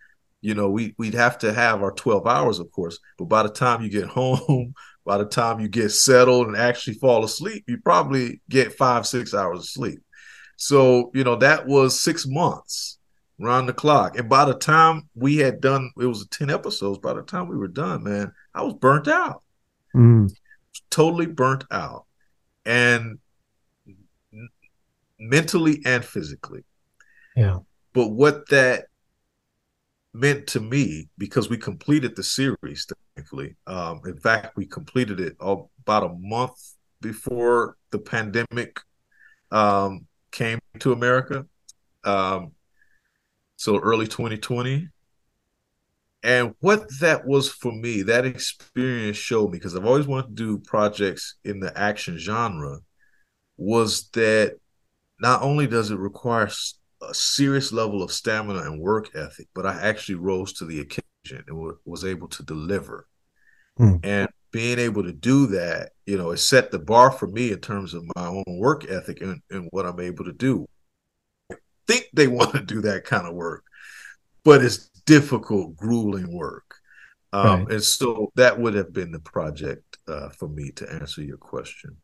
You 0.41 0.55
know, 0.55 0.71
we 0.71 0.95
we'd 0.97 1.15
have 1.15 1.39
to 1.41 1.53
have 1.53 1.83
our 1.83 1.93
12 1.93 2.27
hours, 2.27 2.59
of 2.59 2.73
course, 2.73 2.99
but 3.19 3.27
by 3.27 3.43
the 3.43 3.51
time 3.51 3.83
you 3.83 3.91
get 3.91 4.07
home, 4.09 4.75
by 5.05 5.19
the 5.19 5.27
time 5.27 5.61
you 5.61 5.69
get 5.69 5.91
settled 5.91 6.47
and 6.47 6.57
actually 6.57 6.95
fall 6.95 7.25
asleep, 7.25 7.65
you 7.69 7.79
probably 7.85 8.41
get 8.49 8.73
five, 8.73 9.07
six 9.07 9.35
hours 9.35 9.59
of 9.59 9.67
sleep. 9.67 10.01
So, 10.57 11.11
you 11.15 11.23
know, 11.23 11.37
that 11.37 11.67
was 11.67 12.01
six 12.01 12.27
months 12.27 12.96
round 13.39 13.69
the 13.69 13.73
clock. 13.73 14.19
And 14.19 14.29
by 14.29 14.45
the 14.45 14.55
time 14.55 15.09
we 15.15 15.37
had 15.37 15.61
done, 15.61 15.91
it 15.99 16.07
was 16.07 16.27
10 16.29 16.51
episodes. 16.51 16.99
By 16.99 17.15
the 17.15 17.23
time 17.23 17.49
we 17.49 17.57
were 17.57 17.69
done, 17.69 18.05
man, 18.05 18.33
I 18.55 18.63
was 18.63 18.75
burnt 18.75 19.09
out. 19.09 19.43
Mm. 19.95 20.33
Totally 20.91 21.27
burnt 21.27 21.65
out. 21.71 22.07
And 22.65 23.19
mentally 25.19 25.83
and 25.85 26.05
physically. 26.05 26.65
Yeah. 27.37 27.61
But 27.93 28.09
what 28.09 28.49
that 28.51 28.87
meant 30.13 30.47
to 30.49 30.61
me, 30.61 31.09
because 31.19 31.51
we 31.51 31.59
completed 31.59 32.17
the 32.17 32.23
series, 32.23 32.87
thankfully. 33.15 33.57
Um, 33.67 34.01
in 34.07 34.19
fact, 34.19 34.57
we 34.57 34.67
completed 34.67 35.21
it 35.21 35.37
all, 35.41 35.71
about 35.81 36.05
a 36.05 36.15
month 36.19 36.75
before 37.01 37.77
the 37.91 37.99
pandemic 37.99 38.81
um, 39.51 40.07
came 40.31 40.59
to 40.81 40.93
America. 40.93 41.47
Um, 42.05 42.53
so 43.57 43.79
early 43.79 44.07
2020. 44.07 44.89
And 46.23 46.55
what 46.61 46.87
that 47.01 47.27
was 47.27 47.49
for 47.49 47.73
me, 47.73 48.03
that 48.03 48.27
experience 48.27 49.17
showed 49.17 49.51
me, 49.51 49.59
because 49.59 49.77
I've 49.77 49.87
always 49.87 50.07
wanted 50.07 50.29
to 50.29 50.35
do 50.35 50.59
projects 50.59 51.37
in 51.45 51.61
the 51.61 51.77
action 51.79 52.19
genre, 52.19 52.79
was 53.57 54.09
that 54.11 54.57
not 55.21 55.43
only 55.43 55.67
does 55.67 55.91
it 55.91 55.99
require 55.99 56.51
a 57.03 57.15
serious 57.15 57.73
level 57.73 58.03
of 58.03 58.13
stamina 58.13 58.61
and 58.61 58.81
work 58.81 59.15
ethic, 59.15 59.49
but 59.55 59.67
I 59.67 59.81
actually 59.81 60.17
rose 60.17 60.53
to 60.55 60.65
the 60.65 60.81
occasion 60.81 61.45
and 61.47 61.75
was 61.85 62.05
able 62.05 62.29
to 62.29 62.43
deliver. 62.43 63.07
Hmm. 63.77 63.97
And 64.03 64.29
being 64.51 64.79
able 64.79 65.03
to 65.05 65.13
do 65.13 65.47
that, 65.49 65.91
you 66.07 66.17
know, 66.17 66.31
it 66.31 66.39
set 66.39 66.71
the 66.71 66.79
bar 66.79 67.11
for 67.11 67.27
me 67.27 67.53
in 67.53 67.61
terms 67.61 67.95
of 67.95 68.05
my 68.17 68.27
own 68.27 68.45
work 68.59 68.91
ethic 68.91 69.21
and, 69.21 69.41
and 69.51 69.69
what 69.71 69.87
I'm 69.87 70.01
able 70.01 70.25
to 70.25 70.33
do. 70.33 70.67
Think 71.87 72.09
they 72.13 72.27
want 72.29 72.53
to 72.53 72.63
do 72.63 72.81
that 72.83 73.05
kind 73.05 73.27
of 73.27 73.35
work, 73.35 73.65
but 74.45 74.65
it's 74.65 74.89
difficult, 75.07 75.77
grueling 75.77 76.37
work. 76.37 76.77
Um, 77.33 77.65
right. 77.65 77.73
And 77.73 77.83
so 77.83 78.33
that 78.37 78.59
would 78.59 78.75
have 78.75 78.93
been 78.93 79.13
the 79.13 79.21
project 79.21 79.99
uh, 80.09 80.31
for 80.31 80.49
me 80.49 80.71
to 80.73 80.91
answer 80.91 81.23
your 81.23 81.37
question 81.37 81.97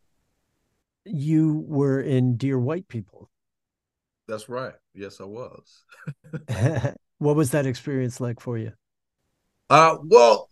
you 1.05 1.65
were 1.67 2.01
in 2.01 2.37
Dear 2.37 2.59
White 2.59 2.89
People. 2.89 3.31
That's 4.29 4.49
right. 4.49 4.75
Yes, 4.95 5.21
I 5.21 5.25
was. 5.25 5.85
what 7.19 7.37
was 7.37 7.51
that 7.51 7.67
experience 7.67 8.21
like 8.21 8.41
for 8.41 8.57
you? 8.57 8.73
Uh, 9.69 9.97
well, 10.05 10.49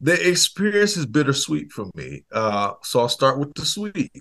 the 0.00 0.28
experience 0.28 0.96
is 0.96 1.06
bittersweet 1.06 1.72
for 1.72 1.90
me. 1.94 2.24
Uh, 2.30 2.74
so 2.82 3.00
I'll 3.00 3.08
start 3.08 3.38
with 3.38 3.54
the 3.54 3.64
sweet. 3.64 4.12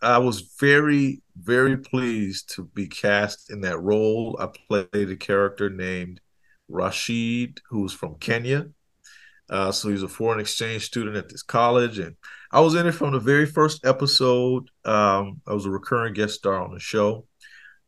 I 0.00 0.18
was 0.18 0.52
very, 0.60 1.22
very 1.36 1.76
pleased 1.76 2.54
to 2.54 2.64
be 2.64 2.86
cast 2.86 3.50
in 3.50 3.62
that 3.62 3.80
role. 3.80 4.36
I 4.40 4.48
played 4.68 5.10
a 5.10 5.16
character 5.16 5.70
named 5.70 6.20
Rashid, 6.68 7.60
who's 7.68 7.92
from 7.92 8.16
Kenya. 8.16 8.66
Uh, 9.50 9.72
so 9.72 9.88
he's 9.88 10.02
a 10.02 10.08
foreign 10.08 10.40
exchange 10.40 10.84
student 10.84 11.16
at 11.16 11.28
this 11.28 11.42
college, 11.42 11.98
and 11.98 12.16
I 12.52 12.60
was 12.60 12.74
in 12.74 12.86
it 12.86 12.92
from 12.92 13.12
the 13.12 13.18
very 13.18 13.46
first 13.46 13.84
episode. 13.84 14.68
Um, 14.84 15.40
I 15.46 15.54
was 15.54 15.64
a 15.64 15.70
recurring 15.70 16.12
guest 16.14 16.34
star 16.34 16.62
on 16.62 16.74
the 16.74 16.80
show. 16.80 17.26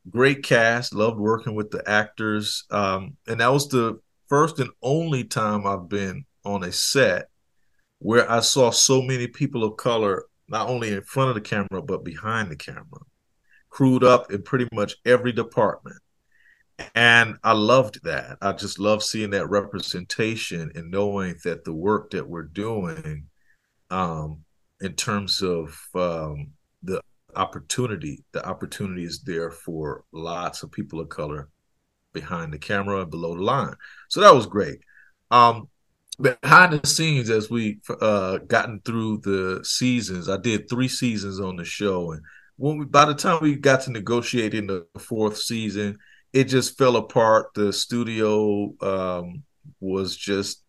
Great 0.09 0.43
cast, 0.43 0.95
loved 0.95 1.19
working 1.19 1.55
with 1.55 1.71
the 1.71 1.87
actors, 1.89 2.65
um, 2.71 3.17
and 3.29 3.41
that 3.41 3.53
was 3.53 3.69
the 3.69 4.01
first 4.29 4.59
and 4.59 4.71
only 4.83 5.25
time 5.25 5.67
I've 5.67 5.89
been 5.89 6.25
on 6.45 6.65
a 6.65 6.73
set 6.73 7.29
where 7.99 8.31
I 8.31 8.41
saw 8.41 8.71
so 8.71 9.03
many 9.03 9.27
people 9.27 9.63
of 9.63 9.77
color, 9.77 10.25
not 10.51 10.69
only 10.69 10.93
in 10.93 11.03
front 11.03 11.31
of 11.31 11.35
the 11.35 11.41
camera 11.41 11.83
but 11.83 12.05
behind 12.05 12.51
the 12.51 12.57
camera, 12.57 13.01
crewed 13.71 14.05
up 14.05 14.33
in 14.33 14.43
pretty 14.43 14.69
much 14.73 14.97
every 15.07 15.33
department 15.33 16.01
and 16.95 17.37
I 17.45 17.53
loved 17.53 18.03
that. 18.05 18.39
I 18.41 18.53
just 18.53 18.79
love 18.79 19.03
seeing 19.03 19.31
that 19.31 19.49
representation 19.49 20.73
and 20.75 20.91
knowing 20.91 21.37
that 21.45 21.65
the 21.65 21.73
work 21.73 22.11
that 22.11 22.29
we're 22.29 22.43
doing, 22.43 23.27
um, 23.91 24.45
in 24.81 24.95
terms 24.95 25.43
of 25.43 25.79
um, 25.95 26.53
the 26.83 27.01
opportunity, 27.37 28.25
the 28.33 28.45
opportunity 28.47 29.05
is 29.05 29.21
there 29.23 29.51
for 29.51 30.05
lots 30.13 30.63
of 30.63 30.73
people 30.73 31.01
of 31.01 31.09
color 31.09 31.49
behind 32.13 32.53
the 32.53 32.59
camera 32.59 33.03
and 33.03 33.11
below 33.11 33.35
the 33.35 33.43
line. 33.43 33.75
So 34.09 34.21
that 34.21 34.35
was 34.35 34.47
great. 34.47 34.81
Um, 35.31 35.69
behind 36.21 36.73
the 36.73 36.87
scenes, 36.87 37.31
as 37.31 37.51
we 37.51 37.81
uh, 38.01 38.39
gotten 38.39 38.81
through 38.85 39.19
the 39.19 39.61
seasons, 39.65 40.29
I 40.29 40.37
did 40.37 40.69
three 40.69 40.89
seasons 40.89 41.41
on 41.41 41.57
the 41.57 41.65
show, 41.65 42.13
and 42.13 42.23
when 42.57 42.79
we, 42.79 42.85
by 42.85 43.07
the 43.07 43.15
time 43.15 43.39
we 43.41 43.57
got 43.57 43.83
to 43.83 43.91
negotiating 43.91 44.67
the 44.67 44.87
fourth 44.99 45.39
season 45.39 45.99
it 46.33 46.45
just 46.45 46.79
fell 46.79 46.97
apart. 46.97 47.55
The 47.55 47.73
studio 47.73 48.75
um, 48.81 49.43
was 49.81 50.17
just, 50.17 50.63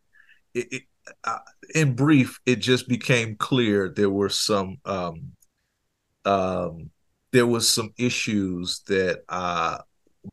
it, 0.54 0.68
it, 0.72 0.82
uh, 1.24 1.40
in 1.76 1.96
brief, 1.96 2.40
it 2.46 2.58
just 2.58 2.88
became 2.88 3.36
clear 3.36 3.90
there 3.90 4.10
were 4.10 4.30
some, 4.30 4.78
um, 4.86 5.34
um, 6.26 6.90
there 7.32 7.48
was 7.48 7.70
some 7.70 7.94
issues 7.98 8.82
that 8.88 9.24
uh, 9.30 9.78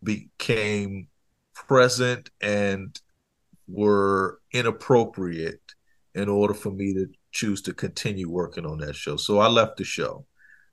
became 0.03 1.09
present 1.55 2.31
and 2.41 2.99
were 3.69 4.41
inappropriate 4.53 5.61
in 6.15 6.29
order 6.29 6.55
for 6.55 6.71
me 6.71 6.95
to 6.95 7.07
choose 7.33 7.63
to 7.63 7.73
continue 7.73 8.29
working 8.29 8.67
on 8.67 8.79
that 8.79 8.97
show. 8.97 9.17
So 9.17 9.39
I 9.39 9.49
left 9.49 9.77
the 9.77 9.85
show. 9.85 10.27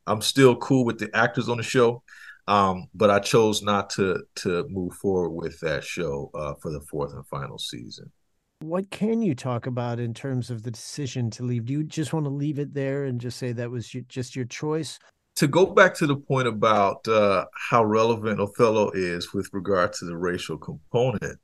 I'm 0.08 0.22
still 0.22 0.56
cool 0.56 0.86
with 0.86 1.00
the 1.00 1.10
actors 1.16 1.50
on 1.50 1.58
the 1.58 1.64
show, 1.64 2.04
um, 2.48 2.88
but 2.94 3.10
I 3.10 3.20
chose 3.20 3.62
not 3.62 3.90
to 3.92 4.24
to 4.38 4.68
move 4.70 4.94
forward 4.94 5.32
with 5.32 5.60
that 5.62 5.84
show 5.84 6.30
uh, 6.34 6.54
for 6.62 6.72
the 6.72 6.82
fourth 6.82 7.14
and 7.14 7.26
final 7.28 7.58
season. 7.58 8.12
What 8.60 8.90
can 8.90 9.22
you 9.22 9.36
talk 9.36 9.68
about 9.68 10.00
in 10.00 10.14
terms 10.14 10.50
of 10.50 10.64
the 10.64 10.72
decision 10.72 11.30
to 11.32 11.44
leave? 11.44 11.66
Do 11.66 11.74
you 11.74 11.84
just 11.84 12.14
want 12.14 12.26
to 12.26 12.30
leave 12.30 12.58
it 12.58 12.74
there 12.74 13.06
and 13.06 13.20
just 13.20 13.38
say 13.38 13.52
that 13.52 13.70
was 13.70 13.94
your, 13.94 14.04
just 14.08 14.36
your 14.36 14.46
choice? 14.46 14.98
To 15.36 15.48
go 15.48 15.66
back 15.66 15.94
to 15.96 16.08
the 16.08 16.16
point 16.16 16.48
about 16.48 17.06
uh, 17.08 17.46
how 17.54 17.84
relevant 17.84 18.40
Othello 18.40 18.92
is 18.92 19.34
with 19.34 19.50
regard 19.52 19.92
to 19.94 20.06
the 20.06 20.16
racial 20.16 20.58
component, 20.58 21.38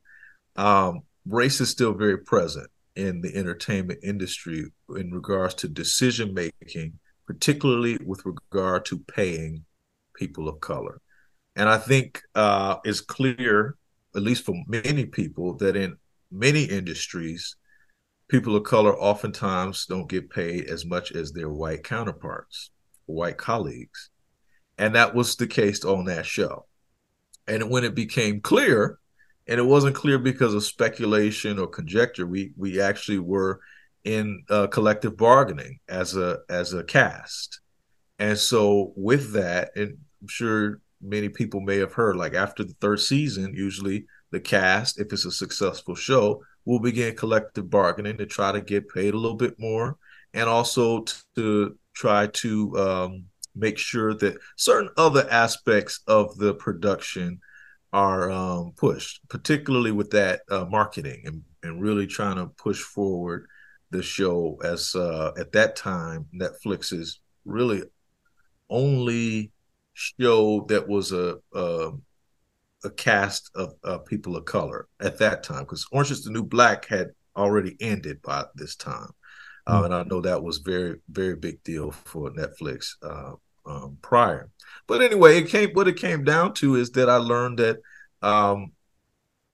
um, 0.56 1.02
race 1.26 1.62
is 1.62 1.70
still 1.70 1.94
very 1.94 2.18
present 2.18 2.70
in 2.96 3.22
the 3.22 3.36
entertainment 3.36 4.00
industry 4.04 4.66
in 4.98 5.12
regards 5.12 5.54
to 5.56 5.68
decision 5.68 6.34
making, 6.34 7.00
particularly 7.26 7.98
with 8.06 8.22
regard 8.26 8.86
to 8.86 9.00
paying 9.00 9.64
people 10.16 10.50
of 10.50 10.60
color. 10.60 11.00
And 11.56 11.70
I 11.70 11.78
think 11.78 12.22
uh, 12.36 12.78
it's 12.84 13.02
clear, 13.02 13.76
at 14.16 14.22
least 14.22 14.46
for 14.46 14.56
many 14.68 15.06
people, 15.06 15.56
that 15.58 15.76
in 15.76 15.98
many 16.32 16.64
industries, 16.64 17.56
people 18.28 18.56
of 18.56 18.64
color 18.64 18.96
oftentimes 18.98 19.86
don't 19.86 20.10
get 20.10 20.30
paid 20.30 20.66
as 20.70 20.86
much 20.86 21.12
as 21.12 21.32
their 21.32 21.50
white 21.50 21.84
counterparts, 21.84 22.72
white 23.06 23.38
colleagues. 23.38 24.10
And 24.78 24.96
that 24.96 25.14
was 25.14 25.36
the 25.36 25.48
case 25.48 25.84
on 25.84 26.06
that 26.06 26.26
show. 26.26 26.66
And 27.48 27.70
when 27.70 27.84
it 27.84 27.96
became 27.96 28.42
clear 28.42 28.98
and 29.48 29.60
it 29.60 29.64
wasn't 29.64 29.96
clear 29.96 30.20
because 30.20 30.54
of 30.54 30.64
speculation 30.64 31.60
or 31.60 31.68
conjecture. 31.68 32.26
We 32.26 32.52
we 32.58 32.82
actually 32.82 33.20
were 33.20 33.60
in 34.04 34.44
uh, 34.50 34.68
collective 34.68 35.18
bargaining 35.18 35.80
as 35.88 36.16
a 36.16 36.40
as 36.50 36.74
a 36.74 36.84
cast, 36.84 37.62
and 38.20 38.38
so 38.38 38.94
with 38.96 39.34
that, 39.34 39.72
and 39.76 39.98
I'm 40.22 40.28
sure 40.28 40.80
many 41.02 41.30
people 41.30 41.62
may 41.62 41.78
have 41.78 41.94
heard, 41.94 42.16
like 42.16 42.34
after 42.34 42.64
the 42.64 42.76
third 42.80 43.00
season, 43.00 43.54
usually 43.56 44.06
the 44.32 44.40
cast, 44.40 45.00
if 45.00 45.12
it's 45.12 45.26
a 45.26 45.32
successful 45.32 45.96
show, 45.96 46.44
will 46.66 46.80
begin 46.80 47.16
collective 47.16 47.70
bargaining 47.70 48.18
to 48.18 48.26
try 48.26 48.52
to 48.52 48.62
get 48.62 48.90
paid 48.90 49.14
a 49.14 49.18
little 49.18 49.38
bit 49.38 49.56
more, 49.60 49.98
and 50.34 50.48
also 50.48 51.04
to 51.36 51.78
try 51.94 52.28
to 52.28 52.78
um, 52.78 53.26
make 53.56 53.78
sure 53.78 54.14
that 54.14 54.38
certain 54.56 54.90
other 54.98 55.28
aspects 55.30 56.02
of 56.08 56.38
the 56.38 56.54
production 56.54 57.40
are 57.94 58.32
um, 58.32 58.74
pushed, 58.78 59.28
particularly 59.28 59.92
with 59.92 60.12
that 60.12 60.42
uh, 60.50 60.66
marketing 60.66 61.24
and, 61.26 61.44
and 61.64 61.82
really 61.82 62.08
trying 62.08 62.38
to 62.38 62.48
push 62.48 62.82
forward 62.82 63.48
the 63.92 64.02
show 64.02 64.58
as 64.64 64.96
uh, 64.96 65.32
at 65.38 65.52
that 65.52 65.76
time 65.76 66.26
Netflix's 66.34 67.20
really 67.46 67.84
only 68.70 69.52
show 69.94 70.66
that 70.70 70.88
was 70.88 71.12
a 71.12 71.38
a, 71.54 71.92
a 72.86 72.90
cast 72.92 73.52
of 73.56 73.74
uh, 73.84 73.98
people 74.00 74.38
of 74.38 74.46
color 74.46 74.88
at 75.02 75.18
that 75.20 75.44
time 75.44 75.64
because 75.64 75.86
Orange 75.92 76.12
is 76.12 76.24
the 76.24 76.32
New 76.32 76.44
Black 76.44 76.86
had 76.86 77.10
already 77.36 77.76
ended 77.82 78.22
by 78.22 78.46
this 78.56 78.78
time, 78.78 79.10
mm-hmm. 79.68 79.86
and 79.86 79.94
I 79.94 80.04
know 80.04 80.22
that 80.22 80.42
was 80.42 80.60
very 80.60 80.96
very 81.10 81.36
big 81.36 81.62
deal 81.64 81.92
for 81.92 82.32
Netflix 82.32 82.94
uh, 83.04 83.34
um, 83.66 83.98
prior. 84.02 84.50
But 84.88 85.02
anyway, 85.02 85.38
it 85.38 85.50
came 85.50 85.72
what 85.72 85.88
it 85.88 85.98
came 85.98 86.24
down 86.24 86.54
to 86.56 86.76
is 86.76 86.92
that 86.92 87.10
I 87.10 87.18
learned 87.18 87.60
that 87.60 87.78
um, 88.22 88.72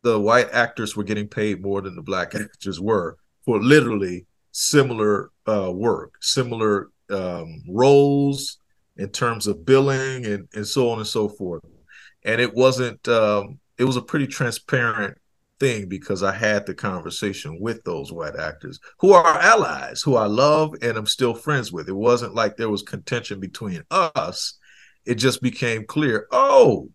the 0.04 0.20
white 0.20 0.50
actors 0.52 0.96
were 0.96 1.04
getting 1.04 1.28
paid 1.28 1.62
more 1.62 1.82
than 1.82 1.96
the 1.96 2.02
black 2.02 2.36
actors 2.36 2.80
were 2.80 3.18
for 3.46 3.62
literally 3.62 4.26
similar 4.52 5.32
uh, 5.48 5.72
work, 5.72 6.16
similar 6.22 6.90
um, 7.10 7.64
roles 7.70 8.58
in 8.98 9.10
terms 9.10 9.48
of 9.48 9.66
billing 9.66 10.26
and, 10.26 10.48
and 10.54 10.68
so 10.68 10.90
on 10.90 10.98
and 10.98 11.08
so 11.08 11.30
forth. 11.30 11.64
And 12.24 12.42
it 12.42 12.54
wasn't, 12.54 13.08
um, 13.08 13.60
it 13.78 13.84
was 13.84 13.96
a 13.96 14.02
pretty 14.02 14.28
transparent 14.28 15.18
thing 15.60 15.88
because 15.88 16.24
I 16.24 16.34
had 16.34 16.66
the 16.66 16.74
conversation 16.74 17.60
with 17.60 17.84
those 17.84 18.12
white 18.12 18.36
actors 18.36 18.80
who 19.00 19.14
are 19.14 19.40
allies, 19.40 20.02
who 20.02 20.16
I 20.16 20.26
love 20.26 20.76
and 20.82 20.98
I'm 20.98 21.06
still 21.06 21.34
friends 21.34 21.72
with. 21.72 21.90
It 21.90 21.94
wasn't 21.94 22.36
like 22.36 22.58
there 22.58 22.70
was 22.70 22.84
contention 22.84 23.40
between 23.40 23.84
us. 23.92 24.58
It 25.06 25.16
just 25.16 25.42
became 25.42 25.86
clear, 25.86 26.28
oh, 26.32 26.90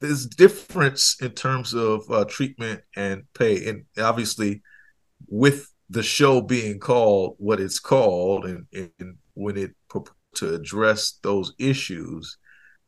there's 0.00 0.26
difference 0.26 1.16
in 1.20 1.32
terms 1.32 1.74
of 1.74 2.08
uh, 2.10 2.24
treatment 2.24 2.82
and 2.94 3.24
pay, 3.34 3.68
and 3.68 3.84
obviously, 3.98 4.62
with 5.26 5.72
the 5.90 6.04
show 6.04 6.40
being 6.40 6.78
called 6.78 7.34
what 7.38 7.60
it's 7.60 7.80
called, 7.80 8.44
and, 8.44 8.66
and 8.72 9.16
when 9.34 9.56
it 9.56 9.74
to 10.34 10.54
address 10.54 11.18
those 11.22 11.52
issues, 11.58 12.38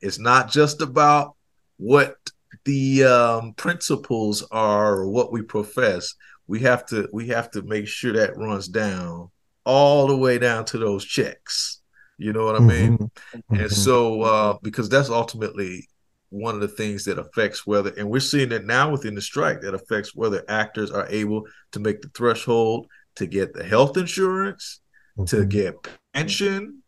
it's 0.00 0.18
not 0.18 0.50
just 0.50 0.80
about 0.80 1.34
what 1.78 2.16
the 2.64 3.04
um, 3.04 3.54
principles 3.54 4.46
are 4.50 5.06
what 5.08 5.32
we 5.32 5.42
profess. 5.42 6.14
We 6.46 6.60
have 6.60 6.84
to 6.86 7.08
we 7.12 7.28
have 7.28 7.50
to 7.52 7.62
make 7.62 7.86
sure 7.86 8.12
that 8.12 8.36
runs 8.36 8.68
down 8.68 9.30
all 9.64 10.06
the 10.06 10.16
way 10.16 10.38
down 10.38 10.64
to 10.66 10.78
those 10.78 11.04
checks. 11.04 11.80
You 12.18 12.32
know 12.32 12.44
what 12.44 12.56
I 12.56 12.60
mean? 12.60 12.98
Mm-hmm. 12.98 13.54
And 13.54 13.70
so 13.70 14.22
uh, 14.22 14.58
because 14.62 14.88
that's 14.88 15.08
ultimately 15.08 15.88
one 16.28 16.54
of 16.54 16.60
the 16.60 16.68
things 16.68 17.04
that 17.04 17.18
affects 17.18 17.66
whether, 17.66 17.92
and 17.96 18.08
we're 18.08 18.20
seeing 18.20 18.52
it 18.52 18.64
now 18.64 18.90
within 18.90 19.14
the 19.14 19.20
strike, 19.20 19.60
that 19.62 19.74
affects 19.74 20.14
whether 20.14 20.44
actors 20.48 20.90
are 20.90 21.06
able 21.08 21.44
to 21.72 21.80
make 21.80 22.00
the 22.02 22.10
threshold 22.10 22.86
to 23.16 23.26
get 23.26 23.52
the 23.52 23.64
health 23.64 23.96
insurance, 23.96 24.80
mm-hmm. 25.18 25.24
to 25.24 25.44
get 25.44 25.74
pension, 26.14 26.79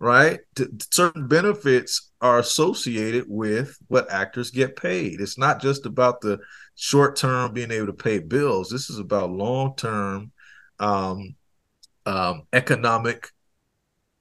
right? 0.00 0.40
Certain 0.90 1.28
benefits 1.28 2.10
are 2.22 2.38
associated 2.38 3.26
with 3.28 3.76
what 3.88 4.10
actors 4.10 4.50
get 4.50 4.74
paid. 4.74 5.20
It's 5.20 5.38
not 5.38 5.60
just 5.60 5.86
about 5.86 6.22
the 6.22 6.40
short 6.74 7.16
term 7.16 7.52
being 7.52 7.70
able 7.70 7.86
to 7.86 7.92
pay 7.92 8.18
bills. 8.18 8.70
This 8.70 8.88
is 8.88 8.98
about 8.98 9.30
long 9.30 9.76
term 9.76 10.32
um, 10.78 11.36
um, 12.06 12.42
economic 12.52 13.28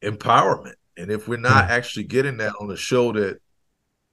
empowerment. 0.04 0.76
And 0.98 1.10
if 1.10 1.30
we're 1.30 1.38
not 1.38 1.64
mm-hmm. 1.64 1.72
actually 1.72 2.04
getting 2.04 2.38
that 2.38 2.54
on 2.60 2.70
a 2.70 2.78
show 2.78 3.14
that 3.14 3.40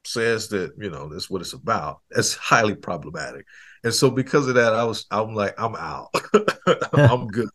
says 0.06 0.48
that 0.48 0.72
you 0.78 0.88
know 0.88 1.08
that's 1.08 1.28
what 1.28 1.42
it's 1.42 1.52
about 1.52 2.00
that's 2.12 2.34
highly 2.34 2.76
problematic 2.76 3.44
and 3.82 3.92
so 3.92 4.08
because 4.08 4.46
of 4.46 4.54
that 4.54 4.72
i 4.72 4.84
was 4.84 5.04
i'm 5.10 5.34
like 5.34 5.52
i'm 5.58 5.74
out 5.74 6.14
i'm 6.92 7.26
good 7.32 7.48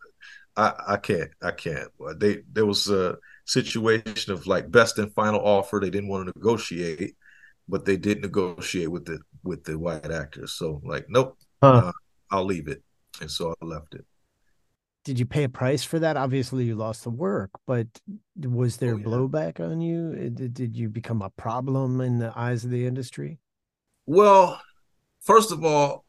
i 0.57 0.73
i 0.89 0.97
can't 0.97 1.31
i 1.41 1.51
can't 1.51 1.87
they 2.17 2.39
there 2.51 2.65
was 2.65 2.89
a 2.89 3.15
situation 3.45 4.31
of 4.31 4.47
like 4.47 4.71
best 4.71 4.97
and 4.99 5.13
final 5.13 5.41
offer 5.41 5.79
they 5.79 5.89
didn't 5.89 6.09
want 6.09 6.27
to 6.27 6.33
negotiate 6.37 7.15
but 7.67 7.85
they 7.85 7.97
did 7.97 8.21
negotiate 8.21 8.91
with 8.91 9.05
the 9.05 9.19
with 9.43 9.63
the 9.63 9.77
white 9.77 10.11
actors 10.11 10.53
so 10.53 10.81
like 10.83 11.05
nope 11.09 11.37
huh. 11.61 11.83
uh, 11.85 11.91
i'll 12.31 12.45
leave 12.45 12.67
it 12.67 12.81
and 13.19 13.29
so 13.29 13.53
i 13.61 13.65
left 13.65 13.93
it 13.93 14.05
did 15.03 15.17
you 15.17 15.25
pay 15.25 15.45
a 15.45 15.49
price 15.49 15.83
for 15.83 15.97
that? 15.99 16.15
Obviously, 16.15 16.65
you 16.65 16.75
lost 16.75 17.03
the 17.03 17.09
work, 17.09 17.49
but 17.65 17.87
was 18.39 18.77
there 18.77 18.93
oh, 18.93 18.97
yeah. 18.97 19.03
blowback 19.03 19.59
on 19.59 19.81
you? 19.81 20.29
Did, 20.29 20.53
did 20.53 20.77
you 20.77 20.89
become 20.89 21.23
a 21.23 21.29
problem 21.31 22.01
in 22.01 22.19
the 22.19 22.31
eyes 22.35 22.63
of 22.63 22.69
the 22.69 22.85
industry? 22.85 23.39
Well, 24.05 24.61
first 25.21 25.51
of 25.51 25.65
all, 25.65 26.05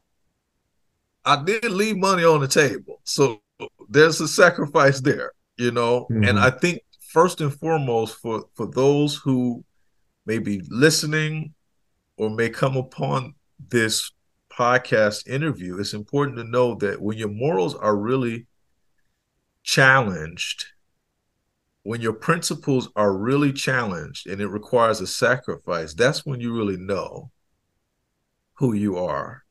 I 1.25 1.43
did 1.43 1.65
leave 1.71 1.97
money 1.97 2.25
on 2.25 2.41
the 2.41 2.49
table. 2.49 3.01
So 3.05 3.41
there's 3.89 4.21
a 4.21 4.29
sacrifice 4.29 5.01
there, 5.01 5.33
you 5.57 5.71
know. 5.71 6.07
Mm-hmm. 6.11 6.25
And 6.25 6.39
I 6.39 6.51
think 6.51 6.81
first 7.13 7.43
and 7.43 7.55
foremost 7.55 8.17
for 8.17 8.47
for 8.55 8.67
those 8.67 9.17
who 9.17 9.63
may 10.25 10.39
be 10.39 10.63
listening 10.71 11.53
or 12.17 12.31
may 12.31 12.49
come 12.49 12.77
upon 12.77 13.35
this 13.69 14.11
podcast 14.51 15.27
interview, 15.27 15.79
it's 15.79 15.93
important 15.93 16.39
to 16.39 16.45
know 16.45 16.75
that 16.77 17.01
when 17.01 17.19
your 17.19 17.29
morals 17.29 17.75
are 17.75 17.97
really 17.97 18.47
challenged, 19.63 20.67
when 21.83 22.01
your 22.01 22.13
principles 22.15 22.89
are 22.97 23.17
really 23.17 23.53
challenged 23.53 24.27
and 24.27 24.41
it 24.41 24.49
requires 24.49 25.01
a 25.01 25.07
sacrifice, 25.07 25.95
that's 25.95 26.25
when 26.25 26.41
you 26.41 26.57
really 26.57 26.79
know 26.79 27.31
who 28.55 28.73
you 28.73 28.97
are. 28.97 29.45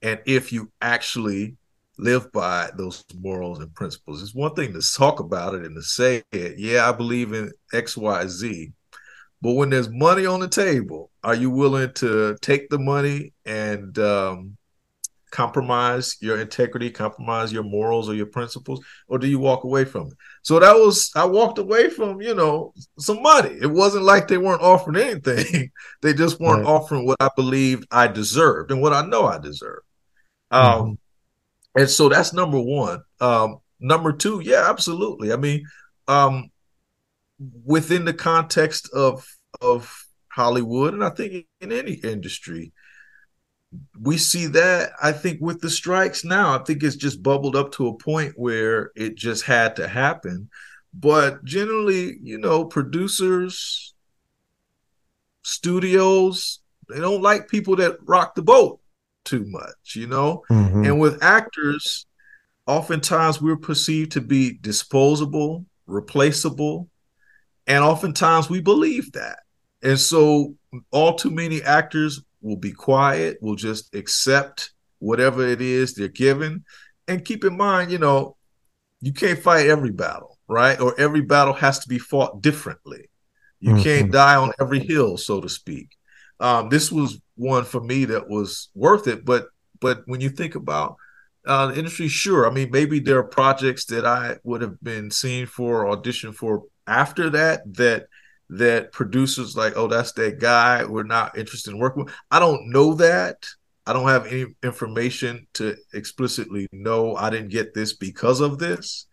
And 0.00 0.20
if 0.24 0.52
you 0.52 0.70
actually 0.80 1.56
live 1.98 2.30
by 2.32 2.70
those 2.76 3.04
morals 3.18 3.60
and 3.60 3.74
principles, 3.74 4.22
it's 4.22 4.34
one 4.34 4.54
thing 4.54 4.72
to 4.72 4.94
talk 4.94 5.20
about 5.20 5.54
it 5.54 5.64
and 5.64 5.74
to 5.76 5.82
say 5.82 6.22
it. 6.32 6.58
Yeah, 6.58 6.88
I 6.88 6.92
believe 6.92 7.32
in 7.32 7.52
X, 7.72 7.96
Y, 7.96 8.26
Z. 8.26 8.72
But 9.42 9.52
when 9.52 9.70
there's 9.70 9.88
money 9.88 10.26
on 10.26 10.40
the 10.40 10.48
table, 10.48 11.10
are 11.22 11.34
you 11.34 11.50
willing 11.50 11.92
to 11.94 12.36
take 12.40 12.68
the 12.70 12.78
money 12.78 13.32
and 13.44 13.98
um, 13.98 14.56
compromise 15.30 16.16
your 16.20 16.40
integrity, 16.40 16.90
compromise 16.90 17.52
your 17.52 17.62
morals 17.62 18.08
or 18.08 18.14
your 18.14 18.26
principles, 18.26 18.84
or 19.08 19.18
do 19.18 19.26
you 19.26 19.38
walk 19.38 19.64
away 19.64 19.84
from 19.84 20.06
it? 20.08 20.14
So 20.42 20.58
that 20.58 20.74
was 20.74 21.10
I 21.14 21.26
walked 21.26 21.58
away 21.58 21.90
from, 21.90 22.22
you 22.22 22.34
know, 22.34 22.72
some 22.98 23.22
money. 23.22 23.56
It 23.60 23.70
wasn't 23.70 24.04
like 24.04 24.28
they 24.28 24.38
weren't 24.38 24.62
offering 24.62 24.96
anything. 24.96 25.70
they 26.02 26.14
just 26.14 26.40
weren't 26.40 26.64
right. 26.64 26.72
offering 26.72 27.06
what 27.06 27.18
I 27.20 27.28
believed 27.36 27.86
I 27.90 28.06
deserved 28.06 28.70
and 28.70 28.80
what 28.80 28.94
I 28.94 29.04
know 29.04 29.26
I 29.26 29.38
deserved. 29.38 29.84
Um, 30.50 30.62
mm-hmm. 30.62 30.92
And 31.76 31.90
so 31.90 32.08
that's 32.08 32.32
number 32.32 32.58
one. 32.58 33.02
Um, 33.20 33.58
number 33.78 34.12
two, 34.12 34.40
yeah, 34.42 34.68
absolutely. 34.68 35.32
I 35.32 35.36
mean, 35.36 35.64
um, 36.08 36.50
within 37.64 38.04
the 38.04 38.14
context 38.14 38.90
of 38.92 39.26
of 39.60 40.04
Hollywood, 40.28 40.94
and 40.94 41.04
I 41.04 41.10
think 41.10 41.46
in 41.60 41.72
any 41.72 41.92
industry, 41.92 42.72
we 44.00 44.16
see 44.16 44.46
that. 44.46 44.92
I 45.02 45.12
think 45.12 45.40
with 45.40 45.60
the 45.60 45.70
strikes 45.70 46.24
now, 46.24 46.58
I 46.58 46.64
think 46.64 46.82
it's 46.82 46.96
just 46.96 47.22
bubbled 47.22 47.56
up 47.56 47.72
to 47.72 47.88
a 47.88 47.98
point 47.98 48.32
where 48.36 48.90
it 48.96 49.16
just 49.16 49.44
had 49.44 49.76
to 49.76 49.86
happen. 49.86 50.48
But 50.94 51.44
generally, 51.44 52.16
you 52.22 52.38
know, 52.38 52.64
producers, 52.64 53.94
studios, 55.42 56.60
they 56.88 57.00
don't 57.00 57.22
like 57.22 57.48
people 57.48 57.76
that 57.76 57.98
rock 58.02 58.34
the 58.34 58.42
boat 58.42 58.80
too 59.26 59.44
much, 59.46 59.94
you 59.94 60.06
know? 60.06 60.42
Mm-hmm. 60.50 60.84
And 60.84 61.00
with 61.00 61.22
actors, 61.22 62.06
oftentimes 62.66 63.42
we're 63.42 63.56
perceived 63.56 64.12
to 64.12 64.20
be 64.20 64.58
disposable, 64.60 65.66
replaceable, 65.86 66.88
and 67.66 67.84
oftentimes 67.84 68.48
we 68.48 68.60
believe 68.60 69.12
that. 69.12 69.40
And 69.82 70.00
so 70.00 70.54
all 70.90 71.14
too 71.14 71.30
many 71.30 71.62
actors 71.62 72.22
will 72.40 72.56
be 72.56 72.72
quiet, 72.72 73.38
will 73.42 73.56
just 73.56 73.94
accept 73.94 74.72
whatever 74.98 75.46
it 75.46 75.60
is 75.60 75.94
they're 75.94 76.08
given. 76.08 76.64
And 77.08 77.24
keep 77.24 77.44
in 77.44 77.56
mind, 77.56 77.90
you 77.90 77.98
know, 77.98 78.36
you 79.00 79.12
can't 79.12 79.38
fight 79.38 79.66
every 79.66 79.92
battle, 79.92 80.38
right? 80.48 80.80
Or 80.80 80.98
every 80.98 81.20
battle 81.20 81.54
has 81.54 81.80
to 81.80 81.88
be 81.88 81.98
fought 81.98 82.40
differently. 82.40 83.10
You 83.60 83.72
mm-hmm. 83.72 83.82
can't 83.82 84.12
die 84.12 84.36
on 84.36 84.52
every 84.60 84.80
hill, 84.80 85.16
so 85.16 85.40
to 85.40 85.48
speak. 85.48 85.90
Um, 86.40 86.68
this 86.68 86.92
was 86.92 87.20
one 87.36 87.64
for 87.64 87.80
me 87.80 88.06
that 88.06 88.28
was 88.28 88.68
worth 88.74 89.06
it, 89.06 89.24
but 89.24 89.48
but 89.80 90.02
when 90.06 90.20
you 90.20 90.30
think 90.30 90.54
about 90.54 90.96
uh, 91.46 91.66
the 91.66 91.78
industry, 91.78 92.08
sure. 92.08 92.46
I 92.46 92.50
mean, 92.50 92.70
maybe 92.70 92.98
there 92.98 93.18
are 93.18 93.24
projects 93.24 93.84
that 93.86 94.04
I 94.04 94.36
would 94.42 94.62
have 94.62 94.80
been 94.82 95.10
seen 95.10 95.46
for 95.46 95.88
audition 95.88 96.32
for 96.32 96.64
after 96.86 97.30
that 97.30 97.62
that 97.74 98.06
that 98.50 98.92
producers 98.92 99.56
like, 99.56 99.74
oh, 99.76 99.88
that's 99.88 100.12
that 100.12 100.38
guy. 100.38 100.84
We're 100.84 101.02
not 101.02 101.36
interested 101.38 101.72
in 101.72 101.78
working 101.78 102.04
with. 102.04 102.14
I 102.30 102.38
don't 102.38 102.70
know 102.70 102.94
that. 102.94 103.46
I 103.86 103.92
don't 103.92 104.08
have 104.08 104.26
any 104.26 104.46
information 104.64 105.46
to 105.54 105.76
explicitly 105.94 106.66
know 106.72 107.14
I 107.16 107.30
didn't 107.30 107.50
get 107.50 107.74
this 107.74 107.92
because 107.92 108.40
of 108.40 108.58
this. 108.58 109.06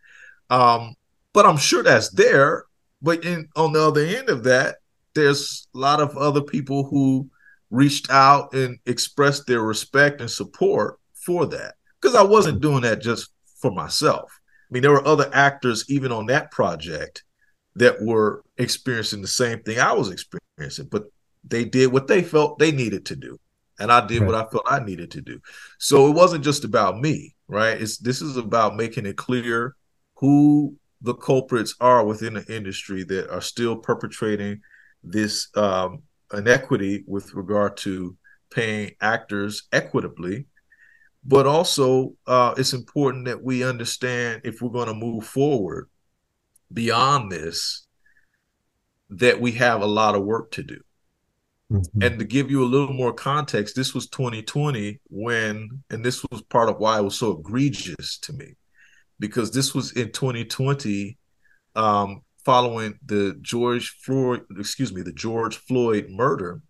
Um, 0.49 0.95
but 1.31 1.45
I'm 1.45 1.57
sure 1.57 1.83
that's 1.83 2.09
there. 2.09 2.65
But 3.01 3.25
in, 3.25 3.49
on 3.55 3.73
the 3.73 3.81
other 3.81 4.01
end 4.01 4.29
of 4.29 4.43
that, 4.45 4.77
there's 5.15 5.67
a 5.73 5.77
lot 5.77 6.01
of 6.01 6.17
other 6.17 6.41
people 6.41 6.83
who 6.85 7.29
reached 7.69 8.09
out 8.09 8.53
and 8.53 8.77
expressed 8.85 9.47
their 9.47 9.61
respect 9.61 10.21
and 10.21 10.29
support 10.29 10.99
for 11.13 11.45
that 11.47 11.75
because 12.01 12.15
I 12.15 12.23
wasn't 12.23 12.61
doing 12.61 12.81
that 12.81 13.01
just 13.01 13.31
for 13.59 13.71
myself. 13.71 14.31
I 14.69 14.73
mean, 14.73 14.83
there 14.83 14.91
were 14.91 15.07
other 15.07 15.29
actors 15.33 15.85
even 15.89 16.11
on 16.11 16.27
that 16.27 16.51
project 16.51 17.23
that 17.75 18.01
were 18.01 18.43
experiencing 18.57 19.21
the 19.21 19.27
same 19.27 19.61
thing 19.63 19.79
I 19.79 19.93
was 19.93 20.11
experiencing, 20.11 20.87
but 20.91 21.03
they 21.43 21.65
did 21.65 21.91
what 21.91 22.07
they 22.07 22.21
felt 22.21 22.59
they 22.59 22.71
needed 22.71 23.05
to 23.07 23.15
do. 23.15 23.39
And 23.79 23.91
I 23.91 24.05
did 24.05 24.21
right. 24.21 24.27
what 24.27 24.35
I 24.35 24.49
felt 24.49 24.63
I 24.67 24.79
needed 24.79 25.11
to 25.11 25.21
do. 25.21 25.39
So 25.79 26.07
it 26.07 26.13
wasn't 26.13 26.43
just 26.43 26.63
about 26.63 26.99
me, 26.99 27.35
right? 27.47 27.81
It's 27.81 27.97
this 27.97 28.21
is 28.21 28.37
about 28.37 28.75
making 28.75 29.07
it 29.07 29.17
clear 29.17 29.75
who 30.15 30.75
the 31.01 31.15
culprits 31.15 31.75
are 31.81 32.05
within 32.05 32.35
the 32.35 32.55
industry 32.55 33.03
that 33.03 33.29
are 33.31 33.41
still 33.41 33.75
perpetrating 33.75 34.61
this 35.03 35.49
um, 35.55 36.03
inequity 36.33 37.03
with 37.07 37.33
regard 37.33 37.77
to 37.77 38.15
paying 38.49 38.91
actors 39.01 39.63
equitably 39.71 40.45
but 41.25 41.47
also 41.47 42.13
uh, 42.27 42.53
it's 42.57 42.73
important 42.73 43.25
that 43.25 43.43
we 43.43 43.63
understand 43.63 44.41
if 44.43 44.61
we're 44.61 44.69
going 44.69 44.87
to 44.87 44.93
move 44.93 45.25
forward 45.25 45.89
beyond 46.71 47.31
this 47.31 47.87
that 49.09 49.39
we 49.39 49.51
have 49.51 49.81
a 49.81 49.87
lot 49.87 50.15
of 50.15 50.23
work 50.23 50.51
to 50.51 50.63
do 50.63 50.79
mm-hmm. 51.71 52.01
and 52.01 52.19
to 52.19 52.25
give 52.25 52.49
you 52.49 52.63
a 52.63 52.65
little 52.65 52.93
more 52.93 53.13
context 53.13 53.75
this 53.75 53.93
was 53.93 54.07
2020 54.09 54.99
when 55.09 55.83
and 55.89 56.03
this 56.03 56.25
was 56.31 56.41
part 56.43 56.69
of 56.69 56.77
why 56.77 56.99
it 56.99 57.03
was 57.03 57.17
so 57.17 57.39
egregious 57.39 58.17
to 58.17 58.33
me 58.33 58.55
because 59.19 59.51
this 59.51 59.73
was 59.73 59.91
in 59.93 60.11
2020 60.11 61.17
um, 61.75 62.21
following 62.45 62.99
the 63.05 63.37
George 63.41 63.97
Floyd, 64.01 64.45
excuse 64.57 64.93
me, 64.93 65.01
the 65.01 65.13
George 65.13 65.57
Floyd 65.57 66.07
murder 66.09 66.61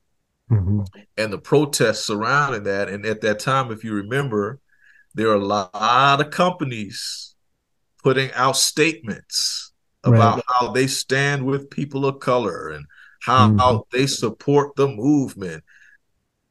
mm-hmm. 0.50 0.82
and 1.18 1.34
the 1.34 1.38
protests 1.38 2.06
surrounding 2.06 2.64
that. 2.64 2.90
And 2.90 3.06
at 3.06 3.22
that 3.22 3.40
time, 3.40 3.72
if 3.72 3.84
you 3.84 3.94
remember, 3.94 4.60
there 5.16 5.30
are 5.30 5.36
a 5.36 5.46
lot 5.46 6.22
of 6.22 6.32
companies 6.32 7.36
putting 8.04 8.32
out 8.34 8.58
statements 8.58 9.72
about 10.04 10.36
right. 10.36 10.44
how 10.48 10.72
they 10.72 10.88
stand 10.88 11.46
with 11.46 11.70
people 11.70 12.06
of 12.06 12.20
color 12.20 12.70
and 12.70 12.86
how, 13.22 13.48
mm-hmm. 13.48 13.58
how 13.58 13.86
they 13.92 14.06
support 14.06 14.76
the 14.76 14.88
movement. 14.88 15.64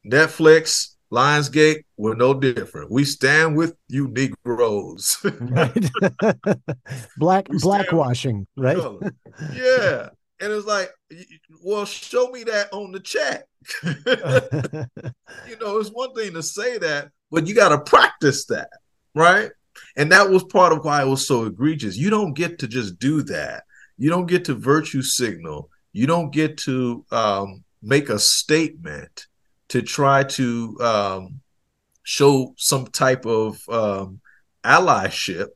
Netflix 0.07 0.92
Lionsgate, 1.13 1.85
we're 1.99 2.15
no 2.15 2.33
different. 2.33 2.91
We 2.91 3.05
stand 3.05 3.55
with 3.55 3.77
you 3.89 4.09
Negroes. 4.09 5.19
right. 5.23 5.73
Black 7.19 7.47
blackwashing, 7.49 8.47
right? 8.57 8.79
yeah. 9.53 10.09
And 10.41 10.53
it's 10.53 10.67
like, 10.67 10.91
well, 11.63 11.85
show 11.85 12.29
me 12.29 12.45
that 12.45 12.73
on 12.73 12.93
the 12.93 13.01
chat. 13.01 13.45
you 13.85 15.57
know, 15.61 15.79
it's 15.79 15.91
one 15.91 16.15
thing 16.15 16.33
to 16.33 16.43
say 16.43 16.79
that, 16.79 17.11
but 17.31 17.47
you 17.47 17.55
got 17.55 17.69
to 17.69 17.79
practice 17.79 18.47
that, 18.47 18.71
right? 19.15 19.51
And 19.97 20.11
that 20.11 20.31
was 20.31 20.43
part 20.45 20.73
of 20.73 20.85
why 20.85 21.03
it 21.03 21.09
was 21.09 21.27
so 21.27 21.45
egregious. 21.45 21.97
You 21.97 22.09
don't 22.11 22.33
get 22.33 22.59
to 22.61 22.67
just 22.67 22.99
do 22.99 23.23
that. 23.25 23.65
You 23.99 24.09
don't 24.09 24.27
get 24.27 24.47
to 24.47 24.55
virtue 24.55 25.03
signal. 25.03 25.69
You 25.93 26.07
don't 26.07 26.33
get 26.33 26.57
to 26.59 27.05
um, 27.13 27.63
make 27.83 28.09
a 28.09 28.19
statement 28.19 29.27
to 29.73 29.81
try 29.81 30.23
to 30.23 30.77
um, 30.83 31.41
show 32.03 32.53
some 32.59 32.87
type 32.89 33.25
of 33.25 33.59
um, 33.71 34.21
allyship 34.63 35.49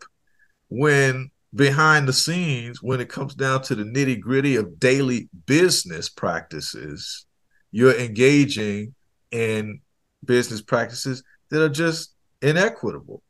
when 0.70 1.30
behind 1.54 2.08
the 2.08 2.14
scenes, 2.14 2.82
when 2.82 2.98
it 3.02 3.10
comes 3.10 3.34
down 3.34 3.60
to 3.60 3.74
the 3.74 3.82
nitty 3.82 4.18
gritty 4.18 4.56
of 4.56 4.80
daily 4.80 5.28
business 5.44 6.08
practices, 6.08 7.26
you're 7.72 7.94
engaging 8.00 8.94
in 9.32 9.82
business 10.24 10.62
practices 10.62 11.22
that 11.50 11.62
are 11.62 11.68
just 11.68 12.14
inequitable. 12.40 13.22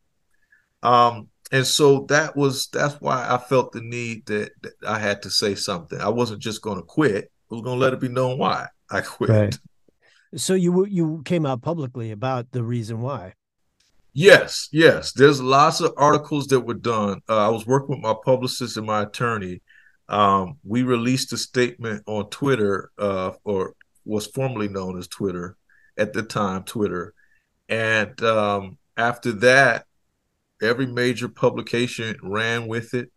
Um, 0.84 1.30
and 1.51 1.66
so 1.66 2.07
that 2.11 2.37
was 2.37 2.68
that's 2.72 2.95
why 3.01 3.26
I 3.28 3.39
felt 3.39 3.72
the 3.72 3.80
need 3.80 4.24
that, 4.26 4.53
that 4.62 4.74
I 4.87 5.01
had 5.01 5.22
to 5.22 5.30
say 5.30 5.57
something. 5.57 6.01
I 6.01 6.11
wasn't 6.11 6.43
just 6.43 6.62
going 6.62 6.76
to 6.76 6.84
quit. 6.84 7.24
I 7.51 7.55
was 7.57 7.62
going 7.62 7.76
to 7.76 7.84
let 7.84 7.93
it 7.93 7.99
be 7.99 8.09
known 8.09 8.39
why 8.39 8.68
I 8.89 9.01
quit. 9.01 9.30
Right. 9.30 9.59
So 10.37 10.55
you 10.55 10.87
you 10.87 11.22
came 11.24 11.47
out 11.47 11.62
publicly 11.62 12.11
about 12.11 12.53
the 12.53 12.62
reason 12.62 13.01
why. 13.01 13.34
Yes, 14.12 14.68
yes. 14.72 15.12
There's 15.12 15.43
lots 15.43 15.80
of 15.80 15.93
articles 15.97 16.47
that 16.47 16.61
were 16.61 16.74
done. 16.74 17.20
Uh, 17.28 17.47
I 17.47 17.49
was 17.49 17.66
working 17.66 17.97
with 17.97 18.01
my 18.01 18.14
publicist 18.24 18.76
and 18.76 18.87
my 18.87 19.03
attorney. 19.03 19.61
Um, 20.09 20.59
we 20.64 20.84
released 20.84 21.32
a 21.34 21.37
statement 21.37 22.03
on 22.07 22.30
Twitter, 22.30 22.91
uh, 22.99 23.32
or 23.45 23.74
was 24.07 24.26
formerly 24.26 24.68
known 24.68 24.99
as 24.99 25.07
Twitter 25.09 25.57
at 25.99 26.12
the 26.12 26.22
time, 26.22 26.62
Twitter. 26.62 27.12
And 27.68 28.20
um, 28.22 28.78
after 28.97 29.32
that, 29.32 29.84
every 30.62 30.87
major 30.87 31.28
publication 31.28 32.16
ran 32.22 32.68
with 32.68 32.95
it. 32.95 33.11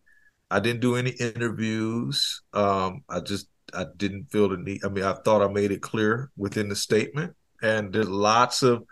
I 0.51 0.59
didn't 0.59 0.81
do 0.81 0.95
any 0.95 1.11
interviews. 1.11 2.41
Um, 2.53 3.03
I 3.07 3.19
just 3.19 3.47
I 3.73 3.85
didn't 3.97 4.31
feel 4.31 4.49
the 4.49 4.57
need. 4.57 4.83
I 4.83 4.89
mean, 4.89 5.03
I 5.03 5.13
thought 5.13 5.41
I 5.41 5.47
made 5.47 5.71
it 5.71 5.81
clear 5.81 6.31
within 6.37 6.69
the 6.69 6.75
statement, 6.75 7.35
and 7.61 7.93
there's 7.93 8.09
lots 8.09 8.63
of 8.63 8.83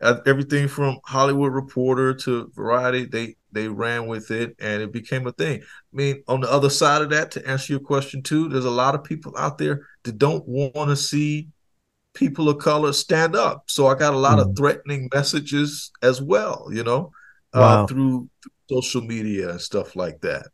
uh, 0.00 0.20
everything 0.26 0.68
from 0.68 0.98
Hollywood 1.04 1.52
Reporter 1.52 2.14
to 2.14 2.50
Variety. 2.54 3.06
They 3.06 3.36
they 3.52 3.68
ran 3.68 4.06
with 4.06 4.30
it, 4.30 4.56
and 4.58 4.82
it 4.82 4.92
became 4.92 5.26
a 5.26 5.32
thing. 5.32 5.60
I 5.60 5.96
mean, 5.96 6.22
on 6.28 6.40
the 6.40 6.50
other 6.50 6.70
side 6.70 7.02
of 7.02 7.10
that, 7.10 7.30
to 7.32 7.48
answer 7.48 7.72
your 7.72 7.80
question 7.80 8.22
too, 8.22 8.48
there's 8.48 8.64
a 8.64 8.70
lot 8.70 8.94
of 8.94 9.04
people 9.04 9.34
out 9.38 9.58
there 9.58 9.86
that 10.02 10.18
don't 10.18 10.46
want 10.46 10.90
to 10.90 10.96
see 10.96 11.48
people 12.14 12.48
of 12.48 12.58
color 12.58 12.92
stand 12.92 13.36
up. 13.36 13.64
So 13.68 13.86
I 13.86 13.94
got 13.94 14.14
a 14.14 14.18
lot 14.18 14.38
mm. 14.38 14.42
of 14.42 14.56
threatening 14.56 15.08
messages 15.12 15.90
as 16.02 16.20
well. 16.20 16.68
You 16.72 16.84
know, 16.84 17.12
uh, 17.52 17.60
wow. 17.60 17.84
uh, 17.84 17.86
through, 17.86 18.28
through, 18.42 18.50
social 18.70 19.02
media 19.02 19.50
and 19.50 19.60
stuff 19.60 19.94
like 19.94 20.20
that. 20.22 20.46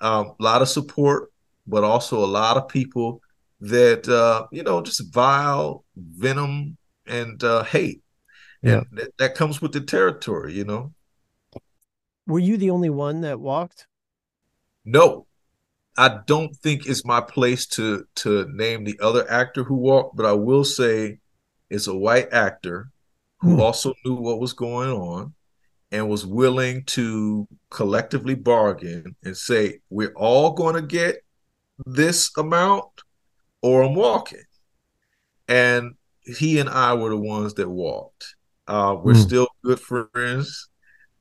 Um, 0.00 0.34
a 0.38 0.42
lot 0.42 0.60
of 0.60 0.68
support 0.68 1.32
but 1.66 1.84
also 1.84 2.24
a 2.24 2.26
lot 2.26 2.56
of 2.56 2.68
people 2.68 3.20
that 3.60 4.08
uh, 4.08 4.46
you 4.52 4.62
know 4.62 4.82
just 4.82 5.12
vile 5.12 5.84
venom 5.96 6.76
and 7.06 7.42
uh, 7.42 7.62
hate, 7.64 8.02
yeah. 8.62 8.78
and 8.78 8.86
that, 8.92 9.16
that 9.18 9.34
comes 9.34 9.60
with 9.62 9.72
the 9.72 9.80
territory. 9.80 10.54
You 10.54 10.64
know. 10.64 10.94
Were 12.26 12.40
you 12.40 12.56
the 12.56 12.70
only 12.70 12.90
one 12.90 13.20
that 13.20 13.38
walked? 13.38 13.86
No, 14.84 15.26
I 15.96 16.20
don't 16.26 16.54
think 16.56 16.86
it's 16.86 17.04
my 17.04 17.20
place 17.20 17.66
to 17.68 18.06
to 18.16 18.46
name 18.52 18.84
the 18.84 18.98
other 19.00 19.30
actor 19.30 19.64
who 19.64 19.76
walked, 19.76 20.16
but 20.16 20.26
I 20.26 20.32
will 20.32 20.64
say 20.64 21.18
it's 21.70 21.86
a 21.86 21.96
white 21.96 22.32
actor 22.32 22.90
who 23.40 23.54
hmm. 23.54 23.60
also 23.60 23.94
knew 24.04 24.14
what 24.14 24.40
was 24.40 24.52
going 24.52 24.90
on, 24.90 25.34
and 25.92 26.08
was 26.08 26.26
willing 26.26 26.84
to 26.84 27.46
collectively 27.70 28.34
bargain 28.34 29.16
and 29.24 29.36
say, 29.36 29.80
we're 29.90 30.12
all 30.14 30.52
going 30.52 30.74
to 30.74 30.82
get 30.82 31.22
this 31.84 32.30
amount 32.36 33.02
or 33.62 33.82
I'm 33.82 33.94
walking. 33.94 34.44
And 35.48 35.94
he 36.24 36.58
and 36.58 36.68
I 36.68 36.94
were 36.94 37.10
the 37.10 37.16
ones 37.16 37.54
that 37.54 37.68
walked. 37.68 38.34
Uh, 38.66 38.96
we're 39.02 39.14
mm. 39.14 39.22
still 39.22 39.48
good 39.64 39.80
friends. 39.80 40.68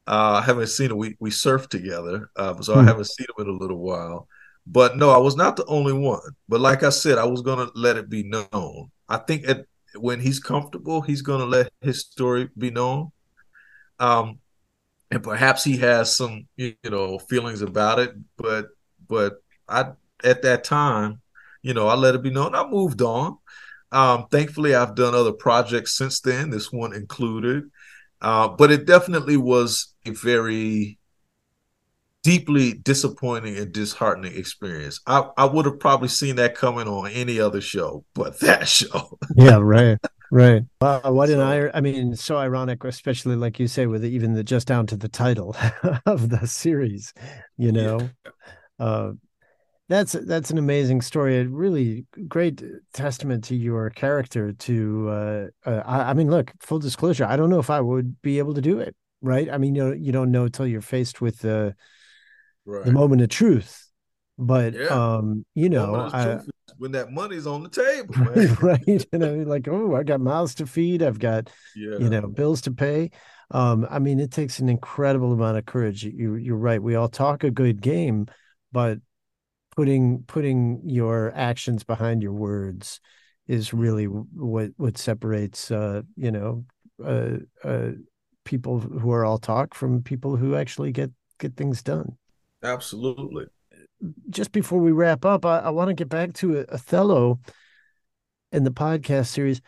Uh, 0.08 0.40
I 0.42 0.46
haven't 0.46 0.68
seen 0.68 0.92
him. 0.92 0.98
We 0.98 1.16
we 1.20 1.32
surfed 1.32 1.70
together, 1.70 2.30
uh, 2.36 2.60
so 2.62 2.74
mm. 2.74 2.78
I 2.78 2.82
hmm. 2.82 2.88
haven't 2.88 3.06
seen 3.06 3.26
him 3.26 3.48
in 3.48 3.54
a 3.54 3.58
little 3.58 3.80
while. 3.80 4.28
But 4.68 4.98
no, 4.98 5.10
I 5.12 5.18
was 5.18 5.36
not 5.36 5.56
the 5.56 5.66
only 5.66 5.94
one. 5.94 6.22
But 6.48 6.60
like 6.62 6.84
I 6.84 6.90
said, 6.90 7.18
I 7.18 7.26
was 7.26 7.42
gonna 7.42 7.70
let 7.76 7.98
it 7.98 8.10
be 8.10 8.24
known. 8.24 8.92
I 9.10 9.18
think 9.18 9.48
at, 9.48 9.66
when 9.98 10.20
he's 10.20 10.40
comfortable, 10.40 11.02
he's 11.02 11.22
gonna 11.22 11.46
let 11.46 11.72
his 11.82 12.02
story 12.02 12.50
be 12.58 12.72
known. 12.72 13.12
Um, 14.00 14.40
and 15.12 15.24
perhaps 15.24 15.64
he 15.64 15.78
has 15.78 16.16
some 16.16 16.48
you 16.56 16.76
know 16.84 17.18
feelings 17.20 17.62
about 17.62 18.00
it. 18.00 18.16
But 18.38 18.68
but 19.08 19.36
I 19.68 19.92
at 20.24 20.42
that 20.44 20.64
time, 20.64 21.22
you 21.62 21.74
know, 21.74 21.88
I 21.88 21.96
let 21.96 22.16
it 22.16 22.24
be 22.24 22.30
known. 22.30 22.56
I 22.56 22.68
moved 22.68 23.02
on. 23.02 23.38
Um, 23.92 24.28
thankfully, 24.32 24.76
I've 24.76 24.96
done 24.96 25.16
other 25.16 25.32
projects 25.32 25.98
since 25.98 26.20
then. 26.20 26.50
This 26.50 26.72
one 26.72 26.94
included, 26.94 27.70
uh, 28.22 28.50
but 28.50 28.72
it 28.72 28.86
definitely 28.86 29.38
was 29.38 29.94
a 30.06 30.12
very 30.12 30.98
deeply 32.24 32.74
disappointing 32.74 33.56
and 33.56 33.72
disheartening 33.72 34.36
experience. 34.36 35.00
I, 35.06 35.30
I 35.38 35.46
would 35.46 35.66
have 35.66 35.80
probably 35.80 36.08
seen 36.08 36.38
that 36.38 36.56
coming 36.56 36.88
on 36.88 37.12
any 37.12 37.40
other 37.40 37.62
show, 37.62 38.04
but 38.14 38.40
that 38.42 38.68
show. 38.68 39.18
yeah, 39.36 39.60
right. 39.62 39.98
Right. 40.32 40.64
Wow. 40.82 41.02
What 41.12 41.30
an 41.30 41.40
I 41.40 41.70
I 41.74 41.82
mean, 41.82 42.16
so 42.16 42.38
ironic, 42.38 42.84
especially 42.84 43.36
like 43.36 43.60
you 43.60 43.68
say, 43.68 43.86
with 43.86 44.04
even 44.04 44.34
the 44.34 44.44
just 44.44 44.68
down 44.68 44.88
to 44.88 44.98
the 44.98 45.08
title 45.08 45.56
of 46.06 46.30
the 46.30 46.48
series, 46.48 47.14
you 47.58 47.72
know. 47.72 48.00
Yeah. 48.26 48.32
Uh, 48.80 49.12
that's 49.88 50.14
that's 50.14 50.50
an 50.50 50.58
amazing 50.58 51.02
story. 51.02 51.38
A 51.38 51.48
really 51.48 52.06
great 52.28 52.64
testament 52.94 53.44
to 53.46 53.56
your 53.56 53.90
character. 53.92 54.54
To 54.54 55.10
uh, 55.10 55.48
uh, 55.66 55.84
I, 55.86 56.10
I, 56.10 56.14
mean, 56.14 56.30
look, 56.30 56.52
full 56.60 56.80
disclosure, 56.80 57.26
I 57.26 57.36
don't 57.36 57.50
know 57.50 57.60
if 57.60 57.70
I 57.70 57.82
would 57.82 58.22
be 58.22 58.40
able 58.40 58.56
to 58.56 58.62
do 58.62 58.80
it. 58.80 58.96
Right? 59.22 59.50
I 59.50 59.58
mean, 59.58 59.76
you 59.76 59.84
know, 59.84 59.92
you 59.92 60.12
don't 60.12 60.32
know 60.32 60.46
until 60.46 60.68
you're 60.68 60.82
faced 60.82 61.22
with 61.22 61.40
the 61.40 61.76
right. 62.66 62.86
the 62.86 62.92
moment 62.92 63.22
of 63.22 63.30
truth. 63.30 63.82
But 64.38 64.74
yeah. 64.74 64.88
um, 64.88 65.46
you 65.54 65.70
know, 65.70 65.96
I, 65.96 66.40
when 66.78 66.92
that 66.92 67.12
money's 67.12 67.48
on 67.48 67.64
the 67.64 67.70
table, 67.70 68.16
right? 68.62 69.06
And 69.14 69.24
I'm 69.24 69.46
like, 69.46 69.68
oh, 69.68 69.96
I 69.96 70.04
got 70.04 70.20
mouths 70.20 70.56
to 70.56 70.66
feed. 70.66 71.02
I've 71.02 71.20
got 71.20 71.50
yeah. 71.76 71.98
you 72.00 72.10
know 72.10 72.28
bills 72.28 72.62
to 72.62 72.72
pay. 72.72 73.12
Um, 73.52 73.88
I 73.90 74.00
mean, 74.00 74.20
it 74.20 74.32
takes 74.32 74.60
an 74.60 74.70
incredible 74.70 75.32
amount 75.32 75.58
of 75.58 75.66
courage. 75.66 76.04
You, 76.04 76.36
you're 76.36 76.58
right. 76.58 76.82
We 76.82 76.96
all 76.96 77.08
talk 77.08 77.44
a 77.44 77.52
good 77.52 77.82
game, 77.82 78.26
but 78.72 78.98
putting 79.76 80.24
putting 80.24 80.82
your 80.86 81.32
actions 81.36 81.84
behind 81.84 82.24
your 82.24 82.34
words 82.34 83.00
is 83.48 83.74
really 83.74 84.06
what 84.06 84.72
what 84.78 84.98
separates 84.98 85.72
uh, 85.72 86.02
you 86.16 86.32
know 86.32 86.66
uh, 87.04 87.38
uh, 87.64 87.92
people 88.44 88.80
who 88.80 89.12
are 89.12 89.26
all 89.26 89.38
talk 89.38 89.74
from 89.74 90.02
people 90.02 90.36
who 90.38 90.56
actually 90.56 90.92
get 90.92 91.12
get 91.40 91.56
things 91.56 91.84
done. 91.84 92.18
Absolutely. 92.64 93.46
Just 94.30 94.52
before 94.52 94.80
we 94.80 94.92
wrap 94.92 95.26
up, 95.26 95.46
I, 95.46 95.60
I 95.60 95.70
want 95.70 95.90
to 95.90 95.94
get 95.94 96.10
back 96.10 96.34
to 96.34 96.66
Othello 96.70 97.40
and 98.52 98.66
the 98.66 98.72
podcast 98.72 99.28
series. 99.28 99.62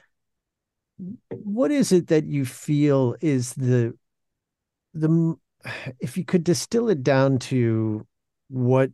What 1.29 1.71
is 1.71 1.91
it 1.91 2.07
that 2.07 2.25
you 2.25 2.45
feel 2.45 3.15
is 3.21 3.53
the 3.53 3.93
the 4.93 5.35
if 5.99 6.17
you 6.17 6.25
could 6.25 6.43
distill 6.43 6.89
it 6.89 7.03
down 7.03 7.39
to 7.39 8.05
what 8.49 8.91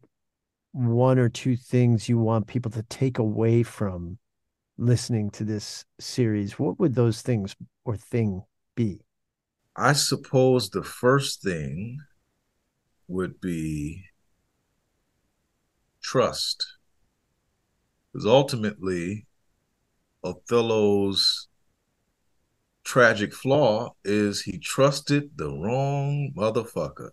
one 0.73 1.19
or 1.19 1.29
two 1.29 1.55
things 1.55 2.09
you 2.09 2.17
want 2.17 2.47
people 2.47 2.71
to 2.71 2.83
take 2.83 3.19
away 3.19 3.63
from 3.63 4.17
listening 4.77 5.29
to 5.29 5.43
this 5.43 5.85
series, 5.99 6.59
what 6.59 6.79
would 6.79 6.95
those 6.95 7.21
things 7.21 7.55
or 7.85 7.95
thing 7.95 8.43
be? 8.75 9.01
I 9.75 9.93
suppose 9.93 10.69
the 10.69 10.83
first 10.83 11.41
thing 11.41 11.99
would 13.07 13.39
be 13.39 14.03
trust. 16.01 16.65
Because 18.11 18.25
ultimately, 18.25 19.25
Othello's 20.23 21.47
tragic 22.83 23.33
flaw 23.33 23.95
is 24.03 24.41
he 24.41 24.57
trusted 24.59 25.31
the 25.35 25.49
wrong 25.49 26.31
motherfucker. 26.35 27.11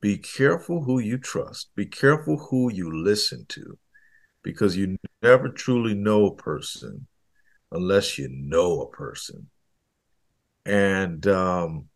Be 0.00 0.16
careful 0.16 0.82
who 0.82 0.98
you 0.98 1.18
trust. 1.18 1.70
Be 1.74 1.86
careful 1.86 2.38
who 2.38 2.72
you 2.72 2.90
listen 3.04 3.44
to 3.50 3.78
because 4.42 4.76
you 4.76 4.96
never 5.22 5.48
truly 5.48 5.94
know 5.94 6.26
a 6.26 6.34
person 6.34 7.06
unless 7.72 8.18
you 8.18 8.28
know 8.30 8.80
a 8.80 8.90
person. 8.90 9.48
And 10.64 11.26
um, 11.26 11.86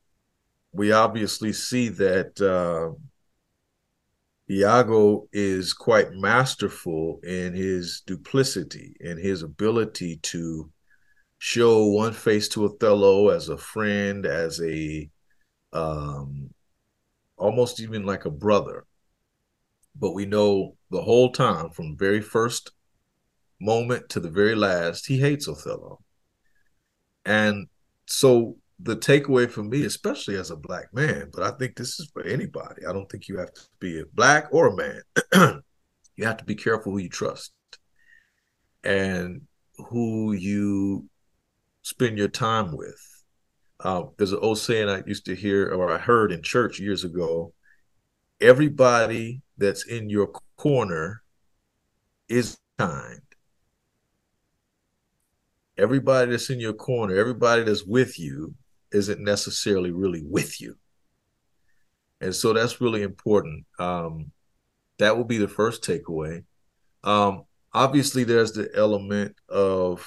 we 0.73 0.93
obviously 0.93 1.53
see 1.53 1.89
that 1.91 2.41
uh, 2.41 2.99
Iago 4.51 5.27
is 5.33 5.73
quite 5.73 6.13
masterful 6.13 7.21
in 7.23 7.55
his 7.55 8.03
duplicity 8.07 8.97
and 9.01 9.19
his 9.19 9.43
ability 9.43 10.19
to 10.19 10.71
show 11.39 11.87
one 11.87 12.13
face 12.13 12.49
to 12.49 12.65
Othello 12.65 13.29
as 13.29 13.49
a 13.49 13.57
friend, 13.57 14.27
as 14.27 14.61
a 14.61 15.09
um, 15.73 16.51
almost 17.37 17.81
even 17.81 18.05
like 18.05 18.25
a 18.25 18.31
brother. 18.31 18.85
But 19.97 20.13
we 20.13 20.27
know 20.27 20.77
the 20.91 21.03
whole 21.03 21.31
time, 21.33 21.71
from 21.71 21.97
very 21.97 22.21
first 22.21 22.73
moment 23.61 24.09
to 24.11 24.21
the 24.21 24.31
very 24.31 24.55
last, 24.55 25.07
he 25.07 25.19
hates 25.19 25.49
Othello. 25.49 26.01
And 27.25 27.69
so 28.07 28.57
the 28.81 28.97
takeaway 28.97 29.49
for 29.49 29.63
me, 29.63 29.85
especially 29.85 30.37
as 30.37 30.51
a 30.51 30.57
black 30.57 30.93
man, 30.93 31.31
but 31.33 31.43
I 31.43 31.57
think 31.57 31.77
this 31.77 32.01
is 32.01 32.11
for 32.13 32.23
anybody. 32.23 32.85
I 32.89 32.93
don't 32.93 33.09
think 33.11 33.29
you 33.29 33.39
have 33.39 33.53
to 33.55 33.63
be 33.79 34.01
a 34.01 34.07
black 34.13 34.49
or 34.53 34.69
a 34.69 34.77
man. 34.77 35.03
you 36.17 36.25
have 36.25 36.37
to 36.39 36.45
be 36.45 36.55
careful 36.55 36.93
who 36.93 36.99
you 36.99 37.09
trust 37.09 37.53
and 38.83 39.43
who 39.77 40.33
you 40.33 41.09
spend 41.83 42.19
your 42.19 42.29
time 42.29 42.77
with. 42.77 43.14
Uh, 43.85 44.05
there's 44.17 44.33
an 44.33 44.39
old 44.41 44.59
saying 44.59 44.89
I 44.89 45.03
used 45.07 45.27
to 45.27 45.37
hear 45.37 45.71
or 45.71 45.93
I 45.93 45.99
heard 45.99 46.33
in 46.33 46.43
church 46.43 46.81
years 46.81 47.05
ago 47.05 47.53
everybody 48.41 49.43
that's 49.59 49.87
in 49.87 50.11
your 50.11 50.29
corner 50.57 51.23
is 52.29 52.59
kind. 52.79 53.21
Everybody 55.77 56.31
that's 56.31 56.51
in 56.51 56.61
your 56.61 56.73
corner, 56.73 57.15
everybody 57.15 57.63
that's 57.63 57.85
with 57.85 58.19
you 58.19 58.55
isn't 58.93 59.21
necessarily 59.21 59.91
really 59.91 60.23
with 60.25 60.61
you. 60.61 60.77
And 62.21 62.35
so 62.35 62.53
that's 62.53 62.81
really 62.81 63.03
important. 63.03 63.67
Um, 63.79 64.31
that 64.99 65.17
will 65.17 65.25
be 65.25 65.39
the 65.39 65.49
first 65.49 65.83
takeaway. 65.83 66.45
Um, 67.03 67.45
obviously, 67.73 68.25
there's 68.25 68.53
the 68.53 68.71
element 68.75 69.37
of 69.49 70.07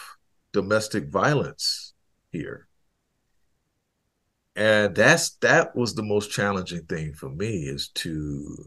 domestic 0.54 1.10
violence 1.10 1.94
here 2.32 2.67
and 4.58 4.96
that's 4.96 5.36
that 5.42 5.76
was 5.76 5.94
the 5.94 6.04
most 6.04 6.32
challenging 6.32 6.84
thing 6.86 7.14
for 7.14 7.30
me 7.30 7.68
is 7.68 7.90
to 7.90 8.66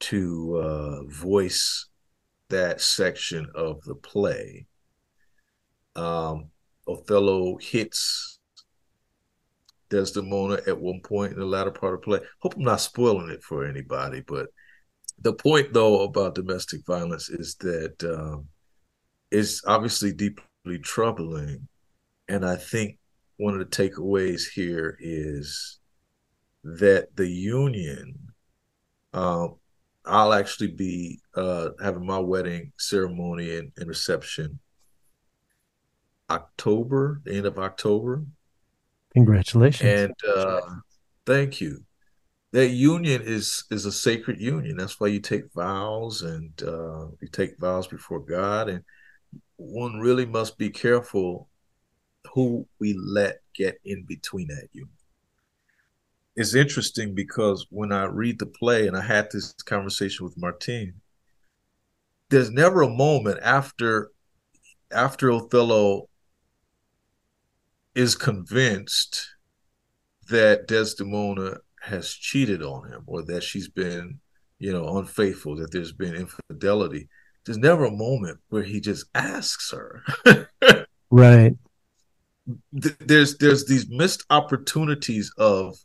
to 0.00 0.56
uh, 0.56 1.02
voice 1.04 1.88
that 2.48 2.80
section 2.80 3.46
of 3.54 3.82
the 3.84 3.94
play. 3.94 4.66
Um, 5.94 6.48
Othello 6.88 7.58
hits 7.58 8.38
Desdemona 9.90 10.60
at 10.66 10.80
one 10.80 11.00
point 11.02 11.34
in 11.34 11.38
the 11.38 11.44
latter 11.44 11.70
part 11.70 11.94
of 11.94 12.00
the 12.00 12.04
play. 12.04 12.20
Hope 12.40 12.56
I'm 12.56 12.62
not 12.62 12.80
spoiling 12.80 13.28
it 13.28 13.42
for 13.42 13.66
anybody, 13.66 14.22
but 14.26 14.46
the 15.20 15.34
point 15.34 15.74
though 15.74 16.02
about 16.02 16.34
domestic 16.34 16.80
violence 16.86 17.28
is 17.28 17.56
that 17.56 18.02
um, 18.04 18.46
it's 19.30 19.62
obviously 19.66 20.14
deeply 20.14 20.78
troubling, 20.80 21.68
and 22.26 22.44
I 22.44 22.56
think 22.56 22.98
one 23.42 23.54
of 23.54 23.58
the 23.58 23.66
takeaways 23.66 24.42
here 24.54 24.96
is 25.00 25.80
that 26.62 27.08
the 27.16 27.26
union, 27.26 28.14
um, 29.12 29.56
I'll 30.04 30.32
actually 30.32 30.68
be 30.68 31.18
uh, 31.34 31.70
having 31.82 32.06
my 32.06 32.20
wedding 32.20 32.72
ceremony 32.78 33.56
and, 33.56 33.72
and 33.76 33.88
reception 33.88 34.60
October, 36.30 37.20
the 37.24 37.34
end 37.34 37.46
of 37.46 37.58
October. 37.58 38.22
Congratulations. 39.12 39.90
And 39.90 40.14
uh, 40.36 40.60
thank 41.26 41.60
you. 41.60 41.82
That 42.52 42.68
union 42.68 43.22
is 43.22 43.64
is 43.72 43.86
a 43.86 43.92
sacred 43.92 44.40
union. 44.40 44.76
That's 44.76 45.00
why 45.00 45.08
you 45.08 45.18
take 45.18 45.52
vows 45.52 46.22
and 46.22 46.52
uh, 46.62 47.06
you 47.20 47.28
take 47.32 47.58
vows 47.58 47.88
before 47.88 48.20
God. 48.20 48.68
And 48.68 48.84
one 49.56 49.98
really 49.98 50.26
must 50.26 50.58
be 50.58 50.70
careful 50.70 51.48
who 52.34 52.66
we 52.78 52.94
let 52.94 53.40
get 53.54 53.78
in 53.84 54.04
between 54.04 54.48
that 54.48 54.68
union. 54.72 54.90
it's 56.36 56.54
interesting 56.54 57.14
because 57.14 57.66
when 57.70 57.92
I 57.92 58.04
read 58.04 58.38
the 58.38 58.46
play 58.46 58.86
and 58.86 58.96
I 58.96 59.02
had 59.02 59.30
this 59.30 59.52
conversation 59.64 60.24
with 60.24 60.38
Martine, 60.38 60.94
there's 62.30 62.50
never 62.50 62.82
a 62.82 62.88
moment 62.88 63.40
after 63.42 64.10
after 64.90 65.30
Othello 65.30 66.08
is 67.94 68.14
convinced 68.14 69.28
that 70.28 70.66
Desdemona 70.66 71.58
has 71.82 72.12
cheated 72.12 72.62
on 72.62 72.88
him 72.88 73.02
or 73.06 73.22
that 73.24 73.42
she's 73.42 73.68
been, 73.68 74.20
you 74.58 74.72
know, 74.72 74.98
unfaithful, 74.98 75.56
that 75.56 75.72
there's 75.72 75.92
been 75.92 76.14
infidelity. 76.14 77.08
There's 77.44 77.58
never 77.58 77.84
a 77.84 77.90
moment 77.90 78.38
where 78.48 78.62
he 78.62 78.80
just 78.80 79.06
asks 79.14 79.72
her. 79.72 80.02
right. 81.10 81.56
There's 82.72 83.38
there's 83.38 83.66
these 83.66 83.88
missed 83.88 84.24
opportunities 84.30 85.32
of 85.38 85.76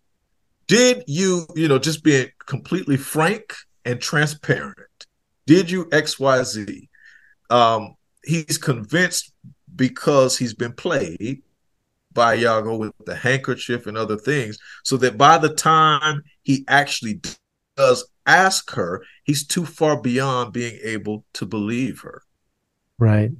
did 0.67 1.03
you, 1.07 1.47
you 1.55 1.67
know, 1.67 1.79
just 1.79 2.03
being 2.03 2.27
completely 2.45 2.97
frank 2.97 3.53
and 3.85 4.01
transparent. 4.01 5.07
Did 5.45 5.71
you 5.71 5.85
XYZ? 5.85 6.89
Um, 7.49 7.95
he's 8.23 8.57
convinced 8.57 9.33
because 9.75 10.37
he's 10.37 10.53
been 10.53 10.73
played 10.73 11.41
by 12.11 12.35
Iago 12.35 12.75
with 12.75 12.93
the 13.05 13.15
handkerchief 13.15 13.87
and 13.87 13.97
other 13.97 14.17
things, 14.17 14.57
so 14.83 14.97
that 14.97 15.17
by 15.17 15.37
the 15.37 15.53
time 15.53 16.23
he 16.43 16.65
actually 16.67 17.21
does 17.77 18.09
ask 18.25 18.71
her, 18.71 19.03
he's 19.23 19.47
too 19.47 19.65
far 19.65 20.01
beyond 20.01 20.51
being 20.51 20.77
able 20.83 21.23
to 21.33 21.45
believe 21.45 22.01
her. 22.01 22.23
Right. 22.97 23.31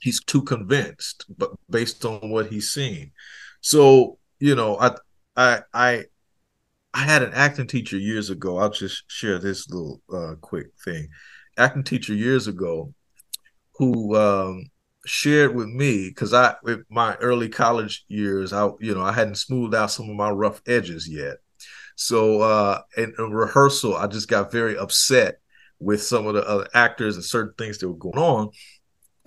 He's 0.00 0.22
too 0.22 0.42
convinced, 0.42 1.26
but 1.36 1.50
based 1.68 2.04
on 2.04 2.30
what 2.30 2.46
he's 2.46 2.70
seen. 2.70 3.12
So, 3.60 4.18
you 4.38 4.54
know, 4.54 4.78
I 4.78 4.94
I 5.36 5.62
I 5.74 6.04
I 6.94 7.02
had 7.02 7.22
an 7.22 7.32
acting 7.34 7.66
teacher 7.66 7.98
years 7.98 8.30
ago. 8.30 8.58
I'll 8.58 8.70
just 8.70 9.04
share 9.08 9.38
this 9.38 9.68
little 9.68 10.00
uh, 10.12 10.34
quick 10.40 10.68
thing. 10.84 11.08
Acting 11.56 11.84
teacher 11.84 12.14
years 12.14 12.46
ago 12.46 12.94
who 13.74 14.16
um, 14.16 14.64
shared 15.06 15.54
with 15.54 15.68
me 15.68 16.08
because 16.08 16.34
I, 16.34 16.54
with 16.62 16.80
my 16.90 17.14
early 17.16 17.48
college 17.48 18.04
years, 18.08 18.52
I, 18.52 18.68
you 18.80 18.94
know, 18.94 19.02
I 19.02 19.12
hadn't 19.12 19.36
smoothed 19.36 19.74
out 19.74 19.90
some 19.90 20.08
of 20.10 20.16
my 20.16 20.30
rough 20.30 20.60
edges 20.66 21.08
yet. 21.08 21.36
So 21.96 22.40
uh, 22.40 22.80
in, 22.96 23.14
in 23.18 23.32
rehearsal, 23.32 23.96
I 23.96 24.06
just 24.06 24.28
got 24.28 24.52
very 24.52 24.78
upset 24.78 25.40
with 25.80 26.02
some 26.02 26.26
of 26.26 26.34
the 26.34 26.46
other 26.48 26.68
actors 26.74 27.16
and 27.16 27.24
certain 27.24 27.54
things 27.56 27.78
that 27.78 27.88
were 27.88 27.96
going 27.96 28.18
on, 28.18 28.50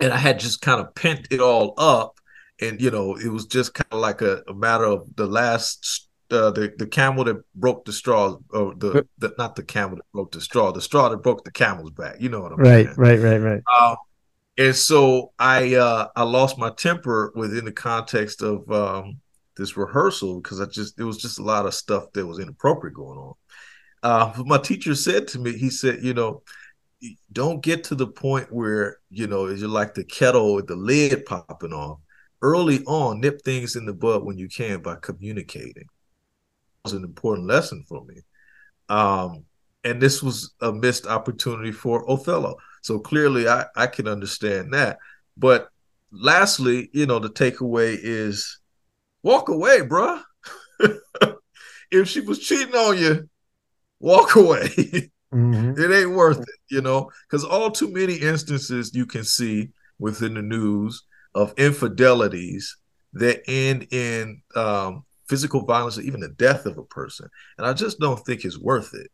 and 0.02 0.12
I 0.12 0.16
had 0.16 0.40
just 0.40 0.60
kind 0.60 0.80
of 0.80 0.94
pent 0.94 1.28
it 1.30 1.40
all 1.40 1.74
up, 1.78 2.18
and 2.60 2.80
you 2.80 2.90
know, 2.90 3.14
it 3.16 3.28
was 3.28 3.46
just 3.46 3.72
kind 3.72 3.92
of 3.92 4.00
like 4.00 4.20
a, 4.20 4.42
a 4.48 4.54
matter 4.54 4.84
of 4.84 5.06
the 5.16 5.26
last 5.26 6.08
uh, 6.30 6.50
the 6.50 6.72
the 6.76 6.86
camel 6.86 7.24
that 7.24 7.36
broke 7.54 7.84
the 7.84 7.92
straw, 7.92 8.36
or 8.50 8.74
the, 8.74 9.06
the, 9.18 9.32
not 9.38 9.54
the 9.54 9.62
camel 9.62 9.96
that 9.96 10.12
broke 10.12 10.32
the 10.32 10.40
straw, 10.40 10.72
the 10.72 10.80
straw 10.80 11.08
that 11.08 11.18
broke 11.18 11.44
the 11.44 11.52
camel's 11.52 11.92
back. 11.92 12.16
You 12.20 12.28
know 12.30 12.40
what 12.40 12.52
I'm 12.52 12.58
right, 12.58 12.86
saying? 12.86 12.96
Right, 12.98 13.18
right, 13.18 13.40
right, 13.40 13.52
right. 13.52 13.62
Uh, 13.72 13.96
and 14.58 14.74
so 14.74 15.32
I 15.38 15.76
uh, 15.76 16.08
I 16.16 16.24
lost 16.24 16.58
my 16.58 16.70
temper 16.70 17.32
within 17.36 17.64
the 17.64 17.72
context 17.72 18.42
of 18.42 18.70
um, 18.70 19.20
this 19.56 19.76
rehearsal 19.76 20.40
because 20.40 20.60
I 20.60 20.66
just 20.66 20.98
it 20.98 21.04
was 21.04 21.18
just 21.18 21.38
a 21.38 21.42
lot 21.42 21.66
of 21.66 21.74
stuff 21.74 22.12
that 22.12 22.26
was 22.26 22.40
inappropriate 22.40 22.94
going 22.94 23.18
on. 23.18 23.34
Uh, 24.02 24.32
my 24.44 24.58
teacher 24.58 24.96
said 24.96 25.28
to 25.28 25.38
me, 25.38 25.56
he 25.56 25.70
said, 25.70 26.02
you 26.02 26.12
know, 26.12 26.42
don't 27.32 27.62
get 27.62 27.84
to 27.84 27.94
the 27.94 28.06
point 28.06 28.52
where 28.52 28.98
you 29.10 29.26
know 29.26 29.48
you're 29.48 29.68
like 29.68 29.94
the 29.94 30.04
kettle 30.04 30.54
with 30.54 30.66
the 30.66 30.76
lid 30.76 31.24
popping 31.26 31.72
off. 31.72 31.98
Early 32.40 32.82
on, 32.84 33.20
nip 33.20 33.42
things 33.42 33.76
in 33.76 33.86
the 33.86 33.92
bud 33.92 34.24
when 34.24 34.36
you 34.36 34.48
can 34.48 34.82
by 34.82 34.96
communicating. 35.00 35.84
It 35.84 36.84
was 36.84 36.92
an 36.92 37.04
important 37.04 37.46
lesson 37.46 37.84
for 37.88 38.04
me. 38.04 38.16
Um, 38.88 39.44
and 39.84 40.00
this 40.00 40.22
was 40.22 40.52
a 40.60 40.72
missed 40.72 41.06
opportunity 41.06 41.72
for 41.72 42.08
Othello. 42.10 42.56
So 42.82 42.98
clearly, 42.98 43.48
I, 43.48 43.66
I 43.76 43.86
can 43.86 44.08
understand 44.08 44.74
that. 44.74 44.98
But 45.36 45.68
lastly, 46.10 46.90
you 46.92 47.06
know, 47.06 47.18
the 47.18 47.30
takeaway 47.30 47.96
is 48.00 48.58
walk 49.22 49.48
away, 49.48 49.80
bruh. 49.80 50.22
if 51.90 52.08
she 52.08 52.20
was 52.20 52.40
cheating 52.40 52.74
on 52.74 52.98
you, 52.98 53.28
walk 54.00 54.34
away. 54.36 55.10
Mm-hmm. 55.32 55.80
it 55.80 55.90
ain't 55.90 56.14
worth 56.14 56.40
it, 56.40 56.60
you 56.70 56.82
know, 56.82 57.10
because 57.28 57.44
all 57.44 57.70
too 57.70 57.90
many 57.90 58.16
instances 58.16 58.94
you 58.94 59.06
can 59.06 59.24
see 59.24 59.70
within 59.98 60.34
the 60.34 60.42
news 60.42 61.02
of 61.34 61.54
infidelities 61.56 62.76
that 63.14 63.42
end 63.48 63.86
in 63.92 64.42
um, 64.56 65.04
physical 65.28 65.64
violence 65.64 65.96
or 65.96 66.02
even 66.02 66.20
the 66.20 66.28
death 66.28 66.66
of 66.66 66.76
a 66.76 66.84
person. 66.84 67.28
And 67.56 67.66
I 67.66 67.72
just 67.72 67.98
don't 67.98 68.18
think 68.26 68.44
it's 68.44 68.58
worth 68.58 68.92
it. 68.94 69.10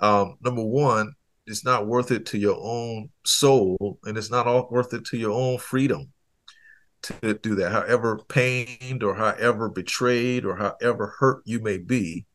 Um, 0.00 0.38
number 0.42 0.64
one, 0.64 1.12
it's 1.46 1.64
not 1.64 1.86
worth 1.86 2.10
it 2.10 2.26
to 2.26 2.38
your 2.38 2.58
own 2.60 3.10
soul 3.24 3.98
and 4.04 4.16
it's 4.16 4.30
not 4.30 4.46
all 4.46 4.68
worth 4.70 4.94
it 4.94 5.04
to 5.06 5.16
your 5.16 5.32
own 5.32 5.58
freedom 5.58 6.12
to 7.02 7.34
do 7.34 7.54
that 7.54 7.72
however 7.72 8.20
pained 8.28 9.02
or 9.02 9.14
however 9.14 9.68
betrayed 9.68 10.44
or 10.44 10.56
however 10.56 11.14
hurt 11.18 11.42
you 11.44 11.58
may 11.60 11.78
be 11.78 12.26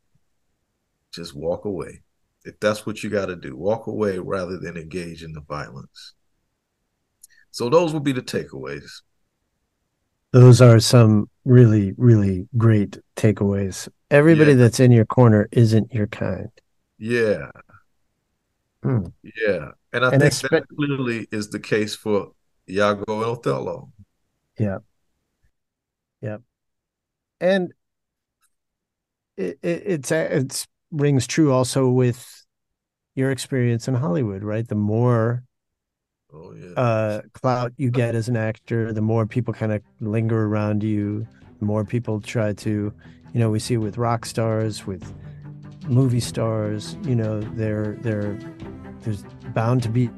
just 1.14 1.36
walk 1.36 1.66
away 1.66 2.02
if 2.46 2.60
that's 2.60 2.86
what 2.86 3.04
you 3.04 3.10
got 3.10 3.26
to 3.26 3.36
do 3.36 3.56
walk 3.56 3.88
away 3.88 4.20
rather 4.20 4.58
than 4.58 4.78
engage 4.78 5.24
in 5.24 5.34
the 5.34 5.41
violence. 5.41 6.14
So 7.52 7.70
those 7.70 7.93
would 7.93 8.04
be 8.04 8.12
the 8.12 8.22
takeaways. 8.22 8.89
Those 10.32 10.62
are 10.62 10.80
some 10.80 11.30
really 11.46 11.93
really 11.98 12.48
great 12.58 12.98
takeaways. 13.16 13.88
Everybody 14.12 14.52
yeah. 14.52 14.58
that's 14.58 14.80
in 14.80 14.91
your 14.91 15.06
corner 15.06 15.48
isn't 15.52 15.93
your 15.93 16.08
kind. 16.08 16.50
Yeah. 16.98 17.50
Hmm. 18.84 19.08
Yeah, 19.24 19.72
and 19.93 20.06
I 20.06 20.12
and 20.12 20.22
think 20.22 20.52
that 20.52 20.68
clearly 20.76 21.28
is 21.32 21.50
the 21.50 21.60
case 21.60 21.96
for 21.96 22.34
Iago 22.70 23.04
and 23.08 23.26
Othello. 23.26 23.89
Yeah, 24.60 24.78
yeah, 26.22 26.38
and 27.41 27.74
it, 29.38 29.58
it 29.64 29.84
it's 29.86 30.12
it's 30.12 30.68
rings 30.92 31.28
true 31.28 31.52
also 31.52 31.90
with 31.90 32.46
your 33.16 33.32
experience 33.32 33.88
in 33.88 33.96
Hollywood, 33.96 34.44
right? 34.44 34.68
The 34.68 34.76
more 34.76 35.44
oh, 36.34 36.54
yeah. 36.54 36.74
uh, 36.74 37.22
clout 37.34 37.74
you 37.78 37.90
get 37.90 38.16
as 38.16 38.28
an 38.28 38.36
actor, 38.36 38.92
the 38.94 39.02
more 39.02 39.26
people 39.26 39.54
kind 39.54 39.72
of 39.72 39.82
linger 40.00 40.46
around 40.46 40.84
you. 40.84 41.28
The 41.60 41.66
more 41.66 41.86
people 41.86 42.20
try 42.20 42.52
to, 42.54 42.94
you 43.34 43.40
know, 43.40 43.50
we 43.50 43.60
see 43.60 43.78
with 43.78 43.98
rock 43.98 44.26
stars, 44.26 44.86
with 44.86 45.14
movie 45.88 46.20
stars. 46.20 46.98
You 47.04 47.16
know, 47.16 47.40
they're 47.40 47.98
they're 48.02 48.38
there's 49.02 49.24
bound 49.54 49.84
to 49.84 49.90
be 49.90 50.10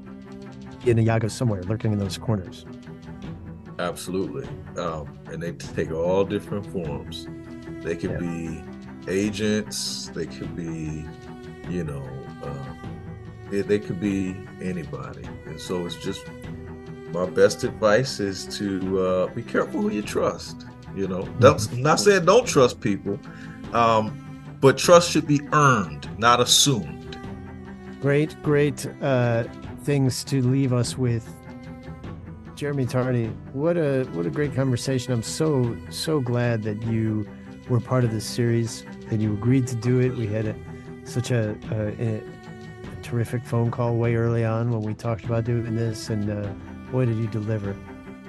in 0.85 0.97
an 0.97 1.05
Iago 1.05 1.27
somewhere 1.27 1.61
lurking 1.63 1.91
in 1.91 1.99
those 1.99 2.17
corners. 2.17 2.65
Absolutely. 3.79 4.47
Um, 4.77 5.19
and 5.27 5.41
they 5.41 5.51
take 5.51 5.91
all 5.91 6.23
different 6.23 6.65
forms. 6.71 7.27
They 7.83 7.95
could 7.95 8.11
yeah. 8.11 8.17
be 8.17 8.63
agents, 9.07 10.09
they 10.13 10.25
could 10.25 10.55
be, 10.55 11.05
you 11.69 11.83
know, 11.83 12.07
uh, 12.43 12.73
they, 13.49 13.61
they 13.61 13.79
could 13.79 13.99
be 13.99 14.35
anybody. 14.61 15.23
And 15.45 15.59
so 15.59 15.85
it's 15.85 15.95
just 15.95 16.21
my 17.11 17.25
best 17.25 17.63
advice 17.63 18.19
is 18.19 18.45
to 18.57 18.99
uh, 18.99 19.27
be 19.27 19.41
careful 19.43 19.81
who 19.81 19.89
you 19.89 20.01
trust. 20.01 20.65
You 20.95 21.07
know, 21.07 21.23
mm-hmm. 21.23 21.75
I'm 21.75 21.81
not 21.81 21.99
saying 21.99 22.25
don't 22.25 22.47
trust 22.47 22.81
people, 22.81 23.19
um, 23.73 24.57
but 24.59 24.77
trust 24.77 25.11
should 25.11 25.27
be 25.27 25.41
earned, 25.53 26.09
not 26.19 26.39
assumed. 26.39 27.17
Great, 28.01 28.41
great 28.43 28.85
uh, 29.01 29.43
things 29.83 30.23
to 30.25 30.41
leave 30.41 30.73
us 30.73 30.97
with. 30.97 31.27
Jeremy 32.55 32.87
Tardy, 32.87 33.27
what 33.53 33.77
a 33.77 34.05
what 34.13 34.25
a 34.25 34.31
great 34.31 34.55
conversation. 34.55 35.13
I'm 35.13 35.21
so 35.21 35.77
so 35.91 36.19
glad 36.19 36.63
that 36.63 36.81
you 36.83 37.27
were 37.69 37.79
part 37.79 38.03
of 38.03 38.11
this 38.11 38.25
series, 38.25 38.83
and 39.09 39.21
you 39.21 39.33
agreed 39.33 39.67
to 39.67 39.75
do 39.75 39.99
it. 39.99 40.15
We 40.15 40.27
had 40.27 40.47
a, 40.47 40.55
such 41.03 41.31
a, 41.31 41.57
a, 41.71 42.17
a 42.17 42.21
terrific 43.01 43.43
phone 43.43 43.71
call 43.71 43.95
way 43.95 44.15
early 44.15 44.45
on 44.45 44.71
when 44.71 44.81
we 44.81 44.93
talked 44.93 45.25
about 45.25 45.43
doing 45.43 45.75
this, 45.75 46.09
and 46.09 46.29
uh, 46.29 46.51
boy, 46.91 47.05
did 47.05 47.17
you 47.17 47.27
deliver! 47.27 47.75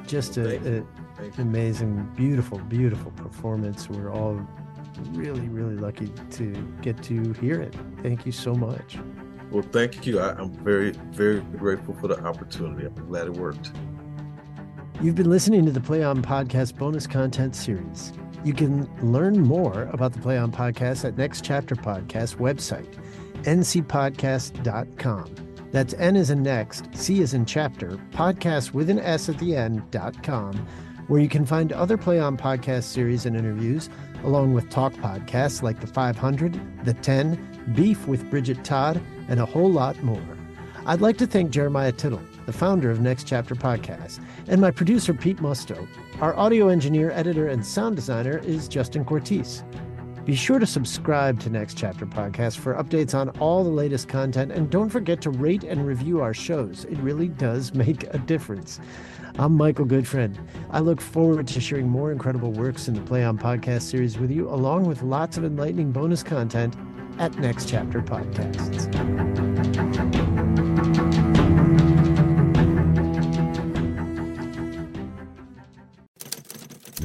Just 0.06 0.36
an 0.36 0.86
amazing, 1.38 2.10
beautiful, 2.16 2.58
beautiful 2.58 3.10
performance. 3.12 3.88
We're 3.88 4.10
all 4.12 4.40
really, 5.10 5.48
really 5.48 5.76
lucky 5.76 6.10
to 6.32 6.52
get 6.82 7.02
to 7.04 7.32
hear 7.34 7.60
it. 7.60 7.74
Thank 8.02 8.26
you 8.26 8.32
so 8.32 8.54
much. 8.54 8.98
Well, 9.50 9.62
thank 9.62 10.06
you. 10.06 10.20
I, 10.20 10.38
am 10.40 10.52
very, 10.52 10.90
very 11.10 11.40
grateful 11.40 11.94
for 11.94 12.08
the 12.08 12.22
opportunity. 12.24 12.86
I'm 12.86 12.94
glad 13.06 13.26
it 13.26 13.34
worked. 13.34 13.72
You've 15.00 15.14
been 15.14 15.30
listening 15.30 15.64
to 15.64 15.70
the 15.70 15.80
Play 15.80 16.02
On 16.02 16.20
Podcast 16.22 16.76
bonus 16.76 17.06
content 17.06 17.54
series. 17.54 18.12
You 18.44 18.52
can 18.54 18.88
learn 19.02 19.40
more 19.40 19.84
about 19.92 20.12
the 20.12 20.20
Play 20.20 20.38
On 20.38 20.52
Podcast 20.52 21.04
at 21.04 21.18
Next 21.18 21.44
Chapter 21.44 21.74
Podcast 21.74 22.36
website, 22.36 22.94
ncpodcast.com. 23.42 25.34
That's 25.70 25.94
N 25.94 26.16
is 26.16 26.30
in 26.30 26.42
next, 26.42 26.94
C 26.94 27.20
is 27.20 27.34
in 27.34 27.44
chapter, 27.44 27.98
podcast 28.12 28.72
with 28.72 28.88
an 28.88 28.98
S 29.00 29.28
at 29.28 29.38
the 29.38 29.54
end.com, 29.54 30.66
where 31.08 31.20
you 31.20 31.28
can 31.28 31.44
find 31.44 31.72
other 31.72 31.98
Play 31.98 32.18
On 32.20 32.36
podcast 32.36 32.84
series 32.84 33.26
and 33.26 33.36
interviews, 33.36 33.90
along 34.24 34.54
with 34.54 34.70
talk 34.70 34.92
podcasts 34.94 35.62
like 35.62 35.80
The 35.80 35.86
500, 35.86 36.84
The 36.84 36.94
10, 36.94 37.72
Beef 37.74 38.06
with 38.06 38.30
Bridget 38.30 38.64
Todd, 38.64 39.00
and 39.28 39.40
a 39.40 39.46
whole 39.46 39.70
lot 39.70 40.02
more. 40.02 40.22
I'd 40.86 41.02
like 41.02 41.18
to 41.18 41.26
thank 41.26 41.50
Jeremiah 41.50 41.92
Tittle, 41.92 42.22
the 42.46 42.52
founder 42.52 42.90
of 42.90 43.00
Next 43.00 43.24
Chapter 43.26 43.54
Podcast, 43.54 44.20
and 44.48 44.60
my 44.60 44.70
producer, 44.70 45.14
Pete 45.14 45.38
Musto. 45.38 45.86
Our 46.20 46.36
audio 46.36 46.68
engineer, 46.68 47.10
editor, 47.12 47.48
and 47.48 47.64
sound 47.64 47.96
designer 47.96 48.38
is 48.38 48.66
Justin 48.66 49.04
Cortese. 49.04 49.62
Be 50.24 50.34
sure 50.34 50.58
to 50.58 50.66
subscribe 50.66 51.40
to 51.40 51.50
Next 51.50 51.74
Chapter 51.78 52.04
Podcast 52.04 52.58
for 52.58 52.74
updates 52.74 53.14
on 53.14 53.30
all 53.38 53.64
the 53.64 53.70
latest 53.70 54.08
content, 54.08 54.52
and 54.52 54.68
don't 54.68 54.90
forget 54.90 55.22
to 55.22 55.30
rate 55.30 55.64
and 55.64 55.86
review 55.86 56.20
our 56.20 56.34
shows. 56.34 56.84
It 56.84 56.98
really 56.98 57.28
does 57.28 57.72
make 57.86 58.04
a 58.12 58.18
difference. 58.18 58.80
I'm 59.38 59.52
Michael 59.52 59.86
Goodfriend. 59.86 60.36
I 60.70 60.80
look 60.80 61.00
forward 61.00 61.46
to 61.46 61.60
sharing 61.60 61.88
more 61.88 62.10
incredible 62.10 62.50
works 62.52 62.88
in 62.88 62.94
the 62.94 63.00
Play 63.02 63.24
On 63.24 63.38
podcast 63.38 63.82
series 63.82 64.18
with 64.18 64.30
you, 64.30 64.48
along 64.48 64.86
with 64.86 65.02
lots 65.02 65.38
of 65.38 65.44
enlightening 65.44 65.92
bonus 65.92 66.22
content 66.22 66.74
at 67.18 67.38
Next 67.38 67.68
Chapter 67.68 68.00
Podcasts. 68.02 68.88